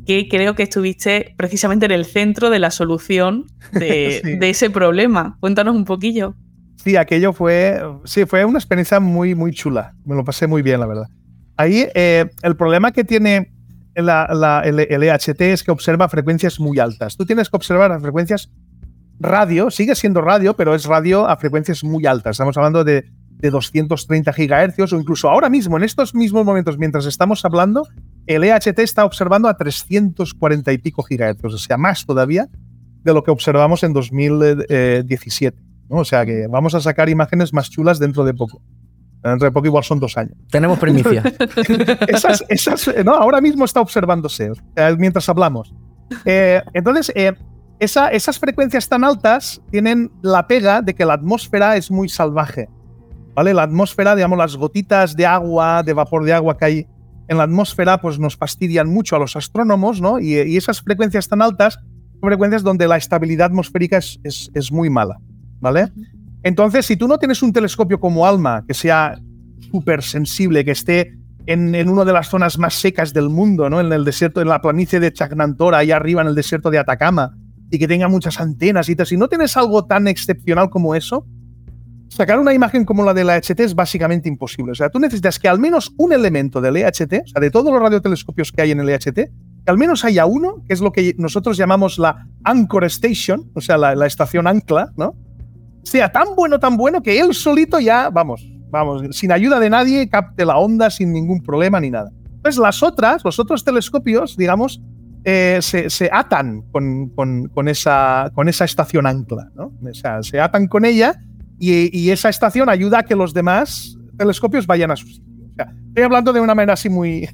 que 0.06 0.30
creo 0.30 0.56
que 0.56 0.64
estuviste 0.64 1.36
precisamente 1.38 1.86
en 1.86 1.92
el 1.92 2.06
centro 2.06 2.50
de 2.50 2.60
la 2.60 2.72
solución 2.72 3.48
de, 3.74 4.22
de 4.40 4.50
ese 4.50 4.70
problema. 4.70 5.38
Cuéntanos 5.42 5.76
un 5.76 5.84
poquillo. 5.84 6.36
Sí, 6.84 6.96
aquello 6.96 7.34
fue, 7.34 7.82
sí, 8.06 8.26
fue 8.26 8.46
una 8.46 8.58
experiencia 8.58 9.02
muy, 9.02 9.36
muy 9.36 9.52
chula. 9.52 9.94
Me 10.06 10.16
lo 10.16 10.24
pasé 10.24 10.48
muy 10.48 10.62
bien, 10.62 10.80
la 10.80 10.86
verdad. 10.86 11.08
Ahí 11.58 11.88
eh, 11.94 12.26
el 12.42 12.56
problema 12.56 12.94
que 12.94 13.04
tiene 13.04 13.52
la, 14.02 14.62
el, 14.66 14.80
EHT 14.80 15.42
es 15.42 15.64
que 15.64 15.72
observa 15.72 16.10
frecuencias 16.10 16.60
muy 16.60 16.80
altas. 16.80 17.18
Tú 17.18 17.26
tienes 17.26 17.50
que 17.50 17.56
observar 17.56 17.92
las 17.92 18.02
frecuencias 18.02 18.50
radio, 19.20 19.70
sigue 19.70 19.96
siendo 19.96 20.22
radio, 20.22 20.56
pero 20.56 20.76
es 20.76 20.86
radio 20.86 21.28
a 21.28 21.38
frecuencias 21.38 21.84
muy 21.84 22.06
altas. 22.06 22.32
Estamos 22.32 22.58
hablando 22.58 22.84
de, 22.84 23.06
de 23.30 23.50
230 23.50 24.32
gigahercios 24.34 24.94
o 24.94 25.00
incluso 25.00 25.30
ahora 25.30 25.50
mismo, 25.50 25.78
en 25.78 25.84
estos 25.84 26.16
mismos 26.16 26.46
momentos, 26.46 26.78
mientras 26.78 27.06
estamos 27.06 27.44
hablando, 27.46 27.88
el 28.28 28.44
EHT 28.44 28.80
está 28.80 29.06
observando 29.06 29.48
a 29.48 29.58
340 29.58 30.72
y 30.72 30.78
pico 30.78 31.04
gigahercios, 31.04 31.54
o 31.54 31.58
sea, 31.58 31.78
más 31.78 32.06
todavía 32.06 32.48
de 33.04 33.14
lo 33.14 33.24
que 33.24 33.32
observamos 33.32 33.84
en 33.84 33.94
2017. 33.94 35.58
O 35.90 36.06
sea 36.06 36.26
que 36.26 36.48
vamos 36.48 36.76
a 36.76 36.82
sacar 36.82 37.10
imágenes 37.10 37.54
más 37.54 37.70
chulas 37.70 37.98
dentro 37.98 38.24
de 38.24 38.34
poco. 38.34 38.62
Dentro 39.24 39.46
de 39.46 39.52
poco 39.52 39.68
igual 39.68 39.84
son 39.84 40.00
dos 40.00 40.18
años. 40.18 40.36
Tenemos 40.50 40.80
primicia. 40.80 41.24
esas, 42.08 42.90
no, 43.04 43.14
ahora 43.14 43.42
mismo 43.42 43.66
está 43.66 43.82
observándose 43.82 44.52
mientras 44.98 45.28
hablamos. 45.28 45.74
Eh, 46.26 46.62
entonces, 46.74 47.12
eh, 47.16 47.34
esas 47.80 48.40
frecuencias 48.40 48.88
tan 48.88 49.04
altas 49.04 49.62
tienen 49.72 50.12
la 50.22 50.48
pega 50.48 50.82
de 50.82 50.96
que 50.96 51.06
la 51.06 51.14
atmósfera 51.14 51.76
es 51.76 51.92
muy 51.92 52.08
salvaje. 52.08 52.70
¿Vale? 53.36 53.54
La 53.54 53.64
atmósfera, 53.64 54.16
digamos, 54.16 54.38
las 54.38 54.56
gotitas 54.56 55.16
de 55.16 55.26
agua, 55.26 55.84
de 55.84 55.94
vapor 55.94 56.24
de 56.24 56.34
agua 56.34 56.58
que 56.58 56.66
hay 56.66 56.88
en 57.28 57.38
la 57.38 57.44
atmósfera, 57.44 58.02
pues 58.02 58.20
nos 58.20 58.36
fastidian 58.36 58.90
mucho 58.90 59.16
a 59.16 59.20
los 59.20 59.36
astrónomos, 59.36 60.02
¿no? 60.02 60.20
Y, 60.20 60.58
esas 60.58 60.82
frecuencias 60.82 61.30
tan 61.30 61.42
altas 61.42 61.76
son 61.76 62.30
frecuencias 62.30 62.64
donde 62.64 62.88
la 62.88 62.98
estabilidad 62.98 63.48
atmosférica 63.48 63.98
es, 63.98 64.20
es 64.24 64.72
muy 64.72 64.90
mala. 64.90 65.20
¿vale? 65.60 65.92
Entonces, 66.44 66.86
si 66.86 66.96
tú 66.96 67.08
no 67.08 67.18
tienes 67.18 67.42
un 67.44 67.52
telescopio 67.52 68.00
como 68.00 68.26
ALMA, 68.26 68.64
que 68.68 68.74
sea 68.74 69.20
súper 69.72 70.04
sensible, 70.04 70.64
que 70.64 70.72
esté 70.72 71.20
en, 71.46 71.90
una 71.90 72.06
de 72.06 72.14
las 72.14 72.30
zonas 72.30 72.58
más 72.58 72.76
secas 72.76 73.14
del 73.14 73.30
mundo, 73.30 73.70
¿no? 73.70 73.80
En 73.80 73.92
el 73.92 74.06
desierto, 74.06 74.42
en 74.42 74.48
la 74.48 74.62
planicie 74.62 75.00
de 75.00 75.12
Chagnantora, 75.12 75.80
ahí 75.80 75.92
arriba 75.92 76.22
en 76.22 76.28
el 76.28 76.36
desierto 76.36 76.70
de 76.70 76.78
Atacama, 76.78 77.36
y 77.72 77.80
que 77.80 77.88
tenga 77.88 78.08
muchas 78.08 78.40
antenas 78.40 78.90
y 78.90 78.96
tal, 78.96 79.08
si 79.08 79.18
no 79.18 79.28
tienes 79.28 79.56
algo 79.58 79.86
tan 79.86 80.08
excepcional 80.08 80.70
como 80.70 80.96
eso, 80.96 81.26
sacar 82.08 82.40
una 82.40 82.54
imagen 82.54 82.86
como 82.86 83.04
la 83.04 83.14
de 83.14 83.24
la 83.24 83.38
EHT 83.38 83.60
es 83.60 83.76
básicamente 83.76 84.30
imposible. 84.30 84.72
O 84.72 84.76
sea, 84.76 84.90
tú 84.90 85.00
necesitas 85.00 85.40
que 85.40 85.48
al 85.48 85.60
menos 85.60 85.94
un 85.98 86.14
elemento 86.14 86.62
del 86.62 86.78
EHT, 86.78 87.14
o 87.24 87.28
sea, 87.28 87.42
de 87.42 87.52
todos 87.52 87.72
los 87.72 87.82
radiotelescopios 87.82 88.52
que 88.52 88.62
hay 88.62 88.72
en 88.72 88.80
el 88.80 88.90
EHT, 88.90 89.14
que 89.14 89.32
al 89.66 89.78
menos 89.78 90.04
haya 90.06 90.26
uno, 90.26 90.64
que 90.68 90.74
es 90.74 90.82
lo 90.82 90.92
que 90.92 91.16
nosotros 91.18 91.58
llamamos 91.58 92.00
la 92.00 92.28
Anchor 92.44 92.86
Station, 92.86 93.52
o 93.54 93.62
sea, 93.62 93.78
la, 93.78 93.96
la 93.96 94.08
estación 94.08 94.48
ancla, 94.48 94.92
¿no? 94.98 95.16
Sea 95.84 96.12
tan 96.12 96.36
bueno, 96.36 96.60
tan 96.60 96.78
bueno 96.78 97.02
que 97.02 97.20
él 97.20 97.34
solito 97.34 97.80
ya, 97.80 98.10
vamos, 98.10 98.46
vamos, 98.70 99.04
sin 99.16 99.32
ayuda 99.32 99.60
de 99.60 99.70
nadie, 99.70 100.10
capte 100.10 100.46
la 100.46 100.58
onda 100.58 100.90
sin 100.90 101.12
ningún 101.12 101.42
problema 101.42 101.80
ni 101.80 101.90
nada. 101.90 102.12
Entonces 102.36 102.60
las 102.60 102.82
otras, 102.84 103.24
los 103.26 103.40
otros 103.40 103.64
telescopios, 103.64 104.38
digamos, 104.38 104.82
eh, 105.26 105.60
se, 105.62 106.10
atan 106.12 106.62
con, 106.72 107.10
con, 107.10 107.68
esa, 107.68 108.32
con 108.34 108.48
esa 108.48 108.66
estación 108.66 109.06
ancla, 109.06 109.50
¿no? 109.54 109.74
O 109.84 109.94
sea, 109.94 110.24
se 110.24 110.40
atan 110.40 110.68
con 110.68 110.86
ella 110.86 111.20
y, 111.60 112.10
esa 112.10 112.30
estación 112.30 112.70
ayuda 112.70 113.00
a 113.00 113.04
que 113.04 113.16
los 113.16 113.34
demás 113.34 113.98
telescopios 114.18 114.66
vayan 114.66 114.92
a 114.92 114.96
su 114.96 115.08
sitio. 115.08 115.34
O 115.52 115.56
sea, 115.56 115.74
estoy 115.88 116.04
hablando 116.04 116.32
de 116.32 116.40
una 116.40 116.56
manera 116.56 116.74
así 116.74 116.90
muy... 116.90 117.28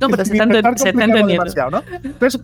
No, 0.00 0.08
pero 0.08 0.24
se 0.24 0.32
está, 0.32 0.44
entendiendo. 0.44 1.44
¿no? 1.70 1.82
Entonces, 2.04 2.40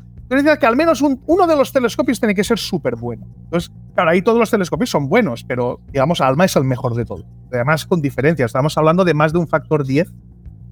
que 0.58 0.66
al 0.66 0.76
menos 0.76 1.02
uno 1.02 1.46
de 1.46 1.56
los 1.56 1.72
telescopios 1.72 2.18
tiene 2.18 2.34
que 2.34 2.44
ser 2.44 2.58
súper 2.58 2.96
bueno. 2.96 3.26
Entonces, 3.44 3.70
claro, 3.94 4.10
ahí 4.10 4.22
todos 4.22 4.38
los 4.38 4.50
telescopios 4.50 4.90
son 4.90 5.08
buenos, 5.08 5.44
pero 5.44 5.80
digamos, 5.92 6.20
ALMA 6.20 6.44
es 6.44 6.56
el 6.56 6.64
mejor 6.64 6.94
de 6.94 7.04
todos. 7.04 7.24
Además, 7.52 7.86
con 7.86 8.00
diferencia, 8.00 8.46
estamos 8.46 8.76
hablando 8.78 9.04
de 9.04 9.14
más 9.14 9.32
de 9.32 9.38
un 9.38 9.48
factor 9.48 9.84
10 9.84 10.12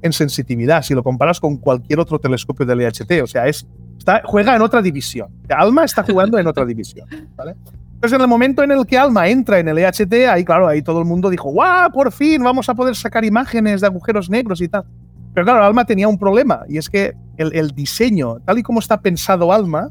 en 0.03 0.13
sensitividad, 0.13 0.83
si 0.83 0.95
lo 0.95 1.03
comparas 1.03 1.41
con 1.41 1.57
cualquier 1.59 2.01
otro 2.01 2.19
telescopio 2.19 2.65
del 2.65 2.81
EHT. 2.81 3.23
O 3.23 3.27
sea, 3.27 3.47
es, 3.47 3.67
está, 3.99 4.23
juega 4.25 4.57
en 4.57 4.63
otra 4.63 4.81
división. 4.81 5.29
ALMA 5.49 5.85
está 5.85 6.03
jugando 6.03 6.39
en 6.39 6.47
otra 6.47 6.65
división. 6.65 7.07
Entonces, 7.11 8.17
en 8.17 8.23
el 8.23 8.29
momento 8.29 8.63
en 8.63 8.71
el 8.71 8.87
que 8.87 8.97
ALMA 8.97 9.29
entra 9.29 9.59
en 9.59 9.69
el 9.69 9.77
EHT, 9.77 10.27
ahí, 10.31 10.45
claro, 10.45 10.67
ahí 10.67 10.81
todo 10.81 11.01
el 11.01 11.05
mundo 11.05 11.29
dijo, 11.29 11.51
¡guau! 11.51 11.93
Por 11.93 12.13
fin 12.13 12.43
vamos 12.43 12.69
a 12.69 12.75
poder 12.75 12.97
sacar 12.97 13.25
imágenes 13.25 13.83
de 13.83 13.87
agujeros 13.87 14.31
negros 14.31 14.61
y 14.63 14.69
tal. 14.69 14.85
Pero 15.35 15.45
claro, 15.45 15.65
Alma 15.65 15.85
tenía 15.85 16.09
un 16.09 16.19
problema 16.19 16.63
y 16.69 16.79
es 16.79 16.89
que 16.89 17.15
el, 17.37 17.71
diseño, 17.71 18.41
tal 18.41 18.59
y 18.59 18.63
como 18.63 18.81
está 18.81 19.01
pensado 19.01 19.53
Alma, 19.53 19.91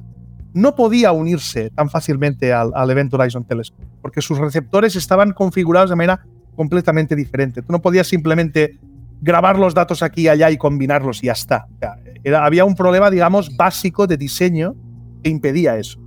no 0.53 0.75
podía 0.75 1.11
unirse 1.11 1.69
tan 1.71 1.89
fácilmente 1.89 2.53
al, 2.53 2.89
Event 2.89 3.13
Horizon 3.13 3.43
Telescope, 3.45 3.85
porque 4.01 4.21
sus 4.21 4.37
receptores 4.37 4.95
estaban 4.95 5.31
configurados 5.31 5.89
de 5.89 5.95
manera 5.95 6.25
completamente 6.55 7.15
diferente. 7.15 7.61
Tú 7.61 7.71
no 7.71 7.81
podías 7.81 8.07
simplemente 8.07 8.77
grabar 9.21 9.57
los 9.57 9.73
datos 9.73 10.03
aquí 10.03 10.23
y 10.23 10.27
allá 10.27 10.49
y 10.51 10.57
combinarlos 10.57 11.23
y 11.23 11.27
ya 11.27 11.33
está. 11.33 11.67
había 12.37 12.65
un 12.65 12.75
problema, 12.75 13.09
digamos, 13.09 13.55
básico 13.55 14.07
de 14.07 14.17
diseño 14.17 14.75
que 15.23 15.29
impedía 15.29 15.77
eso. 15.77 15.99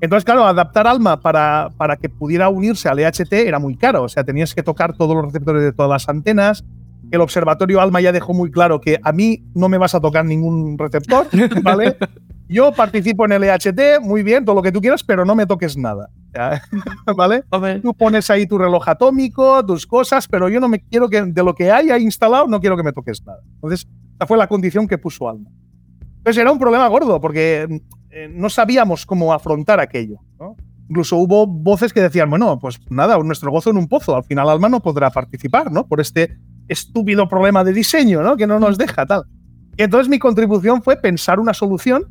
Entonces, 0.00 0.24
claro, 0.24 0.44
adaptar 0.44 0.88
ALMA 0.88 1.20
para, 1.20 1.70
para 1.76 1.96
que 1.96 2.08
pudiera 2.08 2.48
unirse 2.48 2.88
al 2.88 2.98
EHT 2.98 3.32
era 3.32 3.60
muy 3.60 3.76
caro. 3.76 4.02
O 4.02 4.08
sea, 4.08 4.24
tenías 4.24 4.52
que 4.52 4.62
tocar 4.62 4.96
todos 4.96 5.14
los 5.14 5.26
receptores 5.26 5.62
de 5.62 5.72
todas 5.72 5.90
las 5.90 6.08
antenas, 6.08 6.64
el 7.12 7.20
Observatorio 7.20 7.80
Alma 7.80 8.00
ya 8.00 8.10
dejó 8.10 8.32
muy 8.32 8.50
claro 8.50 8.80
que 8.80 8.98
a 9.02 9.12
mí 9.12 9.44
no 9.54 9.68
me 9.68 9.76
vas 9.78 9.94
a 9.94 10.00
tocar 10.00 10.24
ningún 10.24 10.78
receptor, 10.78 11.26
¿vale? 11.62 11.96
Yo 12.48 12.72
participo 12.72 13.24
en 13.26 13.32
el 13.32 13.44
EHT, 13.44 14.00
muy 14.02 14.22
bien, 14.22 14.44
todo 14.44 14.56
lo 14.56 14.62
que 14.62 14.72
tú 14.72 14.80
quieras, 14.80 15.04
pero 15.04 15.24
no 15.24 15.34
me 15.34 15.46
toques 15.46 15.76
nada. 15.76 16.10
¿Vale? 17.16 17.44
Tú 17.82 17.94
pones 17.94 18.30
ahí 18.30 18.46
tu 18.46 18.56
reloj 18.56 18.88
atómico, 18.88 19.64
tus 19.64 19.86
cosas, 19.86 20.26
pero 20.26 20.48
yo 20.48 20.58
no 20.60 20.68
me 20.68 20.80
quiero 20.80 21.08
que 21.08 21.22
de 21.22 21.42
lo 21.42 21.54
que 21.54 21.70
haya 21.70 21.98
instalado, 21.98 22.46
no 22.46 22.60
quiero 22.60 22.76
que 22.76 22.82
me 22.82 22.92
toques 22.92 23.22
nada. 23.24 23.40
Entonces, 23.54 23.86
esa 24.16 24.26
fue 24.26 24.38
la 24.38 24.46
condición 24.46 24.88
que 24.88 24.96
puso 24.96 25.28
Alma. 25.28 25.50
Entonces 26.18 26.40
era 26.40 26.50
un 26.50 26.58
problema 26.58 26.88
gordo, 26.88 27.20
porque 27.20 27.82
eh, 28.10 28.28
no 28.32 28.48
sabíamos 28.48 29.04
cómo 29.04 29.32
afrontar 29.32 29.80
aquello. 29.80 30.18
Incluso 30.88 31.16
hubo 31.16 31.46
voces 31.46 31.92
que 31.92 32.00
decían, 32.00 32.30
bueno, 32.30 32.58
pues 32.58 32.80
nada, 32.90 33.18
nuestro 33.18 33.50
gozo 33.50 33.70
en 33.70 33.76
un 33.76 33.88
pozo, 33.88 34.16
al 34.16 34.24
final 34.24 34.48
Alma 34.48 34.68
no 34.68 34.80
podrá 34.80 35.10
participar, 35.10 35.70
¿no? 35.70 35.86
Por 35.86 36.00
este 36.00 36.38
estúpido 36.72 37.28
problema 37.28 37.62
de 37.64 37.72
diseño, 37.72 38.22
¿no? 38.22 38.36
Que 38.36 38.46
no 38.46 38.58
nos 38.58 38.78
deja 38.78 39.06
tal. 39.06 39.22
Y 39.76 39.82
entonces 39.82 40.08
mi 40.08 40.18
contribución 40.18 40.82
fue 40.82 40.96
pensar 40.96 41.40
una 41.40 41.54
solución 41.54 42.04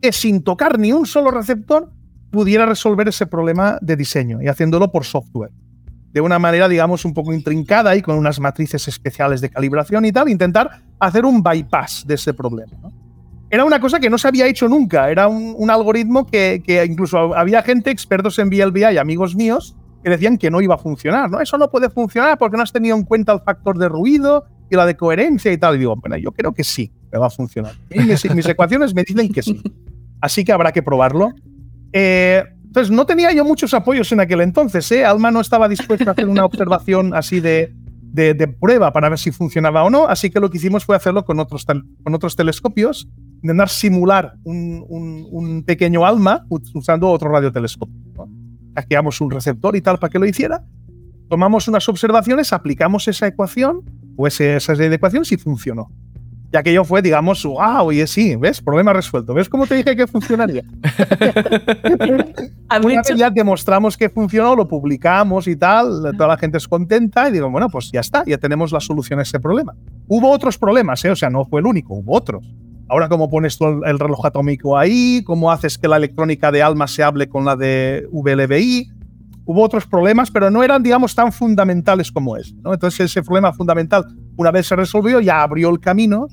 que 0.00 0.12
sin 0.12 0.42
tocar 0.42 0.78
ni 0.78 0.92
un 0.92 1.06
solo 1.06 1.30
receptor 1.30 1.92
pudiera 2.30 2.66
resolver 2.66 3.08
ese 3.08 3.26
problema 3.26 3.78
de 3.80 3.94
diseño 3.94 4.42
y 4.42 4.48
haciéndolo 4.48 4.90
por 4.90 5.04
software. 5.04 5.52
De 6.12 6.20
una 6.20 6.38
manera, 6.38 6.68
digamos, 6.68 7.04
un 7.04 7.14
poco 7.14 7.32
intrincada 7.32 7.94
y 7.94 8.02
con 8.02 8.16
unas 8.16 8.40
matrices 8.40 8.86
especiales 8.88 9.40
de 9.40 9.50
calibración 9.50 10.04
y 10.04 10.12
tal, 10.12 10.28
intentar 10.28 10.82
hacer 10.98 11.24
un 11.24 11.42
bypass 11.42 12.04
de 12.06 12.14
ese 12.14 12.34
problema. 12.34 12.72
Era 13.50 13.64
una 13.66 13.80
cosa 13.80 14.00
que 14.00 14.08
no 14.08 14.16
se 14.16 14.28
había 14.28 14.46
hecho 14.46 14.66
nunca, 14.66 15.10
era 15.10 15.28
un, 15.28 15.70
algoritmo 15.70 16.26
que, 16.26 16.62
incluso 16.88 17.34
había 17.36 17.62
gente, 17.62 17.90
expertos 17.90 18.38
en 18.38 18.48
VLBI, 18.48 18.96
amigos 18.96 19.36
míos, 19.36 19.76
que 20.02 20.10
decían 20.10 20.36
que 20.36 20.50
no 20.50 20.60
iba 20.60 20.74
a 20.74 20.78
funcionar, 20.78 21.30
¿no? 21.30 21.40
Eso 21.40 21.56
no 21.58 21.70
puede 21.70 21.88
funcionar 21.88 22.38
porque 22.38 22.56
no 22.56 22.62
has 22.62 22.72
tenido 22.72 22.96
en 22.96 23.04
cuenta 23.04 23.32
el 23.32 23.40
factor 23.40 23.78
de 23.78 23.88
ruido 23.88 24.44
y 24.70 24.76
la 24.76 24.86
de 24.86 24.96
coherencia 24.96 25.52
y 25.52 25.58
tal. 25.58 25.76
Y 25.76 25.78
digo, 25.78 25.94
bueno, 25.96 26.16
yo 26.16 26.32
creo 26.32 26.52
que 26.52 26.64
sí, 26.64 26.92
que 27.10 27.18
va 27.18 27.26
a 27.26 27.30
funcionar. 27.30 27.74
Y 27.90 28.00
mis, 28.00 28.46
ecuaciones 28.46 28.94
me 28.94 29.04
dicen 29.04 29.32
que 29.32 29.42
sí. 29.42 29.62
Así 30.20 30.44
que 30.44 30.52
habrá 30.52 30.72
que 30.72 30.82
probarlo. 30.82 31.30
Eh, 31.92 32.42
entonces, 32.64 32.90
no 32.90 33.04
tenía 33.04 33.32
yo 33.32 33.44
muchos 33.44 33.74
apoyos 33.74 34.10
en 34.12 34.20
aquel 34.20 34.40
entonces. 34.40 34.90
¿eh? 34.92 35.04
Alma 35.04 35.30
no 35.30 35.40
estaba 35.40 35.68
dispuesta 35.68 36.10
a 36.10 36.12
hacer 36.12 36.28
una 36.28 36.44
observación 36.44 37.14
así 37.14 37.40
de, 37.40 37.72
de, 38.02 38.48
prueba 38.48 38.92
para 38.92 39.08
ver 39.08 39.18
si 39.18 39.30
funcionaba 39.30 39.84
o 39.84 39.90
no. 39.90 40.08
Así 40.08 40.30
que 40.30 40.40
lo 40.40 40.50
que 40.50 40.56
hicimos 40.56 40.84
fue 40.84 40.96
hacerlo 40.96 41.24
con 41.24 41.38
otros, 41.38 41.66
con 41.66 42.14
otros 42.14 42.34
telescopios, 42.34 43.08
intentar 43.42 43.68
simular 43.68 44.34
un, 44.44 44.84
un, 44.88 45.26
un 45.30 45.62
pequeño 45.64 46.06
alma 46.06 46.46
usando 46.48 47.10
otro 47.10 47.30
radiotelescopio 47.30 48.01
hackeamos 48.74 49.20
un 49.20 49.30
receptor 49.30 49.76
y 49.76 49.80
tal 49.80 49.98
para 49.98 50.10
que 50.10 50.18
lo 50.18 50.26
hiciera, 50.26 50.64
tomamos 51.28 51.68
unas 51.68 51.88
observaciones, 51.88 52.52
aplicamos 52.52 53.08
esa 53.08 53.26
ecuación 53.26 53.82
o 54.16 54.26
esa 54.26 54.60
serie 54.60 54.88
de 54.88 54.96
ecuaciones 54.96 55.32
y 55.32 55.36
funcionó. 55.36 55.90
Y 56.52 56.56
aquello 56.58 56.84
fue, 56.84 57.00
digamos, 57.00 57.42
wow, 57.44 57.86
oye, 57.86 58.06
sí, 58.06 58.36
¿ves? 58.36 58.60
Problema 58.60 58.92
resuelto. 58.92 59.32
¿Ves 59.32 59.48
cómo 59.48 59.66
te 59.66 59.74
dije 59.74 59.96
que 59.96 60.06
funcionaría? 60.06 60.62
ya 63.16 63.30
demostramos 63.30 63.96
que 63.96 64.10
funcionó, 64.10 64.54
lo 64.54 64.68
publicamos 64.68 65.48
y 65.48 65.56
tal, 65.56 66.12
toda 66.14 66.28
la 66.28 66.36
gente 66.36 66.58
es 66.58 66.68
contenta 66.68 67.30
y 67.30 67.32
digo, 67.32 67.50
bueno, 67.50 67.70
pues 67.70 67.90
ya 67.90 68.00
está, 68.00 68.22
ya 68.26 68.36
tenemos 68.36 68.70
la 68.70 68.80
solución 68.80 69.18
a 69.18 69.22
ese 69.22 69.40
problema. 69.40 69.74
Hubo 70.08 70.30
otros 70.30 70.58
problemas, 70.58 71.02
¿eh? 71.06 71.10
o 71.10 71.16
sea, 71.16 71.30
no 71.30 71.46
fue 71.46 71.60
el 71.60 71.66
único, 71.66 71.94
hubo 71.94 72.14
otros. 72.14 72.46
Ahora, 72.92 73.08
¿cómo 73.08 73.30
pones 73.30 73.56
tú 73.56 73.64
el 73.84 73.98
reloj 73.98 74.26
atómico 74.26 74.76
ahí? 74.76 75.22
¿Cómo 75.24 75.50
haces 75.50 75.78
que 75.78 75.88
la 75.88 75.96
electrónica 75.96 76.52
de 76.52 76.62
ALMA 76.62 76.86
se 76.86 77.02
hable 77.02 77.26
con 77.26 77.46
la 77.46 77.56
de 77.56 78.06
VLBI? 78.12 78.92
hubo 79.46 79.62
otros 79.62 79.86
problemas, 79.86 80.30
pero 80.30 80.50
no 80.50 80.62
eran, 80.62 80.82
digamos, 80.82 81.14
tan 81.14 81.32
fundamentales 81.32 82.12
como 82.12 82.36
ese. 82.36 82.54
¿no? 82.62 82.74
Entonces 82.74 83.00
ese 83.00 83.22
problema 83.22 83.52
fundamental, 83.54 84.04
una 84.36 84.50
vez 84.50 84.66
se 84.66 84.76
resolvió, 84.76 85.20
ya 85.20 85.42
abrió 85.42 85.70
el 85.70 85.80
camino 85.80 86.26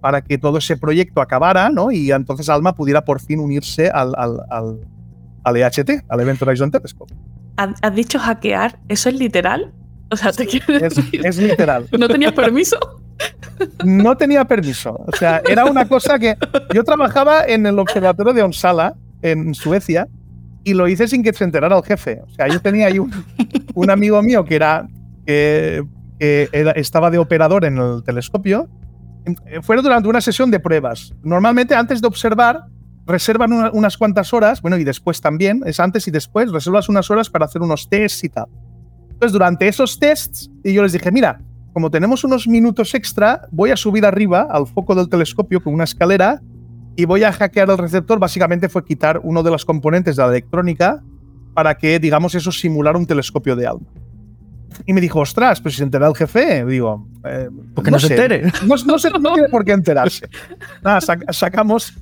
para 0.00 0.22
que 0.22 0.38
todo 0.38 0.56
ese 0.56 0.78
proyecto 0.78 1.20
acabara, 1.20 1.68
¿no? 1.68 1.92
Y 1.92 2.10
entonces 2.10 2.48
Alma 2.48 2.74
pudiera 2.74 3.04
por 3.04 3.20
fin 3.20 3.38
unirse 3.38 3.90
al, 3.90 4.14
al, 4.16 4.40
al, 4.50 4.80
al 5.44 5.56
EHT, 5.56 6.06
al 6.08 6.20
Event 6.20 6.40
Horizon 6.40 6.70
Telescope. 6.70 7.14
¿Has 7.56 7.94
dicho 7.94 8.18
hackear? 8.18 8.80
¿Eso 8.88 9.10
es 9.10 9.18
literal? 9.18 9.74
O 10.10 10.16
sea, 10.16 10.32
te 10.32 10.44
es, 10.44 10.98
es 11.12 11.38
literal. 11.38 11.86
¿No 11.98 12.08
tenías 12.08 12.32
permiso? 12.32 12.78
No 13.84 14.16
tenía 14.16 14.44
permiso. 14.44 15.04
O 15.06 15.16
sea, 15.16 15.42
era 15.48 15.64
una 15.64 15.88
cosa 15.88 16.18
que 16.18 16.36
yo 16.74 16.84
trabajaba 16.84 17.44
en 17.44 17.66
el 17.66 17.78
observatorio 17.78 18.32
de 18.32 18.42
Onsala, 18.42 18.94
en 19.22 19.54
Suecia, 19.54 20.08
y 20.64 20.74
lo 20.74 20.88
hice 20.88 21.08
sin 21.08 21.22
que 21.22 21.32
se 21.32 21.44
enterara 21.44 21.76
el 21.76 21.84
jefe. 21.84 22.20
O 22.24 22.28
sea, 22.30 22.48
yo 22.48 22.60
tenía 22.60 22.86
ahí 22.86 22.98
un, 22.98 23.12
un 23.74 23.90
amigo 23.90 24.20
mío 24.22 24.44
que 24.44 24.56
era 24.56 24.86
que, 25.26 25.84
que 26.18 26.48
era, 26.52 26.72
estaba 26.72 27.10
de 27.10 27.18
operador 27.18 27.64
en 27.64 27.78
el 27.78 28.02
telescopio. 28.04 28.68
Fue 29.62 29.76
durante 29.76 30.08
una 30.08 30.20
sesión 30.20 30.50
de 30.50 30.60
pruebas. 30.60 31.14
Normalmente 31.22 31.74
antes 31.74 32.00
de 32.00 32.06
observar 32.06 32.64
reservan 33.06 33.52
una, 33.52 33.70
unas 33.72 33.96
cuantas 33.96 34.32
horas, 34.32 34.60
bueno, 34.60 34.76
y 34.76 34.84
después 34.84 35.20
también, 35.20 35.62
es 35.64 35.80
antes 35.80 36.06
y 36.08 36.10
después, 36.10 36.50
reservas 36.50 36.88
unas 36.88 37.10
horas 37.10 37.30
para 37.30 37.44
hacer 37.44 37.62
unos 37.62 37.88
tests 37.88 38.24
y 38.24 38.28
tal. 38.28 38.46
Entonces, 39.16 39.32
durante 39.32 39.66
esos 39.66 39.98
tests, 39.98 40.50
y 40.62 40.74
yo 40.74 40.82
les 40.82 40.92
dije, 40.92 41.10
mira, 41.10 41.40
como 41.72 41.90
tenemos 41.90 42.22
unos 42.22 42.46
minutos 42.46 42.94
extra, 42.94 43.48
voy 43.50 43.70
a 43.70 43.76
subir 43.76 44.04
arriba 44.04 44.46
al 44.50 44.66
foco 44.66 44.94
del 44.94 45.08
telescopio 45.08 45.62
con 45.62 45.72
una 45.72 45.84
escalera 45.84 46.42
y 46.96 47.06
voy 47.06 47.22
a 47.22 47.32
hackear 47.32 47.70
el 47.70 47.78
receptor. 47.78 48.18
Básicamente 48.18 48.68
fue 48.68 48.84
quitar 48.84 49.22
uno 49.22 49.42
de 49.42 49.50
los 49.50 49.64
componentes 49.64 50.16
de 50.16 50.22
la 50.22 50.28
electrónica 50.28 51.02
para 51.54 51.78
que, 51.78 51.98
digamos, 51.98 52.34
eso 52.34 52.52
simulara 52.52 52.98
un 52.98 53.06
telescopio 53.06 53.56
de 53.56 53.66
alma. 53.66 53.86
Y 54.84 54.92
me 54.92 55.00
dijo, 55.00 55.20
ostras, 55.20 55.62
pues 55.62 55.74
si 55.74 55.78
se 55.78 55.84
entera 55.84 56.06
el 56.06 56.14
jefe, 56.14 56.62
digo. 56.66 57.08
Eh, 57.24 57.48
Porque 57.74 57.90
no, 57.90 57.94
no 57.94 58.00
se 58.00 58.08
entere. 58.08 58.42
No, 58.66 58.74
no, 58.84 58.98
se, 58.98 59.10
tiene 59.10 59.48
por 59.50 59.64
qué 59.64 59.72
enterarse. 59.72 60.28
Nada, 60.84 61.00
sac 61.00 61.32
sacamos, 61.32 61.94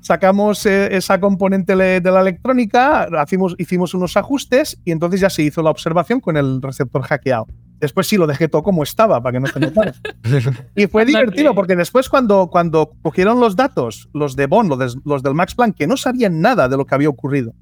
sacamos 0.00 0.64
eh, 0.66 0.96
esa 0.96 1.20
componente 1.20 1.76
de 1.76 2.10
la 2.10 2.20
electrónica, 2.20 3.08
hicimos, 3.24 3.54
hicimos 3.58 3.94
unos 3.94 4.16
ajustes 4.16 4.80
y 4.84 4.92
entonces 4.92 5.20
ya 5.20 5.30
se 5.30 5.42
hizo 5.42 5.62
la 5.62 5.70
observación 5.70 6.20
con 6.20 6.36
el 6.36 6.62
receptor 6.62 7.02
hackeado. 7.02 7.46
Después 7.80 8.08
sí 8.08 8.16
lo 8.16 8.26
dejé 8.26 8.48
todo 8.48 8.62
como 8.62 8.82
estaba 8.82 9.22
para 9.22 9.34
que 9.34 9.40
no 9.40 9.46
se 9.46 9.60
notara. 9.60 9.94
y 10.74 10.86
fue 10.88 11.04
divertido 11.04 11.54
porque 11.54 11.76
después 11.76 12.08
cuando, 12.08 12.48
cuando 12.50 12.90
cogieron 13.02 13.38
los 13.38 13.54
datos, 13.54 14.08
los 14.12 14.34
de 14.34 14.46
Bond, 14.46 14.70
los, 14.70 14.78
de, 14.78 15.00
los 15.04 15.22
del 15.22 15.34
Max 15.34 15.54
Planck, 15.54 15.76
que 15.76 15.86
no 15.86 15.96
sabían 15.96 16.40
nada 16.40 16.68
de 16.68 16.76
lo 16.76 16.84
que 16.86 16.94
había 16.94 17.08
ocurrido, 17.08 17.54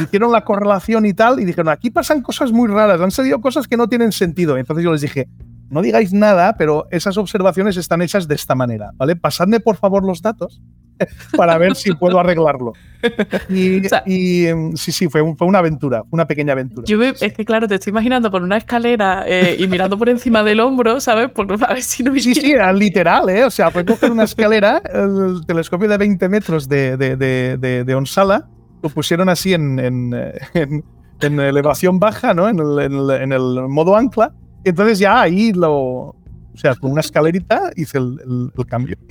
hicieron 0.00 0.32
la 0.32 0.44
correlación 0.44 1.06
y 1.06 1.14
tal 1.14 1.40
y 1.40 1.44
dijeron, 1.44 1.68
aquí 1.68 1.90
pasan 1.90 2.22
cosas 2.22 2.52
muy 2.52 2.68
raras, 2.68 3.00
han 3.00 3.10
salido 3.10 3.40
cosas 3.40 3.68
que 3.68 3.76
no 3.76 3.88
tienen 3.88 4.12
sentido. 4.12 4.56
Entonces 4.56 4.84
yo 4.84 4.92
les 4.92 5.02
dije, 5.02 5.28
no 5.70 5.82
digáis 5.82 6.12
nada, 6.12 6.56
pero 6.58 6.86
esas 6.90 7.16
observaciones 7.16 7.76
están 7.76 8.02
hechas 8.02 8.26
de 8.26 8.34
esta 8.34 8.54
manera, 8.54 8.90
¿vale? 8.96 9.16
Pasadme 9.16 9.60
por 9.60 9.76
favor 9.76 10.04
los 10.04 10.20
datos 10.20 10.60
para 11.36 11.56
ver 11.58 11.76
si 11.76 11.92
puedo 11.92 12.18
arreglarlo. 12.18 12.72
Y, 13.48 13.86
o 13.86 13.88
sea, 13.88 14.02
y 14.06 14.44
sí, 14.74 14.92
sí, 14.92 15.08
fue, 15.08 15.22
fue, 15.34 15.46
una 15.46 15.60
aventura, 15.60 16.02
una 16.10 16.26
pequeña 16.26 16.52
aventura. 16.52 16.84
Yo 16.86 16.98
me, 16.98 17.08
es 17.08 17.32
que, 17.32 17.44
claro, 17.46 17.66
te 17.66 17.76
estoy 17.76 17.92
imaginando 17.92 18.30
por 18.30 18.42
una 18.42 18.58
escalera 18.58 19.24
eh, 19.26 19.56
y 19.58 19.66
mirando 19.66 19.96
por 19.96 20.10
encima 20.10 20.42
del 20.42 20.60
hombro, 20.60 21.00
¿sabes? 21.00 21.30
Por, 21.30 21.50
a 21.64 21.72
ver 21.72 21.82
si 21.82 22.02
no 22.02 22.12
Sí, 22.14 22.34
sí, 22.34 22.52
era 22.52 22.70
literal, 22.72 23.28
¿eh? 23.30 23.44
O 23.44 23.50
sea, 23.50 23.70
fue 23.70 23.86
coger 23.86 24.10
una 24.10 24.24
escalera, 24.24 24.82
el 24.92 25.40
telescopio 25.46 25.88
de 25.88 25.96
20 25.96 26.28
metros 26.28 26.68
de, 26.68 26.98
de, 26.98 27.16
de, 27.16 27.84
de, 27.84 27.94
Onsala, 27.94 28.46
lo 28.82 28.90
pusieron 28.90 29.30
así 29.30 29.54
en, 29.54 29.78
en, 29.78 30.14
en, 30.52 30.84
en 31.20 31.40
elevación 31.40 31.98
baja, 31.98 32.34
¿no? 32.34 32.48
En 32.48 32.58
el, 32.58 32.78
en 32.80 32.92
el, 32.92 33.10
en 33.10 33.32
el 33.32 33.68
modo 33.68 33.96
ancla. 33.96 34.34
Entonces 34.64 34.98
ya 34.98 35.20
ahí 35.22 35.52
lo. 35.52 35.72
O 35.72 36.56
sea, 36.56 36.74
con 36.74 36.92
una 36.92 37.00
escalerita 37.00 37.70
hice 37.76 37.98
el, 37.98 38.18
el, 38.24 38.52
el 38.56 38.66
cambio. 38.66 38.96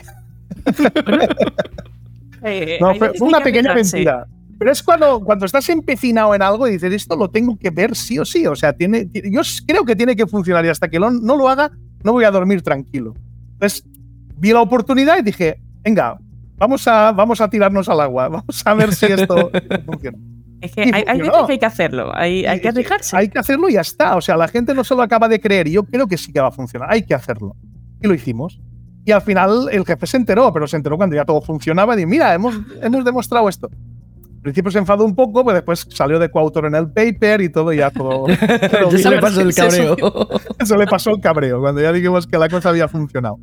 Eh, 2.42 2.78
no, 2.80 2.96
fue, 2.96 3.12
una 3.20 3.42
pequeña 3.42 3.72
aventura. 3.72 4.26
Pero 4.58 4.72
es 4.72 4.84
cuando, 4.84 5.20
cuando 5.22 5.46
estás 5.46 5.68
empecinado 5.70 6.36
en 6.36 6.42
algo 6.42 6.68
y 6.68 6.72
dices, 6.72 6.94
esto 6.94 7.16
lo 7.16 7.30
tengo 7.30 7.58
que 7.58 7.70
ver 7.70 7.96
sí 7.96 8.20
o 8.20 8.26
sí. 8.26 8.46
O 8.46 8.56
sea, 8.56 8.74
tiene, 8.74 9.06
tiene 9.06 9.32
yo 9.32 9.42
creo 9.66 9.86
que 9.86 9.96
tiene 9.96 10.16
que 10.16 10.28
funcionar 10.28 10.66
y 10.66 10.70
hasta 10.70 10.90
que 10.90 11.00
lo, 11.00 11.12
no 11.12 11.38
lo 11.38 11.50
haga, 11.50 11.72
no 12.04 12.12
voy 12.12 12.26
a 12.26 12.32
dormir 12.32 12.62
tranquilo. 12.62 13.14
Entonces, 13.54 13.84
vi 14.38 14.52
la 14.52 14.62
oportunidad 14.62 15.18
y 15.20 15.22
dije, 15.22 15.62
venga, 15.84 16.18
vamos 16.58 16.88
a, 16.88 17.12
vamos 17.12 17.42
a 17.42 17.50
tirarnos 17.50 17.88
al 17.90 18.02
agua, 18.02 18.28
vamos 18.30 18.62
a 18.66 18.74
ver 18.74 18.94
si 18.94 19.06
esto 19.08 19.50
funciona. 19.86 20.18
Es 20.62 20.72
que 20.74 20.82
hay, 20.82 21.04
hay, 21.08 21.20
veces 21.20 21.46
que 21.46 21.54
hay 21.54 21.60
que 21.60 21.66
hacerlo, 21.66 22.12
hay, 22.14 22.46
hay 22.46 22.60
que 22.60 22.68
arriesgarse. 22.68 23.16
Hay 23.16 23.30
que 23.30 23.40
hacerlo 23.40 23.70
y 23.70 23.74
ya 23.74 23.82
está. 23.82 24.18
O 24.18 24.22
sea, 24.22 24.36
la 24.36 24.48
gente 24.48 24.74
no 24.74 24.84
se 24.84 24.94
lo 24.94 25.02
acaba 25.02 25.28
de 25.30 25.40
creer 25.40 25.68
y 25.68 25.72
yo 25.74 25.84
creo 25.84 26.08
que 26.08 26.18
sí 26.18 26.34
que 26.34 26.42
va 26.42 26.50
a 26.50 26.52
funcionar. 26.52 26.92
Hay 26.92 27.04
que 27.04 27.14
hacerlo. 27.14 27.56
Y 28.02 28.08
lo 28.08 28.14
hicimos. 28.14 28.60
Y 29.06 29.12
al 29.12 29.22
final 29.22 29.70
el 29.72 29.86
jefe 29.86 30.06
se 30.06 30.18
enteró, 30.18 30.52
pero 30.52 30.68
se 30.68 30.76
enteró 30.76 30.98
cuando 30.98 31.16
ya 31.16 31.26
todo 31.26 31.42
funcionaba 31.42 31.94
y 31.94 31.98
dijo, 31.98 32.10
mira, 32.10 32.34
hemos, 32.34 32.56
hemos 32.82 33.06
demostrado 33.06 33.48
esto. 33.48 33.70
Al 33.72 34.42
principio 34.42 34.72
se 34.72 34.80
enfadó 34.80 35.06
un 35.06 35.16
poco, 35.16 35.44
pero 35.44 35.56
después 35.56 35.88
salió 35.90 36.20
de 36.20 36.30
coautor 36.30 36.66
en 36.66 36.76
el 36.76 36.92
paper 36.92 37.42
y 37.42 37.50
todo, 37.50 37.74
y 37.74 37.78
ya 37.78 37.90
todo. 37.92 38.26
se 38.98 39.10
le 39.10 39.20
pasó 39.20 39.42
el 39.42 39.54
cabreo. 39.54 39.96
Eso, 39.98 40.30
eso 40.60 40.78
le 40.78 40.88
pasó 40.88 41.10
el 41.12 41.20
cabreo, 41.20 41.60
cuando 41.60 41.82
ya 41.82 41.92
dijimos 41.92 42.26
que 42.28 42.38
la 42.38 42.48
cosa 42.48 42.70
había 42.70 42.88
funcionado. 42.88 43.38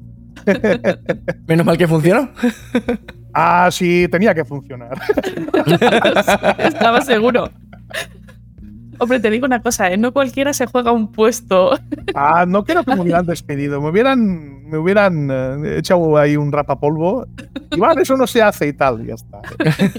Menos 1.47 1.67
mal 1.67 1.77
que 1.77 1.89
funcionó. 1.89 2.31
Ah, 3.39 3.69
sí, 3.71 4.09
tenía 4.11 4.35
que 4.35 4.47
funcionar. 4.47 4.99
Estaba 6.59 7.03
seguro. 7.03 7.51
Hombre, 8.99 9.21
te 9.21 9.29
digo 9.29 9.45
una 9.45 9.61
cosa, 9.61 9.91
¿eh? 9.91 9.99
no 9.99 10.15
cualquiera 10.15 10.55
se 10.55 10.65
juega 10.65 10.91
un 10.91 11.13
puesto. 11.13 11.79
Ah, 12.15 12.47
no 12.49 12.65
creo 12.65 12.83
que 12.83 12.95
me 12.95 13.03
hubieran 13.03 13.27
despedido. 13.27 13.83
Me 13.83 13.91
hubieran, 13.91 14.71
me 14.71 14.79
hubieran 14.79 15.29
eh, 15.31 15.77
echado 15.77 16.17
ahí 16.17 16.39
un 16.39 16.51
rapapolvo. 16.51 17.27
Y 17.73 17.79
vale, 17.79 18.01
eso 18.01 18.17
no 18.17 18.27
se 18.27 18.41
hace 18.41 18.69
y 18.69 18.73
tal, 18.73 19.05
y 19.05 19.09
ya 19.09 19.17
está. 19.17 19.43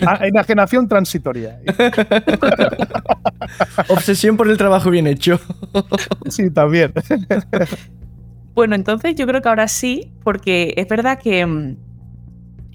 Ah, 0.03 0.25
enajenación 0.25 0.87
transitoria. 0.87 1.59
Obsesión 3.89 4.35
por 4.35 4.49
el 4.49 4.57
trabajo 4.57 4.89
bien 4.89 5.05
hecho. 5.05 5.39
Sí, 6.27 6.49
también. 6.49 6.91
Bueno, 8.55 8.73
entonces 8.73 9.13
yo 9.13 9.27
creo 9.27 9.43
que 9.43 9.49
ahora 9.49 9.67
sí, 9.67 10.11
porque 10.23 10.73
es 10.75 10.87
verdad 10.87 11.19
que, 11.19 11.77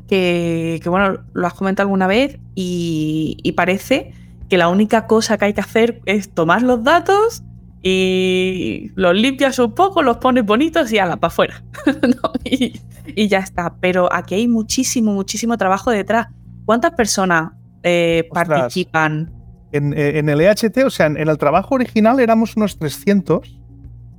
que, 0.09 0.81
que 0.83 0.89
bueno, 0.89 1.19
lo 1.33 1.47
has 1.47 1.55
comentado 1.55 1.87
alguna 1.87 2.07
vez 2.07 2.39
y, 2.55 3.37
y 3.43 3.53
parece 3.53 4.13
que 4.49 4.59
la 4.59 4.69
única 4.69 5.07
cosa 5.07 5.39
que 5.39 5.47
hay 5.47 5.55
que 5.55 5.63
hacer 5.63 6.01
es 6.05 6.31
tomar 6.35 6.63
los 6.63 6.85
datos 6.85 7.43
y 7.83 8.93
los 8.95 9.15
limpias 9.15 9.59
un 9.59 9.75
poco, 9.75 10.03
los 10.03 10.19
pones 10.19 10.45
bonitos 10.45 10.93
y 10.93 10.99
ala, 10.99 11.17
para 11.17 11.33
afuera. 11.33 11.65
¿no? 11.87 12.33
y, 12.45 12.81
y, 13.07 13.29
ya 13.29 13.39
está. 13.39 13.75
Pero 13.81 14.13
aquí 14.13 14.37
hay 14.37 14.49
muchísimo, 14.49 15.13
muchísimo 15.13 15.57
trabajo 15.59 15.91
detrás. 15.91 16.29
¿Cuántas 16.65 16.93
personas 16.93 17.53
eh, 17.83 18.29
participan? 18.33 19.33
En, 19.73 19.99
en, 19.99 20.29
el 20.29 20.41
EHT, 20.41 20.85
o 20.85 20.91
sea, 20.91 21.07
en, 21.07 21.17
en, 21.17 21.29
el 21.29 21.39
trabajo 21.39 21.75
original 21.75 22.21
éramos 22.21 22.57
unos 22.57 22.79
300, 22.79 23.59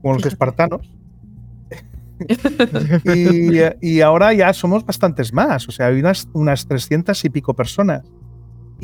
como 0.02 0.16
los 0.16 0.26
espartanos. 0.26 0.90
Y, 3.14 3.60
y, 3.82 4.02
ahora 4.02 4.34
ya 4.34 4.54
somos 4.54 4.86
bastantes 4.86 5.34
más, 5.34 5.68
o 5.68 5.72
sea, 5.72 5.88
hay 5.88 6.00
unas, 6.00 6.28
unas 6.34 6.68
300 6.68 7.24
y 7.26 7.30
pico 7.30 7.54
personas 7.54 8.04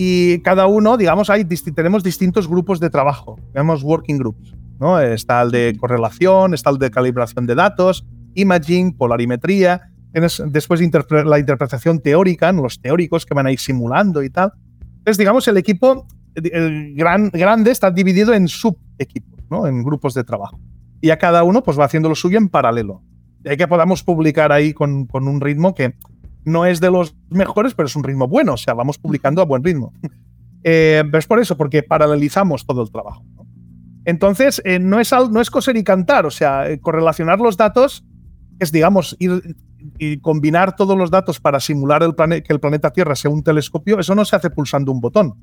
y 0.02 0.40
cada 0.40 0.66
uno, 0.68 0.96
digamos, 0.96 1.30
hay, 1.30 1.44
tenemos 1.44 2.04
distintos 2.04 2.48
grupos 2.48 2.80
de 2.80 2.90
trabajo, 2.90 3.38
tenemos 3.52 3.84
working 3.84 4.18
groups, 4.18 4.56
¿no? 4.80 4.98
Está 4.98 5.42
el 5.42 5.52
de 5.52 5.76
correlación, 5.78 6.54
está 6.54 6.70
el 6.70 6.78
de 6.78 6.90
calibración 6.90 7.46
de 7.46 7.54
datos, 7.54 8.06
imaging, 8.34 8.94
polarimetría, 8.94 9.92
tienes 10.14 10.42
después 10.48 10.82
interpre 10.82 11.26
la 11.26 11.38
interpretación 11.38 12.00
teórica, 12.00 12.50
¿no? 12.54 12.62
los 12.64 12.80
teóricos 12.80 13.26
que 13.26 13.34
van 13.34 13.48
a 13.48 13.52
ir 13.52 13.60
simulando 13.60 14.24
y 14.24 14.30
tal. 14.30 14.54
Entonces, 15.00 15.18
digamos, 15.18 15.46
el 15.50 15.58
equipo 15.58 16.08
el 16.36 16.96
gran, 16.96 17.30
grande 17.30 17.72
está 17.72 17.92
dividido 17.92 18.34
en 18.34 18.48
subequipos, 18.48 19.40
¿no? 19.50 19.68
En 19.68 19.84
grupos 19.84 20.14
de 20.14 20.24
trabajo. 20.24 20.60
Y 21.02 21.10
a 21.10 21.18
cada 21.18 21.44
uno 21.44 21.62
pues 21.62 21.78
va 21.78 21.84
haciendo 21.84 22.08
lo 22.08 22.16
suyo 22.16 22.38
en 22.38 22.48
paralelo. 22.48 23.02
Hay 23.46 23.58
que 23.58 23.68
podamos 23.68 24.04
publicar 24.04 24.52
ahí 24.52 24.74
con, 24.74 25.06
con 25.06 25.28
un 25.28 25.42
ritmo 25.42 25.74
que 25.74 25.94
no 26.46 26.66
es 26.66 26.80
de 26.80 26.92
los 26.92 27.16
mejores, 27.30 27.74
pero 27.74 27.88
es 27.88 27.96
un 27.96 28.04
ritmo 28.04 28.28
bueno, 28.28 28.54
o 28.54 28.58
sea, 28.58 28.74
vamos 28.74 28.98
publicando 28.98 29.42
a 29.42 29.46
buen 29.46 29.64
ritmo. 29.64 29.94
Eh, 30.62 31.04
pero 31.06 31.20
es 31.20 31.26
por 31.26 31.40
eso, 31.40 31.56
porque 31.56 31.84
paralelizamos 31.84 32.66
todo 32.66 32.82
el 32.84 32.92
trabajo. 32.92 33.24
¿no? 33.34 33.48
Entonces, 34.04 34.62
eh, 34.66 34.78
no, 34.78 35.00
es, 35.00 35.14
no 35.32 35.40
es 35.40 35.50
coser 35.50 35.78
y 35.78 35.86
cantar, 35.86 36.26
o 36.26 36.32
sea, 36.32 36.70
eh, 36.70 36.82
correlacionar 36.82 37.40
los 37.40 37.56
datos 37.56 38.04
es, 38.60 38.72
digamos, 38.72 39.16
ir 39.20 39.56
y 39.98 40.18
combinar 40.18 40.76
todos 40.76 40.98
los 40.98 41.12
datos 41.12 41.40
para 41.40 41.60
simular 41.60 42.04
el 42.04 42.14
que 42.44 42.54
el 42.54 42.60
planeta 42.60 42.92
Tierra 42.92 43.16
sea 43.16 43.32
un 43.32 43.44
telescopio, 43.44 44.00
eso 44.00 44.16
no 44.16 44.26
se 44.26 44.36
hace 44.36 44.50
pulsando 44.50 44.92
un 44.92 45.00
botón. 45.00 45.36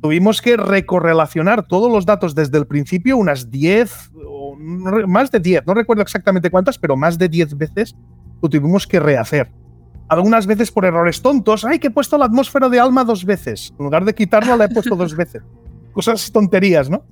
Tuvimos 0.00 0.40
que 0.40 0.56
recorrelacionar 0.56 1.66
todos 1.66 1.90
los 1.90 2.06
datos 2.06 2.34
desde 2.34 2.58
el 2.58 2.66
principio, 2.66 3.16
unas 3.16 3.50
10, 3.50 4.12
o 4.26 4.56
más 4.56 5.30
de 5.30 5.40
10, 5.40 5.66
no 5.66 5.74
recuerdo 5.74 6.02
exactamente 6.02 6.50
cuántas, 6.50 6.78
pero 6.78 6.96
más 6.96 7.18
de 7.18 7.28
10 7.28 7.56
veces 7.56 7.96
lo 8.40 8.48
tuvimos 8.48 8.86
que 8.86 9.00
rehacer 9.00 9.50
algunas 10.08 10.46
veces 10.46 10.72
por 10.72 10.86
errores 10.86 11.20
tontos. 11.20 11.66
Ay, 11.66 11.78
que 11.78 11.88
he 11.88 11.90
puesto 11.90 12.16
la 12.16 12.24
atmósfera 12.24 12.70
de 12.70 12.80
alma 12.80 13.04
dos 13.04 13.26
veces. 13.26 13.74
En 13.78 13.84
lugar 13.84 14.06
de 14.06 14.14
quitarla, 14.14 14.56
la 14.56 14.64
he 14.64 14.68
puesto 14.70 14.96
dos 14.96 15.14
veces. 15.14 15.42
Cosas 15.92 16.32
tonterías, 16.32 16.88
¿no? 16.88 17.04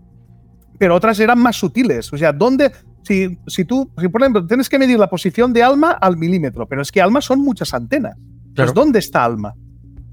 pero 0.78 0.94
otras 0.94 1.18
eran 1.20 1.38
más 1.38 1.56
sutiles. 1.56 2.12
O 2.12 2.16
sea, 2.16 2.32
¿dónde? 2.32 2.72
Si, 3.02 3.38
si 3.46 3.64
tú, 3.64 3.90
si 3.98 4.08
por 4.08 4.22
ejemplo, 4.22 4.46
tienes 4.46 4.68
que 4.68 4.78
medir 4.78 4.98
la 4.98 5.08
posición 5.08 5.52
de 5.52 5.62
Alma 5.62 5.92
al 5.92 6.16
milímetro, 6.16 6.66
pero 6.66 6.82
es 6.82 6.90
que 6.90 7.00
Alma 7.00 7.20
son 7.20 7.40
muchas 7.40 7.72
antenas. 7.72 8.16
Pues, 8.54 8.74
¿dónde 8.74 8.98
está 8.98 9.24
Alma? 9.24 9.54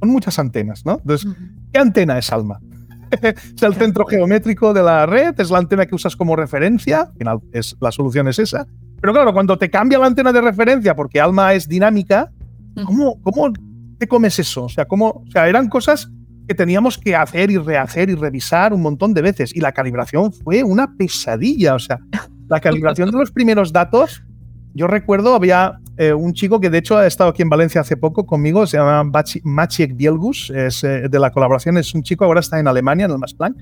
Son 0.04 0.12
muchas 0.12 0.38
antenas, 0.38 0.86
¿no? 0.86 0.98
Entonces, 1.00 1.32
¿qué 1.72 1.80
antena 1.80 2.18
es 2.18 2.30
Alma? 2.32 2.60
es 3.22 3.64
el 3.64 3.74
centro 3.76 4.06
geométrico 4.06 4.74
de 4.74 4.84
la 4.84 5.06
red, 5.06 5.40
es 5.40 5.50
la 5.50 5.60
antena 5.60 5.86
que 5.86 5.96
usas 5.96 6.16
como 6.16 6.36
referencia, 6.36 7.02
al 7.02 7.14
final 7.14 7.40
es, 7.54 7.78
la 7.80 7.92
solución 7.92 8.28
es 8.28 8.38
esa. 8.40 8.68
Pero 9.00 9.14
claro, 9.14 9.32
cuando 9.32 9.58
te 9.58 9.70
cambia 9.70 10.00
la 10.00 10.08
antena 10.08 10.34
de 10.34 10.42
referencia 10.42 10.94
porque 10.94 11.22
Alma 11.22 11.54
es 11.54 11.70
dinámica, 11.70 12.32
¿cómo, 12.86 13.22
cómo 13.22 13.54
te 13.98 14.08
comes 14.08 14.40
eso? 14.40 14.66
O 14.66 14.70
sea, 14.70 14.86
¿cómo, 14.86 15.24
o 15.26 15.32
sea, 15.32 15.48
eran 15.48 15.70
cosas 15.70 16.10
que 16.48 16.54
teníamos 16.54 16.98
que 16.98 17.16
hacer 17.16 17.52
y 17.52 17.58
rehacer 17.58 18.10
y 18.10 18.16
revisar 18.16 18.74
un 18.74 18.82
montón 18.82 19.14
de 19.14 19.22
veces. 19.22 19.56
Y 19.56 19.62
la 19.62 19.72
calibración 19.72 20.34
fue 20.34 20.64
una 20.64 20.94
pesadilla. 20.98 21.76
O 21.76 21.80
sea, 21.80 22.00
la 22.50 22.60
calibración 22.60 23.10
de 23.12 23.18
los 23.18 23.32
primeros 23.32 23.72
datos, 23.72 24.24
yo 24.74 24.88
recuerdo, 24.88 25.36
había 25.36 25.80
eh, 25.98 26.14
un 26.14 26.34
chico 26.34 26.60
que 26.60 26.70
de 26.70 26.80
hecho 26.80 26.98
ha 26.98 27.06
estado 27.06 27.30
aquí 27.30 27.44
en 27.44 27.50
Valencia 27.50 27.82
hace 27.82 27.98
poco 27.98 28.26
conmigo, 28.26 28.66
se 28.66 28.78
llama 28.78 29.12
Maciek 29.44 29.96
Bielgus, 29.96 30.50
es 30.50 30.84
eh, 30.84 31.08
de 31.10 31.20
la 31.20 31.32
colaboración, 31.32 31.78
es 31.78 31.94
un 31.94 32.02
chico, 32.02 32.26
ahora 32.26 32.40
está 32.40 32.60
en 32.60 32.68
Alemania, 32.68 33.06
en 33.06 33.12
el 33.12 33.20
Max 33.20 33.34
Planck. 33.34 33.58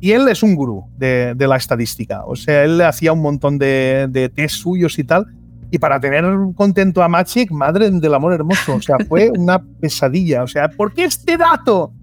Y 0.00 0.12
él 0.12 0.28
es 0.28 0.42
un 0.42 0.56
gurú 0.56 0.84
de, 0.98 1.34
la 1.38 1.56
estadística. 1.56 2.24
O 2.26 2.34
sea, 2.34 2.64
él 2.64 2.80
hacía 2.80 3.12
un 3.12 3.22
montón 3.22 3.56
de, 3.56 4.08
de 4.10 4.28
test 4.28 4.56
suyos 4.56 4.98
y 4.98 5.04
tal. 5.04 5.26
Y 5.70 5.78
para 5.78 6.00
tener 6.00 6.24
contento 6.56 7.02
a 7.02 7.08
Maciek, 7.08 7.52
madre 7.52 7.88
del 7.88 8.12
amor 8.12 8.32
hermoso, 8.32 8.74
o 8.74 8.82
sea, 8.82 8.96
fue 9.08 9.30
una 9.38 9.62
pesadilla. 9.62 10.42
O 10.42 10.48
sea, 10.48 10.68
¿por 10.68 10.92
qué 10.92 11.04
este 11.04 11.36
dato? 11.36 11.94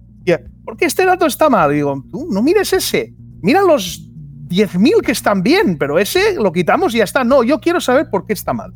¿Por 0.64 0.78
qué 0.78 0.86
este 0.86 1.06
dato 1.06 1.26
está 1.26 1.50
mal? 1.50 1.74
digo, 1.74 2.04
tú 2.12 2.28
no 2.32 2.42
mires 2.42 2.72
ese, 2.74 3.14
mira 3.42 3.62
los 3.62 4.10
10.000 4.48 5.02
que 5.02 5.12
están 5.12 5.44
bien, 5.44 5.78
pero 5.78 6.00
ese 6.00 6.36
lo 6.36 6.52
quitamos 6.52 6.94
y 6.96 7.00
ya 7.00 7.04
está. 7.04 7.24
No, 7.24 7.44
yo 7.44 7.60
quiero 7.60 7.80
saber 7.82 8.10
por 8.10 8.26
qué 8.26 8.34
está 8.34 8.54
mal. 8.54 8.74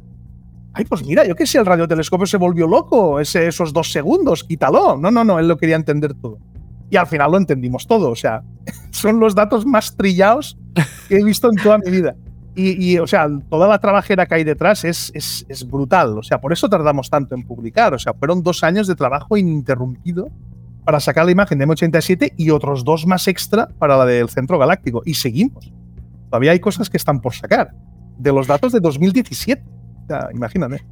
Ay, 0.74 0.86
pues 0.86 1.06
mira, 1.06 1.26
yo 1.26 1.36
qué 1.36 1.46
sé, 1.46 1.60
el 1.60 1.66
radiotelescopio 1.66 2.26
se 2.26 2.38
volvió 2.38 2.68
loco, 2.68 3.20
ese, 3.20 3.48
esos 3.48 3.74
dos 3.74 3.92
segundos, 3.92 4.44
quítalo. 4.44 4.98
No, 4.98 5.12
no, 5.12 5.24
no, 5.24 5.38
él 5.40 5.48
lo 5.48 5.58
quería 5.58 5.76
entender 5.76 6.16
todo. 6.16 6.40
Y 6.90 6.96
al 6.96 7.08
final 7.08 7.32
lo 7.32 7.38
entendimos 7.38 7.88
todo, 7.88 8.10
o 8.10 8.16
sea, 8.16 8.44
son 8.92 9.20
los 9.20 9.36
datos 9.36 9.66
más 9.66 9.96
trillados 9.96 10.58
que 11.08 11.18
he 11.18 11.24
visto 11.24 11.50
en 11.50 11.56
toda 11.58 11.78
mi 11.78 11.92
vida. 11.92 12.16
Y, 12.56 13.00
o 13.00 13.08
sea, 13.08 13.28
toda 13.50 13.68
la 13.68 13.80
trabajera 13.80 14.28
que 14.28 14.36
hay 14.36 14.44
detrás 14.44 14.84
es, 14.86 15.12
es, 15.16 15.44
es, 15.50 15.68
brutal. 15.68 16.20
O 16.20 16.22
sea, 16.22 16.40
por 16.40 16.54
eso 16.54 16.70
tardamos 16.70 17.10
tanto 17.10 17.34
en 17.34 17.48
publicar. 17.48 17.96
O 17.96 17.98
sea, 17.98 18.14
fueron 18.14 18.44
dos 18.44 18.64
años 18.64 18.86
de 18.86 18.94
trabajo 18.94 19.38
ininterrumpido 19.38 20.30
para 20.86 21.00
sacar 21.00 21.26
la 21.26 21.32
imagen 21.32 21.58
de 21.58 21.66
M87 21.66 22.34
y 22.38 22.52
otros 22.52 22.84
dos 22.84 23.08
más 23.08 23.28
extra 23.28 23.70
para 23.80 23.98
la 23.98 24.06
del 24.06 24.30
centro 24.30 24.60
galáctico. 24.60 25.02
Y 25.04 25.16
seguimos. 25.16 25.74
Todavía 26.30 26.52
hay 26.52 26.60
cosas 26.60 26.92
que 26.92 26.98
están 26.98 27.22
por 27.22 27.34
sacar. 27.34 27.74
De 28.20 28.32
los 28.32 28.46
datos 28.46 28.72
de 28.72 28.80
2017. 28.80 29.64
Sea, 30.08 30.30
imagínate. 30.34 30.84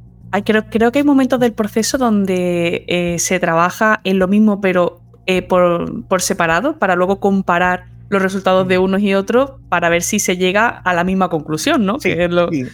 creo, 0.44 0.64
creo 0.70 0.92
que 0.92 1.00
hay 1.00 1.04
momentos 1.04 1.40
del 1.40 1.52
proceso 1.52 1.98
donde 1.98 2.84
eh, 2.88 3.18
se 3.18 3.38
trabaja 3.40 4.00
en 4.04 4.18
lo 4.18 4.28
mismo, 4.28 4.60
pero 4.60 5.00
eh, 5.26 5.42
por, 5.42 6.06
por, 6.08 6.22
separado, 6.22 6.78
para 6.78 6.96
luego 6.96 7.20
comparar 7.20 7.86
los 8.08 8.20
resultados 8.20 8.68
de 8.68 8.78
unos 8.78 9.00
y 9.00 9.14
otros 9.14 9.52
para 9.68 9.88
ver 9.88 10.02
si 10.02 10.18
se 10.18 10.36
llega 10.36 10.68
a 10.68 10.94
la 10.94 11.04
misma 11.04 11.30
conclusión, 11.30 11.86
¿no? 11.86 11.98
Sí, 11.98 12.12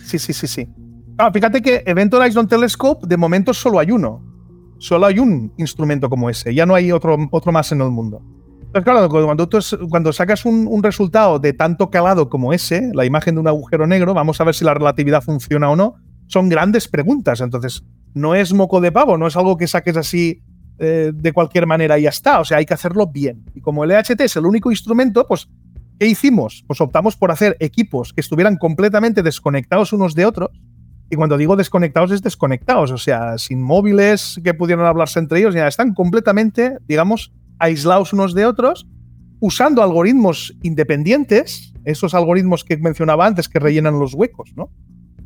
sí, 0.05 0.19
sí, 0.19 0.33
sí, 0.33 0.47
sí. 0.47 0.69
Ah, 1.17 1.31
fíjate 1.33 1.61
que 1.61 1.83
Event 1.85 2.15
Horizon 2.15 2.47
Telescope 2.47 3.07
de 3.07 3.17
momento 3.17 3.53
solo 3.53 3.79
hay 3.79 3.91
uno. 3.91 4.23
Solo 4.79 5.07
hay 5.07 5.19
un 5.19 5.53
instrumento 5.57 6.09
como 6.09 6.31
ese, 6.31 6.55
ya 6.55 6.65
no 6.65 6.75
hay 6.75 6.93
otro, 6.93 7.17
otro 7.33 7.51
más 7.51 7.73
en 7.73 7.81
el 7.81 7.91
mundo. 7.91 8.23
Entonces, 8.69 8.85
claro, 8.85 9.09
cuando, 9.09 9.49
cuando 9.89 10.13
sacas 10.13 10.45
un, 10.45 10.83
resultado 10.83 11.39
de 11.39 11.53
tanto 11.53 11.91
calado 11.91 12.29
como 12.29 12.53
ese, 12.53 12.91
la 12.95 13.05
imagen 13.05 13.35
de 13.35 13.41
un 13.41 13.49
agujero 13.49 13.87
negro, 13.87 14.13
vamos 14.15 14.41
a 14.41 14.45
ver 14.45 14.55
si 14.55 14.65
la 14.65 14.75
relatividad 14.75 15.23
funciona 15.23 15.71
o 15.71 15.77
no, 15.77 15.97
son 16.29 16.49
grandes 16.49 16.87
preguntas. 16.89 17.41
Entonces, 17.41 17.83
no 18.15 18.35
es 18.35 18.53
moco 18.55 18.81
de 18.81 18.93
pavo, 18.93 19.19
no 19.19 19.27
es 19.27 19.37
algo 19.37 19.57
que 19.57 19.67
saques 19.67 19.97
así 19.97 20.41
eh, 20.79 21.11
de 21.13 21.33
cualquier 21.33 21.67
manera 21.67 21.99
y 21.99 22.03
ya 22.03 22.11
está. 22.11 22.41
O 22.41 22.45
sea, 22.45 22.59
hay 22.59 22.67
que 22.67 22.75
hacerlo 22.75 23.09
bien. 23.09 23.45
Y 23.55 23.61
como 23.61 23.83
el 23.83 23.91
EHT 23.91 24.21
es 24.21 24.37
el 24.37 24.47
único 24.47 24.71
instrumento, 24.71 25.27
pues, 25.27 25.49
¿qué 25.99 26.07
hicimos? 26.07 26.65
Pues 26.67 26.81
optamos 26.81 27.17
por 27.17 27.33
hacer 27.33 27.57
equipos 27.59 28.13
que 28.13 28.21
estuvieran 28.21 28.57
completamente 28.57 29.23
desconectados 29.23 29.93
unos 29.93 30.15
de 30.15 30.27
otros 30.27 30.51
y 31.11 31.17
cuando 31.17 31.39
digo 31.39 31.57
desconectados 31.57 32.11
es 32.11 32.23
desconectados, 32.23 32.91
o 32.91 32.99
sea, 32.99 33.39
sin 33.39 33.63
móviles 33.63 34.41
que 34.45 34.53
pudieran 34.53 34.85
hablarse 34.85 35.19
entre 35.19 35.39
ellos, 35.39 35.55
ya 35.55 35.67
están 35.67 35.95
completamente, 35.95 36.77
digamos, 36.87 37.33
aislados 37.59 38.13
unos 38.13 38.35
de 38.35 38.45
otros, 38.45 38.87
usando 39.41 39.83
algoritmos 39.83 40.55
independientes, 40.63 41.73
esos 41.85 42.13
algoritmos 42.13 42.63
que 42.63 42.77
mencionaba 42.77 43.27
antes 43.27 43.49
que 43.49 43.59
rellenan 43.59 43.99
los 43.99 44.13
huecos, 44.13 44.53
¿no? 44.55 44.71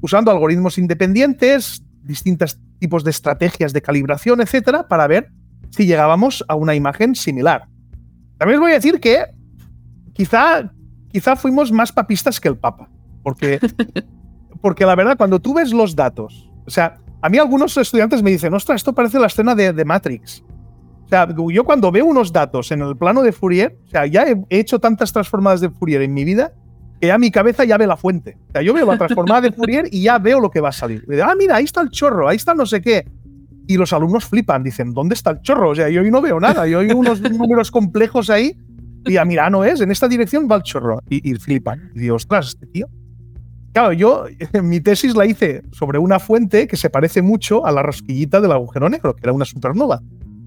Usando 0.03 0.31
algoritmos 0.31 0.77
independientes, 0.77 1.83
distintos 2.03 2.61
tipos 2.79 3.05
de 3.05 3.11
estrategias 3.11 3.73
de 3.73 3.81
calibración, 3.81 4.43
etcétera, 4.43 4.87
para 4.89 5.07
ver 5.07 5.31
si 5.71 5.87
llegábamos 5.87 6.45
a 6.49 6.57
una 6.57 6.75
imagen 6.75 7.15
similar. 7.15 7.67
También 8.37 8.59
os 8.59 8.65
voy 8.65 8.73
a 8.73 8.75
decir 8.75 9.01
que 9.01 9.25
quizá, 10.13 10.71
quizá 11.11 11.37
fuimos 11.37 11.73
más 11.73 11.91
papistas 11.91 12.39
que 12.39 12.49
el 12.49 12.59
Papa, 12.59 12.91
porque 13.23 13.59
porque 14.63 14.87
la 14.87 14.95
verdad, 14.95 15.19
cuando 15.19 15.41
tú 15.41 15.53
ves 15.53 15.73
los 15.73 15.95
datos, 15.95 16.49
o 16.65 16.71
sea, 16.71 16.97
a 17.21 17.29
mí 17.29 17.37
algunos 17.37 17.77
estudiantes 17.77 18.23
me 18.23 18.31
dicen, 18.31 18.55
ostras, 18.55 18.77
esto 18.77 18.95
parece 18.95 19.19
la 19.19 19.27
escena 19.27 19.55
de, 19.55 19.85
Matrix. 19.85 20.43
O 21.05 21.09
sea, 21.09 21.29
yo 21.53 21.65
cuando 21.65 21.93
veo 21.93 22.07
unos 22.07 22.33
datos 22.33 22.71
en 22.73 22.81
el 22.81 22.97
plano 22.97 23.23
de 23.23 23.33
Fourier, 23.33 23.77
o 23.85 23.89
sea, 23.91 24.07
ya 24.07 24.23
he, 24.23 24.41
hecho 24.49 24.79
tantas 24.79 25.13
transformadas 25.13 25.61
de 25.61 25.69
Fourier 25.69 26.03
en 26.03 26.15
mi 26.15 26.25
vida 26.25 26.53
que 27.03 27.09
ya 27.09 27.19
mi 27.19 27.33
cabeza 27.33 27.65
ya 27.65 27.77
ve 27.79 27.89
la 27.89 27.97
fuente. 27.97 28.39
O 28.51 28.53
sea, 28.53 28.63
yo 28.63 28.73
veo 28.73 28.87
la 28.87 28.97
transformada 28.97 29.41
de 29.41 29.51
Fourier 29.51 29.89
y 29.91 30.03
ya 30.03 30.21
veo 30.21 30.39
lo 30.39 30.53
que 30.53 30.61
va 30.61 30.69
a 30.69 30.73
salir. 30.73 31.05
Digo, 31.09 31.25
ah, 31.25 31.35
mira, 31.37 31.57
ahí 31.57 31.65
está 31.65 31.81
el 31.81 31.91
chorro, 31.91 32.29
ahí 32.29 32.37
está 32.37 32.55
no 32.55 32.65
sé 32.65 32.81
qué. 32.81 33.05
Y 33.67 33.77
los 33.77 33.93
alumnos 33.93 34.25
flipan, 34.25 34.63
dicen, 34.63 34.95
¿dónde 34.95 35.15
está 35.15 35.31
el 35.31 35.41
chorro? 35.41 35.71
O 35.71 35.75
sea, 35.75 35.89
yo 35.89 36.01
no 36.05 36.21
veo 36.21 36.39
nada, 36.39 36.65
yo 36.69 36.79
oigo 36.79 36.97
unos 36.97 37.21
números 37.33 37.73
complejos 37.73 38.31
ahí 38.31 38.57
y 39.05 39.17
a 39.17 39.25
mira, 39.25 39.51
no 39.51 39.65
es, 39.65 39.81
en 39.81 39.91
esta 39.91 40.07
dirección 40.07 40.47
va 40.49 40.55
el 40.55 40.63
chorro. 40.63 41.01
Y, 41.09 41.29
y 41.29 41.35
flipan. 41.35 41.91
Y 41.97 41.99
digo, 42.03 42.15
ostras, 42.15 42.51
este 42.51 42.69
tío 42.69 42.87
Claro, 43.73 43.93
yo 43.93 44.27
mi 44.63 44.81
tesis 44.81 45.17
la 45.17 45.27
hice 45.27 45.65
sobre 45.73 45.99
una 45.99 46.21
fuente 46.21 46.69
que 46.69 46.77
se 46.77 46.89
parece 46.89 47.21
mucho 47.21 47.67
a 47.67 47.73
la 47.73 47.83
rosquillita 47.83 48.41
del 48.41 48.53
agujero 48.53 48.89
negro, 48.89 49.17
que 49.17 49.23
era 49.25 49.33
una 49.33 49.45
supernova. 49.45 50.01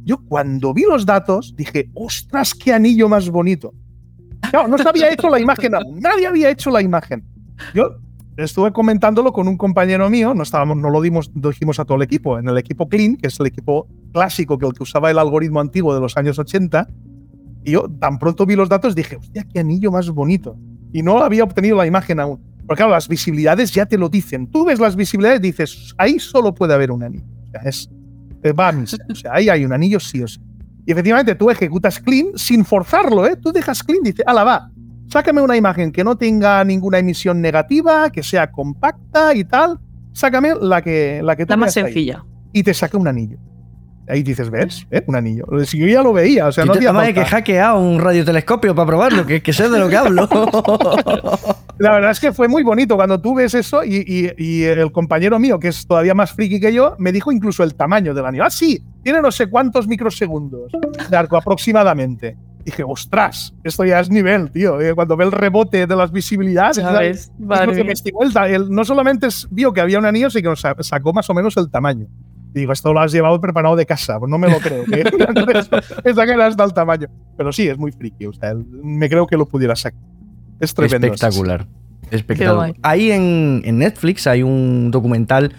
Yo 0.05 0.19
cuando 0.25 0.73
vi 0.73 0.83
los 0.83 1.05
datos 1.05 1.53
dije, 1.57 1.89
ostras, 1.95 2.53
qué 2.53 2.71
anillo 2.71 3.09
más 3.09 3.29
bonito. 3.29 3.73
No 4.67 4.77
se 4.77 4.89
había 4.89 5.11
hecho 5.11 5.29
la 5.29 5.39
imagen 5.39 5.73
nadie 5.99 6.27
había 6.27 6.49
hecho 6.49 6.69
la 6.69 6.81
imagen. 6.81 7.23
Yo 7.73 7.97
estuve 8.37 8.71
comentándolo 8.71 9.31
con 9.31 9.47
un 9.47 9.57
compañero 9.57 10.09
mío, 10.09 10.33
no, 10.33 10.43
estábamos, 10.43 10.77
no 10.77 10.89
lo 10.89 11.01
dimos, 11.01 11.31
dijimos 11.33 11.79
a 11.79 11.85
todo 11.85 11.97
el 11.97 12.03
equipo, 12.03 12.37
en 12.37 12.47
el 12.49 12.57
equipo 12.57 12.89
Clean, 12.89 13.15
que 13.15 13.27
es 13.27 13.39
el 13.39 13.47
equipo 13.47 13.87
clásico 14.11 14.57
que 14.57 14.65
el 14.65 14.73
que 14.73 14.83
usaba 14.83 15.09
el 15.11 15.19
algoritmo 15.19 15.59
antiguo 15.59 15.93
de 15.93 16.01
los 16.01 16.17
años 16.17 16.37
80, 16.37 16.87
y 17.63 17.71
yo 17.71 17.87
tan 17.99 18.19
pronto 18.19 18.45
vi 18.45 18.55
los 18.55 18.69
datos 18.69 18.93
dije, 18.95 19.15
hostia, 19.15 19.43
qué 19.51 19.59
anillo 19.59 19.91
más 19.91 20.09
bonito. 20.09 20.57
Y 20.93 21.01
no 21.01 21.17
había 21.19 21.43
obtenido 21.43 21.75
la 21.75 21.87
imagen 21.87 22.19
aún. 22.19 22.39
Porque 22.67 22.79
claro, 22.79 22.91
las 22.91 23.07
visibilidades 23.07 23.71
ya 23.73 23.85
te 23.85 23.97
lo 23.97 24.07
dicen. 24.07 24.47
Tú 24.47 24.65
ves 24.65 24.79
las 24.79 24.95
visibilidades 24.95 25.39
y 25.39 25.43
dices, 25.43 25.93
ahí 25.97 26.19
solo 26.19 26.53
puede 26.53 26.73
haber 26.73 26.91
un 26.91 27.03
anillo. 27.03 27.25
Es, 27.63 27.89
va 28.57 28.71
O 29.09 29.15
sea, 29.15 29.33
ahí 29.33 29.49
hay 29.49 29.65
un 29.65 29.73
anillo 29.73 29.99
sí 29.99 30.21
o 30.21 30.27
sí. 30.27 30.39
Y 30.86 30.91
efectivamente 30.91 31.36
tú 31.36 31.49
ejecutas 31.49 31.99
clean 31.99 32.27
sin 32.36 32.63
forzarlo, 32.63 33.25
¿eh? 33.25 33.36
Tú 33.36 33.51
dejas 33.51 33.83
clean 33.83 34.01
y 34.03 34.09
dices, 34.11 34.25
ala, 34.27 34.43
va, 34.43 34.71
sácame 35.07 35.41
una 35.41 35.57
imagen 35.57 35.91
que 35.91 36.03
no 36.03 36.15
tenga 36.17 36.63
ninguna 36.63 36.99
emisión 36.99 37.41
negativa, 37.41 38.09
que 38.11 38.21
sea 38.23 38.51
compacta 38.51 39.33
y 39.33 39.43
tal. 39.43 39.79
Sácame 40.13 40.53
la 40.61 40.81
que, 40.81 41.21
la 41.23 41.36
que 41.36 41.45
La 41.47 41.57
más 41.57 41.73
sencilla. 41.73 42.23
y 42.53 42.63
te 42.63 42.73
saca 42.73 42.97
un 42.97 43.07
anillo. 43.07 43.38
Ahí 44.07 44.21
dices, 44.21 44.51
¿ves? 44.51 44.86
¿Eh? 44.91 45.03
Un 45.07 45.15
anillo. 45.15 45.45
Si 45.65 45.79
yo 45.79 45.88
ya 45.88 46.03
lo 46.03 46.13
veía, 46.13 46.45
o 46.47 46.51
sea, 46.51 46.63
no 46.63 46.73
había 46.73 46.93
falta. 46.93 47.11
que 47.13 47.25
hackeado 47.25 47.79
un 47.79 47.99
radiotelescopio 47.99 48.75
para 48.75 48.86
probarlo, 48.86 49.25
que, 49.25 49.41
que 49.41 49.51
sé 49.51 49.67
de 49.67 49.79
lo 49.79 49.89
que 49.89 49.97
hablo. 49.97 50.29
La 51.78 51.91
verdad 51.91 52.11
es 52.11 52.19
que 52.19 52.32
fue 52.32 52.47
muy 52.47 52.63
bonito 52.63 52.95
cuando 52.95 53.19
tú 53.19 53.36
ves 53.36 53.53
eso 53.53 53.84
y, 53.84 54.63
el 54.63 54.91
compañero 54.91 55.39
mío, 55.39 55.59
que 55.59 55.67
es 55.67 55.86
todavía 55.86 56.13
más 56.13 56.32
friki 56.32 56.59
que 56.59 56.73
yo, 56.73 56.95
me 56.97 57.11
dijo 57.11 57.32
incluso 57.32 57.63
el 57.63 57.76
tamaño 57.76 58.13
del 58.13 58.26
anillo. 58.26 58.45
Ah, 58.45 58.49
sí, 58.49 58.82
tiene 59.03 59.21
no 59.21 59.32
sé 59.32 59.47
cuántos 59.47 59.88
microsegundos 59.88 60.71
de 61.09 61.17
arco 61.17 61.38
aproximadamente. 61.38 62.38
dije, 62.63 62.84
ostras, 62.86 63.53
esto 63.63 63.84
ya 63.84 63.99
es 63.99 64.09
nivel, 64.09 64.51
tío. 64.51 64.80
Eh, 64.80 64.95
cuando 64.95 65.17
ve 65.17 65.26
el 65.26 65.32
rebote 65.32 65.86
de 65.86 65.95
las 65.95 66.11
visibilidades, 66.11 66.78
¿sabes? 66.78 67.32
no 67.38 68.86
solamente 68.86 69.28
vio 69.51 69.73
que 69.73 69.82
había 69.82 69.99
un 69.99 70.05
anillo, 70.05 70.30
sino 70.30 70.53
que 70.53 70.84
sacó 70.84 71.13
más 71.13 71.30
o 71.30 71.34
menos 71.34 71.57
el 71.57 71.69
tamaño. 71.69 72.07
Y 72.53 72.59
digo, 72.59 72.71
esto 72.71 72.93
lo 72.93 73.01
has 73.01 73.11
llevado 73.11 73.41
preparado 73.41 73.76
de 73.76 73.86
casa, 73.86 74.17
pues 74.17 74.32
no 74.32 74.38
me 74.38 74.49
lo 74.49 74.59
creo. 74.59 74.86
Que 74.86 75.01
esa 76.09 76.26
que 76.26 76.32
era 76.32 76.47
hasta 76.47 76.63
el 76.63 76.73
tamaño. 76.73 77.07
Pero 77.36 77.51
sí, 77.51 77.67
es 77.67 77.78
muy 77.78 77.91
friki. 77.91 78.28
O 78.28 78.34
sea, 78.34 78.53
me 78.55 79.09
creo 79.09 79.28
que 79.28 79.36
lo 79.36 79.45
pudiera 79.45 79.76
sacar. 79.76 80.14
Es 80.59 80.73
tremendo. 80.73 81.07
Espectacular. 81.07 81.67
Espectacular. 82.11 82.73
Ahí 82.81 83.11
en, 83.11 83.61
Netflix 83.77 84.27
hay 84.27 84.43
un 84.43 84.91
documental 84.91 85.53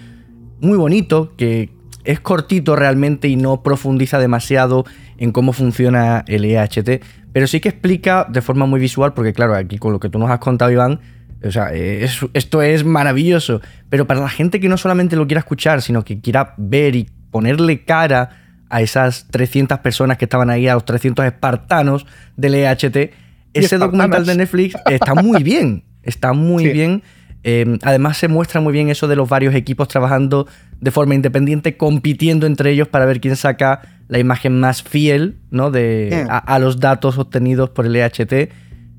muy 0.60 0.76
bonito 0.76 1.34
que 1.36 1.70
es 2.04 2.20
cortito 2.20 2.76
realmente 2.76 3.28
y 3.28 3.36
no 3.36 3.62
profundiza 3.62 4.18
demasiado 4.18 4.84
en 5.18 5.32
cómo 5.32 5.52
funciona 5.52 6.24
el 6.28 6.44
EHT, 6.44 7.02
pero 7.32 7.46
sí 7.46 7.60
que 7.60 7.68
explica 7.68 8.26
de 8.30 8.40
forma 8.42 8.66
muy 8.66 8.78
visual, 8.78 9.12
porque 9.12 9.32
claro, 9.32 9.54
aquí 9.54 9.78
con 9.78 9.92
lo 9.92 10.00
que 10.00 10.08
tú 10.08 10.18
nos 10.18 10.30
has 10.30 10.38
contado, 10.38 10.70
Iván, 10.70 11.00
o 11.44 11.50
sea, 11.50 11.72
esto 11.72 12.62
es 12.62 12.84
maravilloso, 12.84 13.60
pero 13.90 14.06
para 14.06 14.20
la 14.20 14.28
gente 14.28 14.60
que 14.60 14.68
no 14.68 14.76
solamente 14.76 15.16
lo 15.16 15.26
quiera 15.26 15.40
escuchar, 15.40 15.82
sino 15.82 16.04
que 16.04 16.20
quiera 16.20 16.54
ver 16.56 16.96
y 16.96 17.10
ponerle 17.30 17.84
cara 17.84 18.30
a 18.68 18.80
esas 18.80 19.28
300 19.30 19.78
personas 19.80 20.16
que 20.16 20.24
estaban 20.24 20.50
ahí, 20.50 20.68
a 20.68 20.74
los 20.74 20.84
300 20.84 21.24
espartanos 21.26 22.06
del 22.36 22.54
EHT, 22.54 23.10
ese 23.58 23.78
documental 23.78 24.26
de 24.26 24.36
Netflix 24.36 24.76
está 24.86 25.14
muy 25.14 25.42
bien, 25.42 25.84
está 26.02 26.32
muy 26.32 26.68
bien. 26.68 27.02
Em, 27.42 27.78
además 27.82 28.16
se 28.16 28.26
muestra 28.26 28.60
muy 28.60 28.72
bien 28.72 28.88
eso 28.88 29.06
de 29.06 29.14
los 29.14 29.28
varios 29.28 29.54
equipos 29.54 29.86
trabajando 29.86 30.48
de 30.80 30.90
forma 30.90 31.14
independiente, 31.14 31.76
compitiendo 31.76 32.44
entre 32.46 32.72
ellos 32.72 32.88
para 32.88 33.06
ver 33.06 33.20
quién 33.20 33.36
saca 33.36 33.82
la 34.08 34.18
imagen 34.18 34.58
más 34.58 34.82
fiel 34.82 35.38
¿no? 35.50 35.70
de, 35.70 36.26
a, 36.28 36.58
los 36.58 36.80
datos 36.80 37.18
obtenidos 37.18 37.70
por 37.70 37.86
el 37.86 37.94
EHT. 37.94 38.50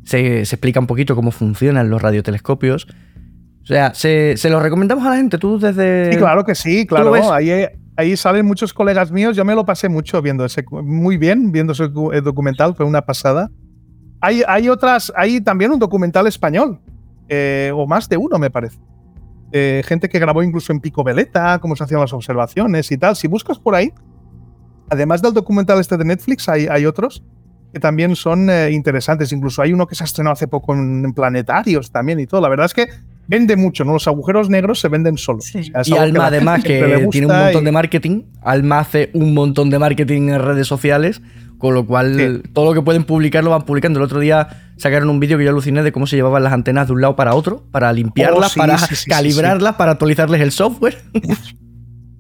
Se, 0.04 0.40
explica 0.40 0.80
un 0.80 0.88
poquito 0.88 1.14
cómo 1.14 1.32
funcionan 1.32 1.90
los 1.90 2.02
radiotelescopios. 2.02 2.88
O 3.64 3.66
sea, 3.66 3.94
se, 3.94 4.38
se 4.38 4.50
lo 4.50 4.62
recomendamos 4.62 5.06
a 5.06 5.10
la 5.10 5.18
gente, 5.18 5.38
tú 5.38 5.60
desde... 5.60 6.14
Sí, 6.14 6.18
claro 6.18 6.46
que 6.46 6.56
sí, 6.56 6.88
claro. 6.88 7.34
Ahí, 7.34 7.52
ahí 7.98 8.16
salen 8.16 8.46
muchos 8.46 8.74
colegas 8.74 9.12
míos, 9.12 9.36
yo 9.36 9.44
me 9.44 9.56
lo 9.56 9.66
pasé 9.66 9.90
mucho 9.90 10.22
viendo 10.22 10.46
ese, 10.46 10.64
muy 10.72 11.18
bien 11.18 11.52
viendo 11.52 11.74
ese 11.74 11.90
documental, 11.90 12.76
fue 12.76 12.86
una 12.86 13.02
pasada. 13.02 13.52
Hay, 14.20 14.44
hay 14.48 14.70
otras, 14.70 15.14
hay 15.16 15.42
también 15.42 15.72
un 15.72 15.80
documental 15.80 16.28
español, 16.28 16.80
eh, 17.30 17.72
o 17.74 17.86
más 17.86 18.10
de 18.10 18.18
uno 18.18 18.40
me 18.40 18.50
parece. 18.50 18.80
Eh, 19.52 19.82
gente 19.86 20.10
que 20.10 20.20
grabó 20.20 20.44
incluso 20.44 20.74
en 20.74 20.80
Pico 20.80 21.04
Veleta, 21.04 21.60
cómo 21.60 21.76
se 21.76 21.84
hacían 21.84 22.02
las 22.02 22.14
observaciones 22.14 22.92
y 22.92 22.98
tal. 22.98 23.16
Si 23.16 23.28
buscas 23.28 23.60
por 23.60 23.76
ahí, 23.76 23.94
además 24.90 25.22
del 25.22 25.34
documental 25.34 25.80
este 25.80 25.98
de 25.98 26.06
Netflix, 26.06 26.50
hay, 26.50 26.68
hay 26.68 26.86
otros 26.86 27.24
que 27.74 27.80
también 27.80 28.16
son 28.16 28.50
eh, 28.50 28.72
interesantes. 28.72 29.32
Incluso 29.32 29.62
hay 29.62 29.74
uno 29.74 29.88
que 29.88 29.96
se 29.96 30.04
ha 30.04 30.06
estrenado 30.06 30.34
hace 30.34 30.48
poco 30.48 30.74
en, 30.74 31.14
planetarios 31.14 31.92
también 31.92 32.20
y 32.20 32.28
todo. 32.28 32.42
La 32.42 32.50
verdad 32.50 32.66
es 32.66 32.74
que 32.74 32.88
vende 33.28 33.56
mucho, 33.56 33.84
¿no? 33.86 33.94
Los 33.94 34.08
agujeros 34.08 34.50
negros 34.50 34.80
se 34.80 34.90
venden 34.90 35.18
solos. 35.18 35.54
y 35.54 35.72
Alma, 35.98 36.28
además, 36.28 36.64
que 36.64 37.08
tiene 37.12 37.28
un 37.28 37.34
montón 37.34 37.64
de 37.64 37.72
marketing. 37.72 38.24
Alma 38.42 38.80
hace 38.80 39.12
un 39.14 39.34
montón 39.34 39.70
de 39.70 39.80
marketing 39.80 40.30
en 40.30 40.42
redes 40.42 40.68
sociales. 40.68 41.22
Con 41.58 41.74
lo 41.74 41.86
cual, 41.86 42.44
todo 42.54 42.66
lo 42.66 42.74
que 42.74 42.82
pueden 42.82 43.04
publicar 43.04 43.44
lo 43.44 43.50
van 43.50 43.64
publicando. 43.64 44.00
El 44.00 44.06
otro 44.06 44.20
día 44.20 44.48
sacaron 44.78 45.10
un 45.10 45.20
vídeo 45.20 45.38
que 45.38 45.44
yo 45.44 45.50
aluciné 45.50 45.82
de 45.82 45.92
cómo 45.92 46.06
se 46.06 46.16
llevaban 46.16 46.44
las 46.44 46.54
antenas 46.54 46.88
de 46.88 46.94
un 46.94 47.02
lado 47.02 47.16
para 47.16 47.34
otro, 47.34 47.64
para 47.72 47.92
limpiarlas, 47.94 48.56
oh, 48.56 48.60
para 48.60 48.78
calibrarlas, 49.08 49.76
para 49.76 49.94
actualizarles 49.94 50.42
el 50.42 50.52
software. 50.52 51.02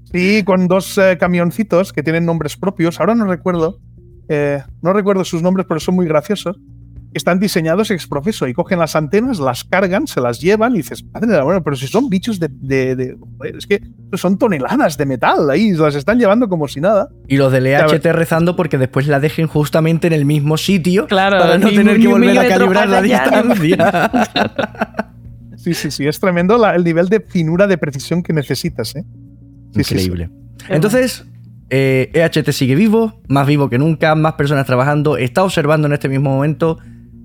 Sí, 0.09 0.41
con 0.45 0.69
dos 0.69 0.97
eh, 0.97 1.17
camioncitos 1.19 1.91
que 1.91 2.01
tienen 2.01 2.25
nombres 2.25 2.55
propios. 2.55 2.97
Ahora 3.01 3.13
no 3.13 3.25
recuerdo. 3.25 3.81
Eh, 4.29 4.63
no 4.81 4.93
recuerdo 4.93 5.25
sus 5.25 5.41
nombres, 5.41 5.65
pero 5.67 5.81
son 5.81 5.95
muy 5.95 6.07
graciosos 6.07 6.57
están 7.17 7.39
diseñados 7.39 7.91
ex 7.91 8.07
profeso 8.07 8.47
y 8.47 8.53
cogen 8.53 8.79
las 8.79 8.95
antenas, 8.95 9.39
las 9.39 9.63
cargan, 9.63 10.07
se 10.07 10.21
las 10.21 10.39
llevan 10.39 10.73
y 10.73 10.77
dices, 10.77 11.03
madre 11.13 11.41
bueno, 11.41 11.63
pero 11.63 11.75
si 11.75 11.87
son 11.87 12.09
bichos 12.09 12.39
de, 12.39 13.17
es 13.43 13.67
que 13.67 13.81
son 14.13 14.37
toneladas 14.37 14.97
de 14.97 15.05
metal 15.05 15.49
ahí, 15.49 15.71
las 15.73 15.95
están 15.95 16.19
llevando 16.19 16.47
como 16.47 16.67
si 16.67 16.79
nada. 16.79 17.09
Y 17.27 17.37
los 17.37 17.51
del 17.51 17.67
EHT 17.67 18.05
rezando 18.05 18.55
porque 18.55 18.77
después 18.77 19.07
la 19.07 19.19
dejen 19.19 19.47
justamente 19.47 20.07
en 20.07 20.13
el 20.13 20.25
mismo 20.25 20.57
sitio 20.57 21.07
para 21.07 21.57
no 21.57 21.69
tener 21.69 21.99
que 21.99 22.07
volver 22.07 22.37
a 22.39 22.47
calibrar 22.47 22.89
la 22.89 23.01
distancia. 23.01 24.11
sí, 25.57 25.73
sí, 25.73 25.91
sí, 25.91 26.07
es 26.07 26.19
tremendo 26.19 26.63
el 26.73 26.83
nivel 26.83 27.09
de 27.09 27.19
finura, 27.19 27.67
de 27.67 27.77
precisión 27.77 28.23
que 28.23 28.33
necesitas. 28.33 28.95
¿eh? 28.95 29.03
Increíble. 29.75 30.29
Entonces, 30.69 31.25
EHT 31.69 32.47
eh, 32.47 32.53
sigue 32.53 32.75
vivo, 32.75 33.21
más 33.27 33.45
vivo 33.47 33.69
que 33.69 33.77
nunca, 33.77 34.15
más 34.15 34.33
personas 34.33 34.65
trabajando, 34.65 35.17
está 35.17 35.43
observando 35.43 35.87
en 35.87 35.93
este 35.93 36.09
mismo 36.09 36.29
momento 36.29 36.79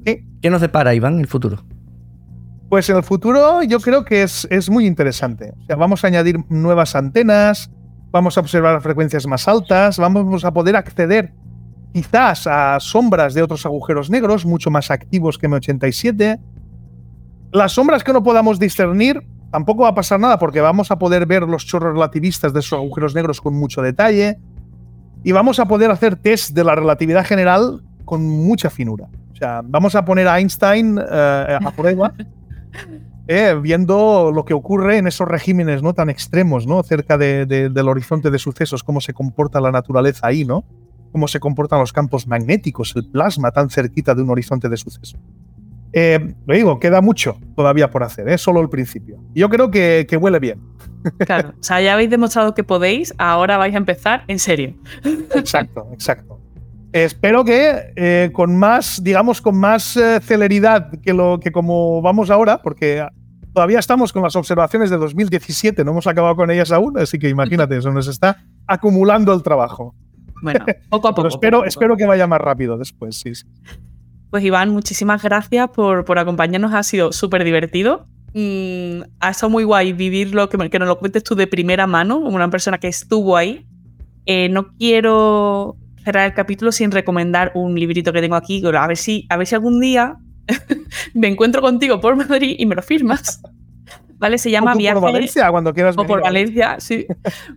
¿Qué 0.05 0.51
nos 0.51 0.61
depara, 0.61 0.93
Iván, 0.95 1.15
en 1.15 1.21
el 1.21 1.29
futuro? 1.29 1.65
Pues 2.69 2.91
en 2.91 2.97
el 2.97 3.05
futuro 3.05 3.63
yo 3.63 3.79
creo 3.79 4.05
que 4.05 4.23
es, 4.23 4.49
es 4.51 4.69
muy 4.69 4.87
interesante. 4.87 5.53
vamos 5.69 6.03
a 6.03 6.09
añadir 6.09 6.39
nuevas 6.49 6.97
antenas, 6.97 7.71
vamos 8.11 8.37
a 8.37 8.41
observar 8.41 8.81
frecuencias 8.83 9.27
más 9.27 9.47
altas, 9.47 9.99
vamos 9.99 10.45
a 10.45 10.53
poder 10.53 10.75
acceder 10.75 11.33
quizás 11.93 12.47
a 12.47 12.81
sombras 12.81 13.35
de 13.35 13.43
otros 13.43 13.67
agujeros 13.67 14.11
negros 14.11 14.45
mucho 14.47 14.71
más 14.71 14.91
activos 14.91 15.39
que 15.39 15.49
M87. 15.49 16.41
Las 17.53 17.73
sombras 17.73 18.03
que 18.03 18.13
no 18.13 18.23
podamos 18.23 18.59
discernir, 18.59 19.23
tampoco 19.53 19.83
va 19.83 19.91
a 19.91 19.95
pasar 19.95 20.19
nada 20.19 20.39
porque 20.39 20.61
vamos 20.61 20.91
a 20.91 20.99
poder 20.99 21.27
ver 21.27 21.43
los 21.43 21.67
chorros 21.67 21.93
relativistas 21.93 22.53
de 22.53 22.61
esos 22.61 22.73
agujeros 22.73 23.15
negros 23.15 23.41
con 23.41 23.55
mucho 23.55 23.83
detalle 23.83 24.39
y 25.23 25.31
vamos 25.31 25.61
a 25.61 25.67
poder 25.67 25.91
hacer 25.91 26.17
test 26.17 26.51
de 26.51 26.65
la 26.65 26.75
relatividad 26.75 27.25
general 27.25 27.85
con 28.07 28.27
mucha 28.27 28.71
finura 28.71 29.09
vamos 29.65 29.95
a 29.95 30.05
poner 30.05 30.29
a 30.29 30.39
Einstein 30.39 30.99
eh, 30.99 31.59
a 31.61 31.71
prueba, 31.71 32.13
eh, 33.29 33.59
viendo 33.61 34.31
lo 34.33 34.45
que 34.45 34.55
ocurre 34.55 34.99
en 34.99 35.07
esos 35.07 35.29
regímenes 35.29 35.83
¿no? 35.83 35.95
tan 35.95 36.11
extremos, 36.11 36.67
¿no? 36.67 36.83
cerca 36.83 37.19
del 37.19 37.89
horizonte 37.89 38.31
de 38.31 38.39
sucesos, 38.39 38.83
cómo 38.83 39.01
se 39.01 39.13
comporta 39.13 39.61
la 39.61 39.71
naturaleza 39.71 40.27
ahí, 40.27 40.45
¿no? 40.45 40.65
cómo 41.13 41.29
se 41.29 41.39
comportan 41.41 41.79
los 41.79 41.93
campos 41.93 42.27
magnéticos, 42.27 42.97
el 42.97 43.07
plasma 43.07 43.51
tan 43.51 43.69
cerquita 43.69 44.15
de 44.15 44.23
un 44.23 44.31
horizonte 44.31 44.69
de 44.69 44.77
sucesos. 44.77 45.21
Eh, 45.93 46.35
lo 46.47 46.55
digo, 46.55 46.81
queda 46.81 47.03
mucho 47.03 47.37
todavía 47.55 47.91
por 47.91 48.03
hacer, 48.03 48.29
es 48.29 48.41
solo 48.41 48.61
el 48.61 48.71
principio. 48.71 49.23
Yo 49.35 49.51
creo 49.51 49.71
que, 49.71 50.07
que 50.09 50.17
huele 50.17 50.39
bien. 50.39 50.61
Claro, 51.19 51.51
o 51.51 51.63
sea, 51.63 51.81
ya 51.83 51.93
habéis 51.93 52.11
demostrado 52.11 52.55
que 52.55 52.65
podéis, 52.65 53.13
ahora 53.19 53.59
vais 53.59 53.75
a 53.75 53.79
empezar 53.79 54.25
en 54.29 54.39
serio. 54.39 54.75
Exacto, 55.35 55.89
exacto. 55.93 56.42
Espero 56.93 57.45
que 57.45 57.93
eh, 57.97 58.31
con 58.33 58.57
más, 58.57 59.03
digamos, 59.03 59.41
con 59.41 59.57
más 59.57 59.97
eh, 59.97 60.21
celeridad 60.21 60.91
que 61.01 61.15
lo 61.15 61.41
que 61.41 61.51
como 61.51 62.03
vamos 62.03 62.31
ahora, 62.31 62.61
porque 62.61 63.07
todavía 63.55 63.79
estamos 63.79 64.13
con 64.13 64.23
las 64.23 64.37
observaciones 64.37 64.91
de 64.91 64.99
2017, 64.99 65.85
no 65.85 65.93
hemos 65.93 66.07
acabado 66.07 66.37
con 66.37 66.51
ellas 66.51 66.71
aún, 66.71 66.99
así 66.99 67.19
que 67.19 67.31
imagínate, 67.31 67.79
eso 67.79 67.91
nos 67.93 68.09
está 68.09 68.45
acumulando 68.67 69.33
el 69.33 69.43
trabajo. 69.43 69.95
Bueno, 70.43 70.65
poco 70.91 71.09
a 71.09 71.15
poco. 71.15 71.29
espero, 71.29 71.65
espero 71.65 71.97
que 71.97 72.05
vaya 72.05 72.27
más 72.27 72.41
rápido 72.41 72.77
después, 72.77 73.19
sí. 73.19 73.33
Pues 74.31 74.45
Iván, 74.45 74.71
muchísimas 74.71 75.23
gracias 75.23 75.71
por, 75.71 76.05
por 76.05 76.19
acompañarnos, 76.19 76.75
ha 76.75 76.83
sido 76.83 77.13
súper 77.13 77.45
divertido. 77.45 78.07
Mm, 78.35 79.03
ha 79.21 79.31
estado 79.31 79.51
muy 79.51 79.65
guay 79.65 79.93
vivirlo, 79.93 80.49
que, 80.49 80.71
que 80.71 80.79
nos 80.79 80.89
lo 80.89 80.99
cuentes 80.99 81.25
tú 81.25 81.35
de 81.35 81.47
primera 81.47 81.87
mano, 81.87 82.21
como 82.21 82.37
una 82.37 82.51
persona 82.51 82.79
que 82.79 82.89
estuvo 82.89 83.37
ahí. 83.37 83.67
Eh, 84.25 84.49
no 84.49 84.75
quiero 84.79 85.77
cerrar 86.05 86.27
el 86.27 86.35
capítulo 86.35 86.73
sin 86.73 86.91
recomendar 86.91 87.53
un 87.55 87.75
librito 87.75 88.13
que 88.13 88.21
tengo 88.21 88.37
aquí, 88.37 88.63
a 88.65 88.87
ver 88.87 88.97
si, 88.97 89.27
a 89.29 89.37
ver 89.37 89.47
si 89.47 89.55
algún 89.55 89.81
día 89.81 90.17
me 91.15 91.29
encuentro 91.29 91.61
contigo 91.63 92.01
por 92.01 92.17
Madrid 92.17 92.57
y 92.59 92.67
me 92.67 92.75
lo 92.75 92.83
firmas. 92.83 93.41
¿Vale? 94.19 94.39
Se 94.39 94.53
llama 94.53 94.77
Viaje. 94.77 95.01
Por 95.01 95.13
Valencia, 95.13 95.51
cuando 95.51 95.75
quieras 95.75 95.97
O 95.99 96.07
por 96.07 96.23
Valencia, 96.23 96.77
sí. 96.79 97.07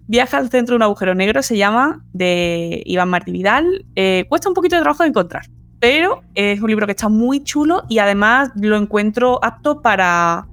Viaja 0.07 0.37
al 0.37 0.49
centro 0.49 0.73
de 0.73 0.77
un 0.77 0.81
agujero 0.81 1.13
negro, 1.13 1.43
se 1.43 1.57
llama, 1.57 2.03
de 2.11 2.81
Iván 2.87 3.09
Martí 3.09 3.31
Vidal. 3.31 3.85
Eh, 3.95 4.25
cuesta 4.29 4.49
un 4.49 4.55
poquito 4.55 4.75
de 4.75 4.81
trabajo 4.81 5.03
de 5.03 5.09
encontrar, 5.09 5.45
pero 5.79 6.23
es 6.33 6.59
un 6.59 6.67
libro 6.67 6.87
que 6.87 6.93
está 6.93 7.07
muy 7.07 7.43
chulo 7.43 7.83
y 7.87 7.99
además 7.99 8.49
lo 8.55 8.77
encuentro 8.77 9.39
apto 9.43 9.83
para, 9.83 10.47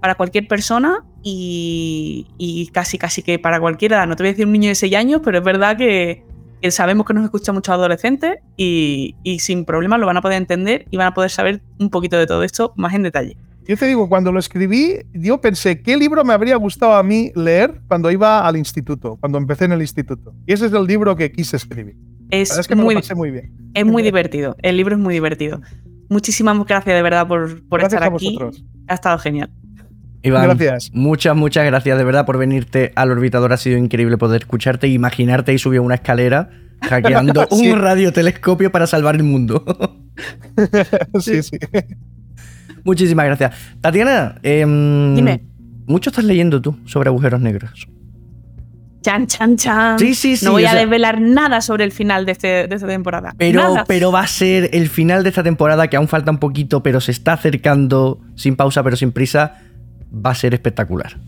para 0.00 0.14
cualquier 0.14 0.46
persona 0.46 1.04
y, 1.24 2.28
y, 2.38 2.68
casi, 2.68 2.96
casi 2.96 3.24
que 3.24 3.40
para 3.40 3.58
cualquiera. 3.58 4.06
No 4.06 4.14
te 4.14 4.22
voy 4.22 4.28
a 4.28 4.32
decir 4.34 4.46
un 4.46 4.52
niño 4.52 4.68
de 4.68 4.76
6 4.76 4.94
años, 4.94 5.20
pero 5.24 5.38
es 5.38 5.44
verdad 5.44 5.76
que, 5.76 6.22
sabemos 6.70 7.06
que 7.06 7.14
nos 7.14 7.24
escucha 7.24 7.52
muchos 7.52 7.72
adolescentes 7.72 8.36
y, 8.56 9.14
sin 9.38 9.64
problema 9.64 9.98
lo 9.98 10.06
van 10.06 10.16
a 10.16 10.22
poder 10.22 10.38
entender 10.38 10.86
y 10.90 10.96
van 10.96 11.08
a 11.08 11.14
poder 11.14 11.30
saber 11.30 11.62
un 11.78 11.90
poquito 11.90 12.16
de 12.16 12.26
todo 12.26 12.42
esto 12.42 12.72
más 12.76 12.94
en 12.94 13.02
detalle. 13.02 13.36
Yo 13.66 13.76
te 13.76 13.86
digo, 13.86 14.08
cuando 14.08 14.30
lo 14.30 14.38
escribí, 14.38 14.98
yo 15.12 15.40
pensé, 15.40 15.82
¿qué 15.82 15.96
libro 15.96 16.24
me 16.24 16.32
habría 16.32 16.54
gustado 16.56 16.94
a 16.94 17.02
mí 17.02 17.32
leer 17.34 17.80
cuando 17.88 18.10
iba 18.12 18.46
al 18.46 18.56
instituto, 18.56 19.16
cuando 19.16 19.38
empecé 19.38 19.64
en 19.64 19.72
el 19.72 19.80
instituto? 19.80 20.34
Y 20.46 20.52
ese 20.52 20.66
es 20.66 20.72
el 20.72 20.84
libro 20.84 21.16
que 21.16 21.32
quise 21.32 21.56
escribir. 21.56 21.96
Es, 22.30 22.66
que 22.66 22.76
muy, 22.76 22.96
muy 23.14 23.30
bien. 23.30 23.52
Es 23.74 23.84
muy 23.84 24.02
divertido, 24.02 24.56
el 24.62 24.76
libro 24.76 24.94
es 24.94 25.00
muy 25.00 25.14
divertido. 25.14 25.60
Muchísimas 26.08 26.56
gracias 26.64 26.94
de 26.94 27.02
verdad 27.02 27.26
por, 27.26 27.66
por 27.68 27.82
estar 27.82 28.04
aquí. 28.04 28.38
Ha 28.86 28.94
estado 28.94 29.18
genial. 29.18 29.50
Iván, 30.26 30.44
gracias. 30.44 30.90
Muchas, 30.92 31.36
muchas 31.36 31.64
gracias 31.66 31.96
de 31.96 32.04
verdad 32.04 32.26
por 32.26 32.36
venirte 32.38 32.92
al 32.96 33.10
orbitador. 33.10 33.52
Ha 33.52 33.56
sido 33.56 33.78
increíble 33.78 34.18
poder 34.18 34.42
escucharte 34.42 34.86
e 34.88 34.90
imaginarte 34.90 35.52
y 35.52 35.58
subir 35.58 35.80
una 35.80 35.94
escalera 35.96 36.50
hackeando 36.82 37.46
un 37.50 37.78
radiotelescopio 37.78 38.72
para 38.72 38.86
salvar 38.86 39.14
el 39.14 39.22
mundo. 39.22 39.64
sí, 41.20 41.42
sí. 41.42 41.58
Muchísimas 42.84 43.26
gracias. 43.26 43.54
Tatiana, 43.80 44.36
em, 44.42 45.14
dime. 45.14 45.44
Mucho 45.86 46.10
estás 46.10 46.24
leyendo 46.24 46.60
tú 46.60 46.76
sobre 46.84 47.08
agujeros 47.08 47.40
negros. 47.40 47.88
Chan, 49.02 49.28
chan, 49.28 49.56
chan. 49.56 49.98
Sí, 50.00 50.16
sí, 50.16 50.36
sí. 50.36 50.44
No 50.44 50.52
voy 50.52 50.64
a 50.64 50.74
desvelar 50.74 51.20
nada 51.20 51.60
sobre 51.60 51.84
el 51.84 51.92
final 51.92 52.26
de, 52.26 52.32
este, 52.32 52.66
de 52.66 52.74
esta 52.74 52.88
temporada. 52.88 53.32
Pero, 53.38 53.84
pero 53.86 54.10
va 54.10 54.22
a 54.22 54.26
ser 54.26 54.70
el 54.72 54.88
final 54.88 55.22
de 55.22 55.28
esta 55.28 55.44
temporada, 55.44 55.86
que 55.88 55.96
aún 55.96 56.08
falta 56.08 56.32
un 56.32 56.38
poquito, 56.38 56.82
pero 56.82 57.00
se 57.00 57.12
está 57.12 57.34
acercando 57.34 58.20
sin 58.34 58.56
pausa, 58.56 58.82
pero 58.82 58.96
sin 58.96 59.12
prisa 59.12 59.60
va 60.12 60.30
a 60.30 60.34
ser 60.34 60.54
espectacular. 60.54 61.18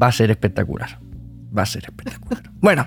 Va 0.00 0.08
a 0.08 0.12
ser 0.12 0.30
espectacular. 0.30 0.98
Va 1.56 1.62
a 1.62 1.66
ser 1.66 1.84
espectacular. 1.84 2.50
bueno, 2.60 2.86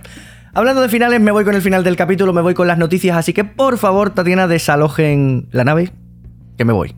hablando 0.53 0.81
de 0.81 0.89
finales, 0.89 1.21
me 1.21 1.31
voy 1.31 1.45
con 1.45 1.55
el 1.55 1.61
final 1.61 1.83
del 1.83 1.95
capítulo, 1.95 2.33
me 2.33 2.41
voy 2.41 2.53
con 2.53 2.67
las 2.67 2.77
noticias, 2.77 3.15
así 3.17 3.33
que 3.33 3.43
por 3.43 3.77
favor, 3.77 4.11
Tatiana, 4.11 4.47
desalojen 4.47 5.47
la 5.51 5.63
nave, 5.63 5.91
que 6.57 6.65
me 6.65 6.73
voy. 6.73 6.95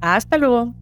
Hasta 0.00 0.38
luego. 0.38 0.74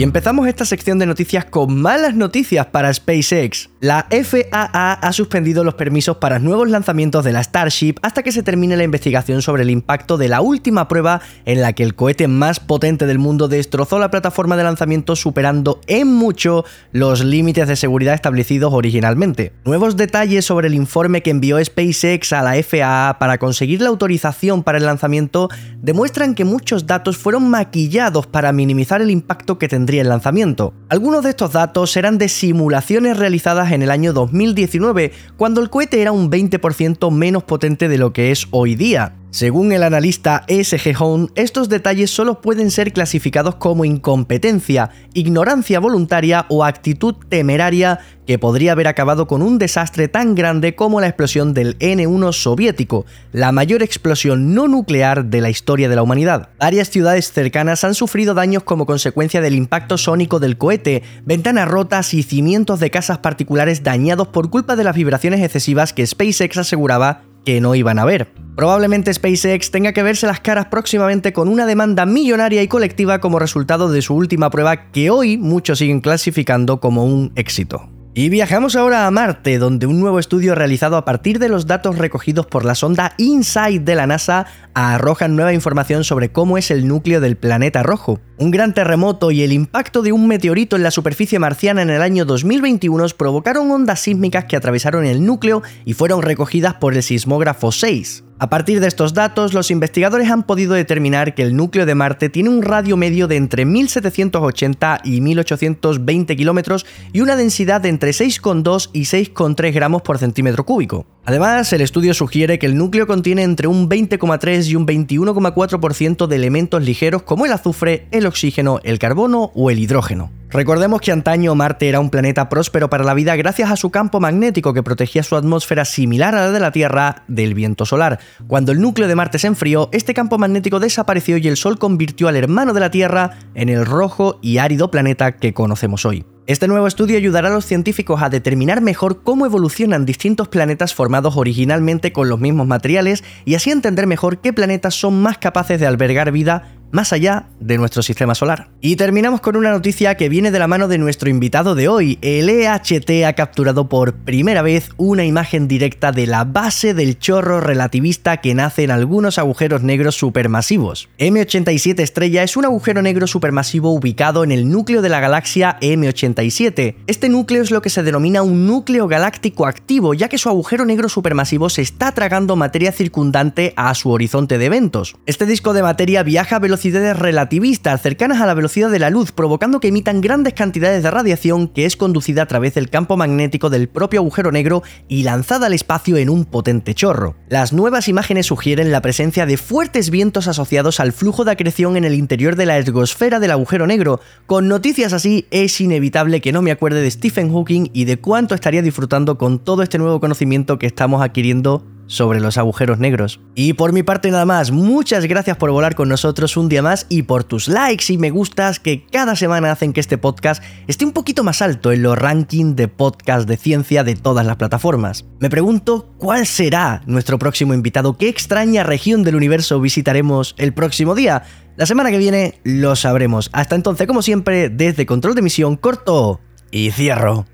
Y 0.00 0.02
empezamos 0.02 0.48
esta 0.48 0.64
sección 0.64 0.98
de 0.98 1.04
noticias 1.04 1.44
con 1.44 1.78
malas 1.78 2.14
noticias 2.14 2.64
para 2.64 2.90
SpaceX. 2.90 3.68
La 3.80 4.06
FAA 4.10 4.94
ha 4.94 5.12
suspendido 5.12 5.62
los 5.62 5.74
permisos 5.74 6.16
para 6.16 6.38
nuevos 6.38 6.70
lanzamientos 6.70 7.22
de 7.22 7.32
la 7.32 7.42
Starship 7.44 7.96
hasta 8.00 8.22
que 8.22 8.32
se 8.32 8.42
termine 8.42 8.78
la 8.78 8.84
investigación 8.84 9.42
sobre 9.42 9.62
el 9.62 9.68
impacto 9.68 10.16
de 10.16 10.28
la 10.28 10.40
última 10.40 10.88
prueba 10.88 11.20
en 11.44 11.60
la 11.60 11.74
que 11.74 11.82
el 11.82 11.94
cohete 11.94 12.28
más 12.28 12.60
potente 12.60 13.04
del 13.04 13.18
mundo 13.18 13.46
destrozó 13.46 13.98
la 13.98 14.10
plataforma 14.10 14.56
de 14.56 14.64
lanzamiento 14.64 15.16
superando 15.16 15.82
en 15.86 16.08
mucho 16.08 16.64
los 16.92 17.22
límites 17.22 17.68
de 17.68 17.76
seguridad 17.76 18.14
establecidos 18.14 18.72
originalmente. 18.72 19.52
Nuevos 19.66 19.98
detalles 19.98 20.46
sobre 20.46 20.68
el 20.68 20.74
informe 20.76 21.22
que 21.22 21.28
envió 21.28 21.62
SpaceX 21.62 22.32
a 22.32 22.40
la 22.40 22.54
FAA 22.62 23.18
para 23.18 23.36
conseguir 23.36 23.82
la 23.82 23.90
autorización 23.90 24.62
para 24.62 24.78
el 24.78 24.86
lanzamiento 24.86 25.50
demuestran 25.82 26.34
que 26.34 26.46
muchos 26.46 26.86
datos 26.86 27.18
fueron 27.18 27.50
maquillados 27.50 28.26
para 28.26 28.50
minimizar 28.52 29.02
el 29.02 29.10
impacto 29.10 29.58
que 29.58 29.68
tendría 29.68 29.89
el 29.98 30.08
lanzamiento. 30.08 30.72
Algunos 30.88 31.24
de 31.24 31.30
estos 31.30 31.52
datos 31.52 31.96
eran 31.96 32.18
de 32.18 32.28
simulaciones 32.28 33.16
realizadas 33.16 33.72
en 33.72 33.82
el 33.82 33.90
año 33.90 34.12
2019, 34.12 35.12
cuando 35.36 35.60
el 35.60 35.70
cohete 35.70 36.00
era 36.00 36.12
un 36.12 36.30
20% 36.30 37.10
menos 37.10 37.42
potente 37.42 37.88
de 37.88 37.98
lo 37.98 38.12
que 38.12 38.30
es 38.30 38.46
hoy 38.50 38.74
día. 38.74 39.14
Según 39.30 39.70
el 39.70 39.84
analista 39.84 40.44
SG 40.48 40.92
Hone, 40.98 41.28
estos 41.36 41.68
detalles 41.68 42.10
solo 42.10 42.40
pueden 42.40 42.72
ser 42.72 42.92
clasificados 42.92 43.54
como 43.54 43.84
incompetencia, 43.84 44.90
ignorancia 45.14 45.78
voluntaria 45.78 46.46
o 46.48 46.64
actitud 46.64 47.14
temeraria 47.28 48.00
que 48.26 48.40
podría 48.40 48.72
haber 48.72 48.88
acabado 48.88 49.28
con 49.28 49.42
un 49.42 49.58
desastre 49.58 50.08
tan 50.08 50.34
grande 50.34 50.74
como 50.74 51.00
la 51.00 51.06
explosión 51.06 51.54
del 51.54 51.78
N1 51.78 52.32
soviético, 52.32 53.06
la 53.30 53.52
mayor 53.52 53.84
explosión 53.84 54.52
no 54.52 54.66
nuclear 54.66 55.24
de 55.24 55.40
la 55.40 55.50
historia 55.50 55.88
de 55.88 55.94
la 55.94 56.02
humanidad. 56.02 56.48
Varias 56.58 56.90
ciudades 56.90 57.30
cercanas 57.30 57.84
han 57.84 57.94
sufrido 57.94 58.34
daños 58.34 58.64
como 58.64 58.84
consecuencia 58.84 59.40
del 59.40 59.54
impacto 59.54 59.96
sónico 59.96 60.40
del 60.40 60.58
cohete, 60.58 61.04
ventanas 61.24 61.68
rotas 61.68 62.14
y 62.14 62.24
cimientos 62.24 62.80
de 62.80 62.90
casas 62.90 63.18
particulares 63.18 63.84
dañados 63.84 64.26
por 64.26 64.50
culpa 64.50 64.74
de 64.74 64.84
las 64.84 64.96
vibraciones 64.96 65.40
excesivas 65.40 65.92
que 65.92 66.06
SpaceX 66.06 66.56
aseguraba 66.56 67.29
que 67.44 67.60
no 67.60 67.74
iban 67.74 67.98
a 67.98 68.04
ver. 68.04 68.28
Probablemente 68.56 69.14
SpaceX 69.14 69.70
tenga 69.70 69.92
que 69.92 70.02
verse 70.02 70.26
las 70.26 70.40
caras 70.40 70.66
próximamente 70.66 71.32
con 71.32 71.48
una 71.48 71.66
demanda 71.66 72.04
millonaria 72.04 72.62
y 72.62 72.68
colectiva 72.68 73.20
como 73.20 73.38
resultado 73.38 73.90
de 73.90 74.02
su 74.02 74.14
última 74.14 74.50
prueba 74.50 74.90
que 74.90 75.10
hoy 75.10 75.38
muchos 75.38 75.78
siguen 75.78 76.00
clasificando 76.00 76.80
como 76.80 77.04
un 77.04 77.32
éxito. 77.36 77.88
Y 78.12 78.28
viajamos 78.28 78.74
ahora 78.74 79.06
a 79.06 79.10
Marte, 79.12 79.58
donde 79.58 79.86
un 79.86 80.00
nuevo 80.00 80.18
estudio 80.18 80.56
realizado 80.56 80.96
a 80.96 81.04
partir 81.04 81.38
de 81.38 81.48
los 81.48 81.68
datos 81.68 81.96
recogidos 81.96 82.44
por 82.44 82.64
la 82.64 82.74
sonda 82.74 83.14
InSight 83.18 83.84
de 83.84 83.94
la 83.94 84.08
NASA 84.08 84.46
arroja 84.74 85.28
nueva 85.28 85.52
información 85.52 86.02
sobre 86.02 86.32
cómo 86.32 86.58
es 86.58 86.72
el 86.72 86.88
núcleo 86.88 87.20
del 87.20 87.36
planeta 87.36 87.84
rojo. 87.84 88.18
Un 88.36 88.50
gran 88.50 88.74
terremoto 88.74 89.30
y 89.30 89.42
el 89.42 89.52
impacto 89.52 90.02
de 90.02 90.10
un 90.10 90.26
meteorito 90.26 90.74
en 90.74 90.82
la 90.82 90.90
superficie 90.90 91.38
marciana 91.38 91.82
en 91.82 91.90
el 91.90 92.02
año 92.02 92.24
2021 92.24 93.06
provocaron 93.16 93.70
ondas 93.70 94.00
sísmicas 94.00 94.46
que 94.46 94.56
atravesaron 94.56 95.06
el 95.06 95.24
núcleo 95.24 95.62
y 95.84 95.92
fueron 95.92 96.22
recogidas 96.22 96.74
por 96.74 96.94
el 96.94 97.04
sismógrafo 97.04 97.70
6. 97.70 98.24
A 98.42 98.48
partir 98.48 98.80
de 98.80 98.88
estos 98.88 99.12
datos, 99.12 99.52
los 99.52 99.70
investigadores 99.70 100.30
han 100.30 100.44
podido 100.44 100.72
determinar 100.72 101.34
que 101.34 101.42
el 101.42 101.54
núcleo 101.54 101.84
de 101.84 101.94
Marte 101.94 102.30
tiene 102.30 102.48
un 102.48 102.62
radio 102.62 102.96
medio 102.96 103.28
de 103.28 103.36
entre 103.36 103.66
1780 103.66 105.02
y 105.04 105.20
1820 105.20 106.36
kilómetros 106.36 106.86
y 107.12 107.20
una 107.20 107.36
densidad 107.36 107.82
de 107.82 107.90
entre 107.90 108.12
6,2 108.12 108.88
y 108.94 109.02
6,3 109.02 109.74
gramos 109.74 110.00
por 110.00 110.16
centímetro 110.16 110.64
cúbico. 110.64 111.04
Además, 111.24 111.72
el 111.72 111.80
estudio 111.82 112.14
sugiere 112.14 112.58
que 112.58 112.66
el 112.66 112.76
núcleo 112.76 113.06
contiene 113.06 113.42
entre 113.42 113.68
un 113.68 113.88
20,3 113.88 114.66
y 114.66 114.76
un 114.76 114.86
21,4% 114.86 116.26
de 116.26 116.36
elementos 116.36 116.82
ligeros 116.82 117.22
como 117.22 117.46
el 117.46 117.52
azufre, 117.52 118.06
el 118.10 118.26
oxígeno, 118.26 118.80
el 118.84 118.98
carbono 118.98 119.52
o 119.54 119.70
el 119.70 119.78
hidrógeno. 119.78 120.30
Recordemos 120.50 121.00
que 121.00 121.12
antaño 121.12 121.54
Marte 121.54 121.88
era 121.88 122.00
un 122.00 122.10
planeta 122.10 122.48
próspero 122.48 122.90
para 122.90 123.04
la 123.04 123.14
vida 123.14 123.36
gracias 123.36 123.70
a 123.70 123.76
su 123.76 123.90
campo 123.90 124.18
magnético 124.18 124.74
que 124.74 124.82
protegía 124.82 125.22
su 125.22 125.36
atmósfera 125.36 125.84
similar 125.84 126.34
a 126.34 126.46
la 126.46 126.50
de 126.50 126.58
la 126.58 126.72
Tierra 126.72 127.22
del 127.28 127.54
viento 127.54 127.86
solar. 127.86 128.18
Cuando 128.48 128.72
el 128.72 128.80
núcleo 128.80 129.06
de 129.06 129.14
Marte 129.14 129.38
se 129.38 129.46
enfrió, 129.46 129.88
este 129.92 130.14
campo 130.14 130.38
magnético 130.38 130.80
desapareció 130.80 131.36
y 131.36 131.46
el 131.46 131.56
Sol 131.56 131.78
convirtió 131.78 132.26
al 132.26 132.36
hermano 132.36 132.72
de 132.72 132.80
la 132.80 132.90
Tierra 132.90 133.38
en 133.54 133.68
el 133.68 133.86
rojo 133.86 134.40
y 134.42 134.58
árido 134.58 134.90
planeta 134.90 135.36
que 135.36 135.54
conocemos 135.54 136.04
hoy. 136.04 136.24
Este 136.50 136.66
nuevo 136.66 136.88
estudio 136.88 137.16
ayudará 137.16 137.46
a 137.46 137.52
los 137.52 137.64
científicos 137.64 138.22
a 138.22 138.28
determinar 138.28 138.80
mejor 138.80 139.22
cómo 139.22 139.46
evolucionan 139.46 140.04
distintos 140.04 140.48
planetas 140.48 140.94
formados 140.94 141.36
originalmente 141.36 142.12
con 142.12 142.28
los 142.28 142.40
mismos 142.40 142.66
materiales 142.66 143.22
y 143.44 143.54
así 143.54 143.70
entender 143.70 144.08
mejor 144.08 144.38
qué 144.40 144.52
planetas 144.52 144.96
son 144.96 145.22
más 145.22 145.38
capaces 145.38 145.78
de 145.78 145.86
albergar 145.86 146.32
vida 146.32 146.79
más 146.92 147.12
allá 147.12 147.46
de 147.60 147.78
nuestro 147.78 148.02
sistema 148.02 148.34
solar. 148.34 148.70
Y 148.80 148.96
terminamos 148.96 149.40
con 149.40 149.56
una 149.56 149.70
noticia 149.70 150.16
que 150.16 150.28
viene 150.28 150.50
de 150.50 150.58
la 150.58 150.66
mano 150.66 150.88
de 150.88 150.98
nuestro 150.98 151.30
invitado 151.30 151.74
de 151.74 151.88
hoy. 151.88 152.18
El 152.22 152.48
EHT 152.48 153.24
ha 153.26 153.32
capturado 153.34 153.88
por 153.88 154.14
primera 154.14 154.62
vez 154.62 154.90
una 154.96 155.24
imagen 155.24 155.68
directa 155.68 156.12
de 156.12 156.26
la 156.26 156.44
base 156.44 156.94
del 156.94 157.18
chorro 157.18 157.60
relativista 157.60 158.38
que 158.38 158.54
nace 158.54 158.84
en 158.84 158.90
algunos 158.90 159.38
agujeros 159.38 159.82
negros 159.82 160.16
supermasivos. 160.16 161.08
M87 161.18 162.00
estrella 162.00 162.42
es 162.42 162.56
un 162.56 162.64
agujero 162.64 163.02
negro 163.02 163.26
supermasivo 163.26 163.92
ubicado 163.92 164.42
en 164.44 164.52
el 164.52 164.68
núcleo 164.68 165.02
de 165.02 165.08
la 165.08 165.20
galaxia 165.20 165.78
M87. 165.80 166.96
Este 167.06 167.28
núcleo 167.28 167.62
es 167.62 167.70
lo 167.70 167.82
que 167.82 167.90
se 167.90 168.02
denomina 168.02 168.42
un 168.42 168.66
núcleo 168.66 169.06
galáctico 169.06 169.66
activo, 169.66 170.14
ya 170.14 170.28
que 170.28 170.38
su 170.38 170.48
agujero 170.48 170.84
negro 170.84 171.08
supermasivo 171.08 171.68
se 171.68 171.82
está 171.82 172.12
tragando 172.12 172.56
materia 172.56 172.92
circundante 172.92 173.74
a 173.76 173.94
su 173.94 174.10
horizonte 174.10 174.58
de 174.58 174.64
eventos. 174.66 175.16
Este 175.26 175.46
disco 175.46 175.72
de 175.72 175.82
materia 175.82 176.22
viaja 176.22 176.56
a 176.56 176.58
velocidad 176.58 176.79
velocidades 176.80 177.18
relativistas 177.18 178.00
cercanas 178.00 178.40
a 178.40 178.46
la 178.46 178.54
velocidad 178.54 178.90
de 178.90 178.98
la 178.98 179.10
luz, 179.10 179.32
provocando 179.32 179.80
que 179.80 179.88
emitan 179.88 180.22
grandes 180.22 180.54
cantidades 180.54 181.02
de 181.02 181.10
radiación 181.10 181.68
que 181.68 181.84
es 181.84 181.94
conducida 181.94 182.40
a 182.40 182.46
través 182.46 182.72
del 182.72 182.88
campo 182.88 183.18
magnético 183.18 183.68
del 183.68 183.86
propio 183.86 184.20
agujero 184.20 184.50
negro 184.50 184.82
y 185.06 185.22
lanzada 185.22 185.66
al 185.66 185.74
espacio 185.74 186.16
en 186.16 186.30
un 186.30 186.46
potente 186.46 186.94
chorro. 186.94 187.36
Las 187.50 187.74
nuevas 187.74 188.08
imágenes 188.08 188.46
sugieren 188.46 188.92
la 188.92 189.02
presencia 189.02 189.44
de 189.44 189.58
fuertes 189.58 190.08
vientos 190.08 190.48
asociados 190.48 191.00
al 191.00 191.12
flujo 191.12 191.44
de 191.44 191.50
acreción 191.50 191.98
en 191.98 192.06
el 192.06 192.14
interior 192.14 192.56
de 192.56 192.64
la 192.64 192.78
ergosfera 192.78 193.40
del 193.40 193.50
agujero 193.50 193.86
negro. 193.86 194.20
Con 194.46 194.66
noticias 194.68 195.12
así 195.12 195.46
es 195.50 195.78
inevitable 195.82 196.40
que 196.40 196.52
no 196.52 196.62
me 196.62 196.70
acuerde 196.70 197.02
de 197.02 197.10
Stephen 197.10 197.52
Hawking 197.52 197.90
y 197.92 198.06
de 198.06 198.16
cuánto 198.16 198.54
estaría 198.54 198.80
disfrutando 198.80 199.36
con 199.36 199.58
todo 199.58 199.82
este 199.82 199.98
nuevo 199.98 200.18
conocimiento 200.18 200.78
que 200.78 200.86
estamos 200.86 201.20
adquiriendo 201.20 201.84
sobre 202.10 202.40
los 202.40 202.58
agujeros 202.58 202.98
negros. 202.98 203.40
Y 203.54 203.74
por 203.74 203.92
mi 203.92 204.02
parte 204.02 204.30
nada 204.32 204.44
más, 204.44 204.72
muchas 204.72 205.24
gracias 205.26 205.56
por 205.56 205.70
volar 205.70 205.94
con 205.94 206.08
nosotros 206.08 206.56
un 206.56 206.68
día 206.68 206.82
más 206.82 207.06
y 207.08 207.22
por 207.22 207.44
tus 207.44 207.68
likes 207.68 208.12
y 208.12 208.18
me 208.18 208.30
gustas 208.30 208.80
que 208.80 209.06
cada 209.06 209.36
semana 209.36 209.70
hacen 209.70 209.92
que 209.92 210.00
este 210.00 210.18
podcast 210.18 210.62
esté 210.88 211.04
un 211.04 211.12
poquito 211.12 211.44
más 211.44 211.62
alto 211.62 211.92
en 211.92 212.02
los 212.02 212.18
rankings 212.18 212.74
de 212.74 212.88
podcast 212.88 213.48
de 213.48 213.56
ciencia 213.56 214.02
de 214.02 214.16
todas 214.16 214.44
las 214.44 214.56
plataformas. 214.56 215.24
Me 215.38 215.50
pregunto 215.50 216.12
cuál 216.18 216.46
será 216.46 217.00
nuestro 217.06 217.38
próximo 217.38 217.74
invitado, 217.74 218.16
qué 218.16 218.28
extraña 218.28 218.82
región 218.82 219.22
del 219.22 219.36
universo 219.36 219.80
visitaremos 219.80 220.56
el 220.58 220.74
próximo 220.74 221.14
día. 221.14 221.44
La 221.76 221.86
semana 221.86 222.10
que 222.10 222.18
viene 222.18 222.60
lo 222.64 222.96
sabremos. 222.96 223.50
Hasta 223.52 223.76
entonces, 223.76 224.08
como 224.08 224.22
siempre, 224.22 224.68
desde 224.68 225.06
Control 225.06 225.36
de 225.36 225.42
Misión, 225.42 225.76
corto 225.76 226.40
y 226.72 226.90
cierro. 226.90 227.46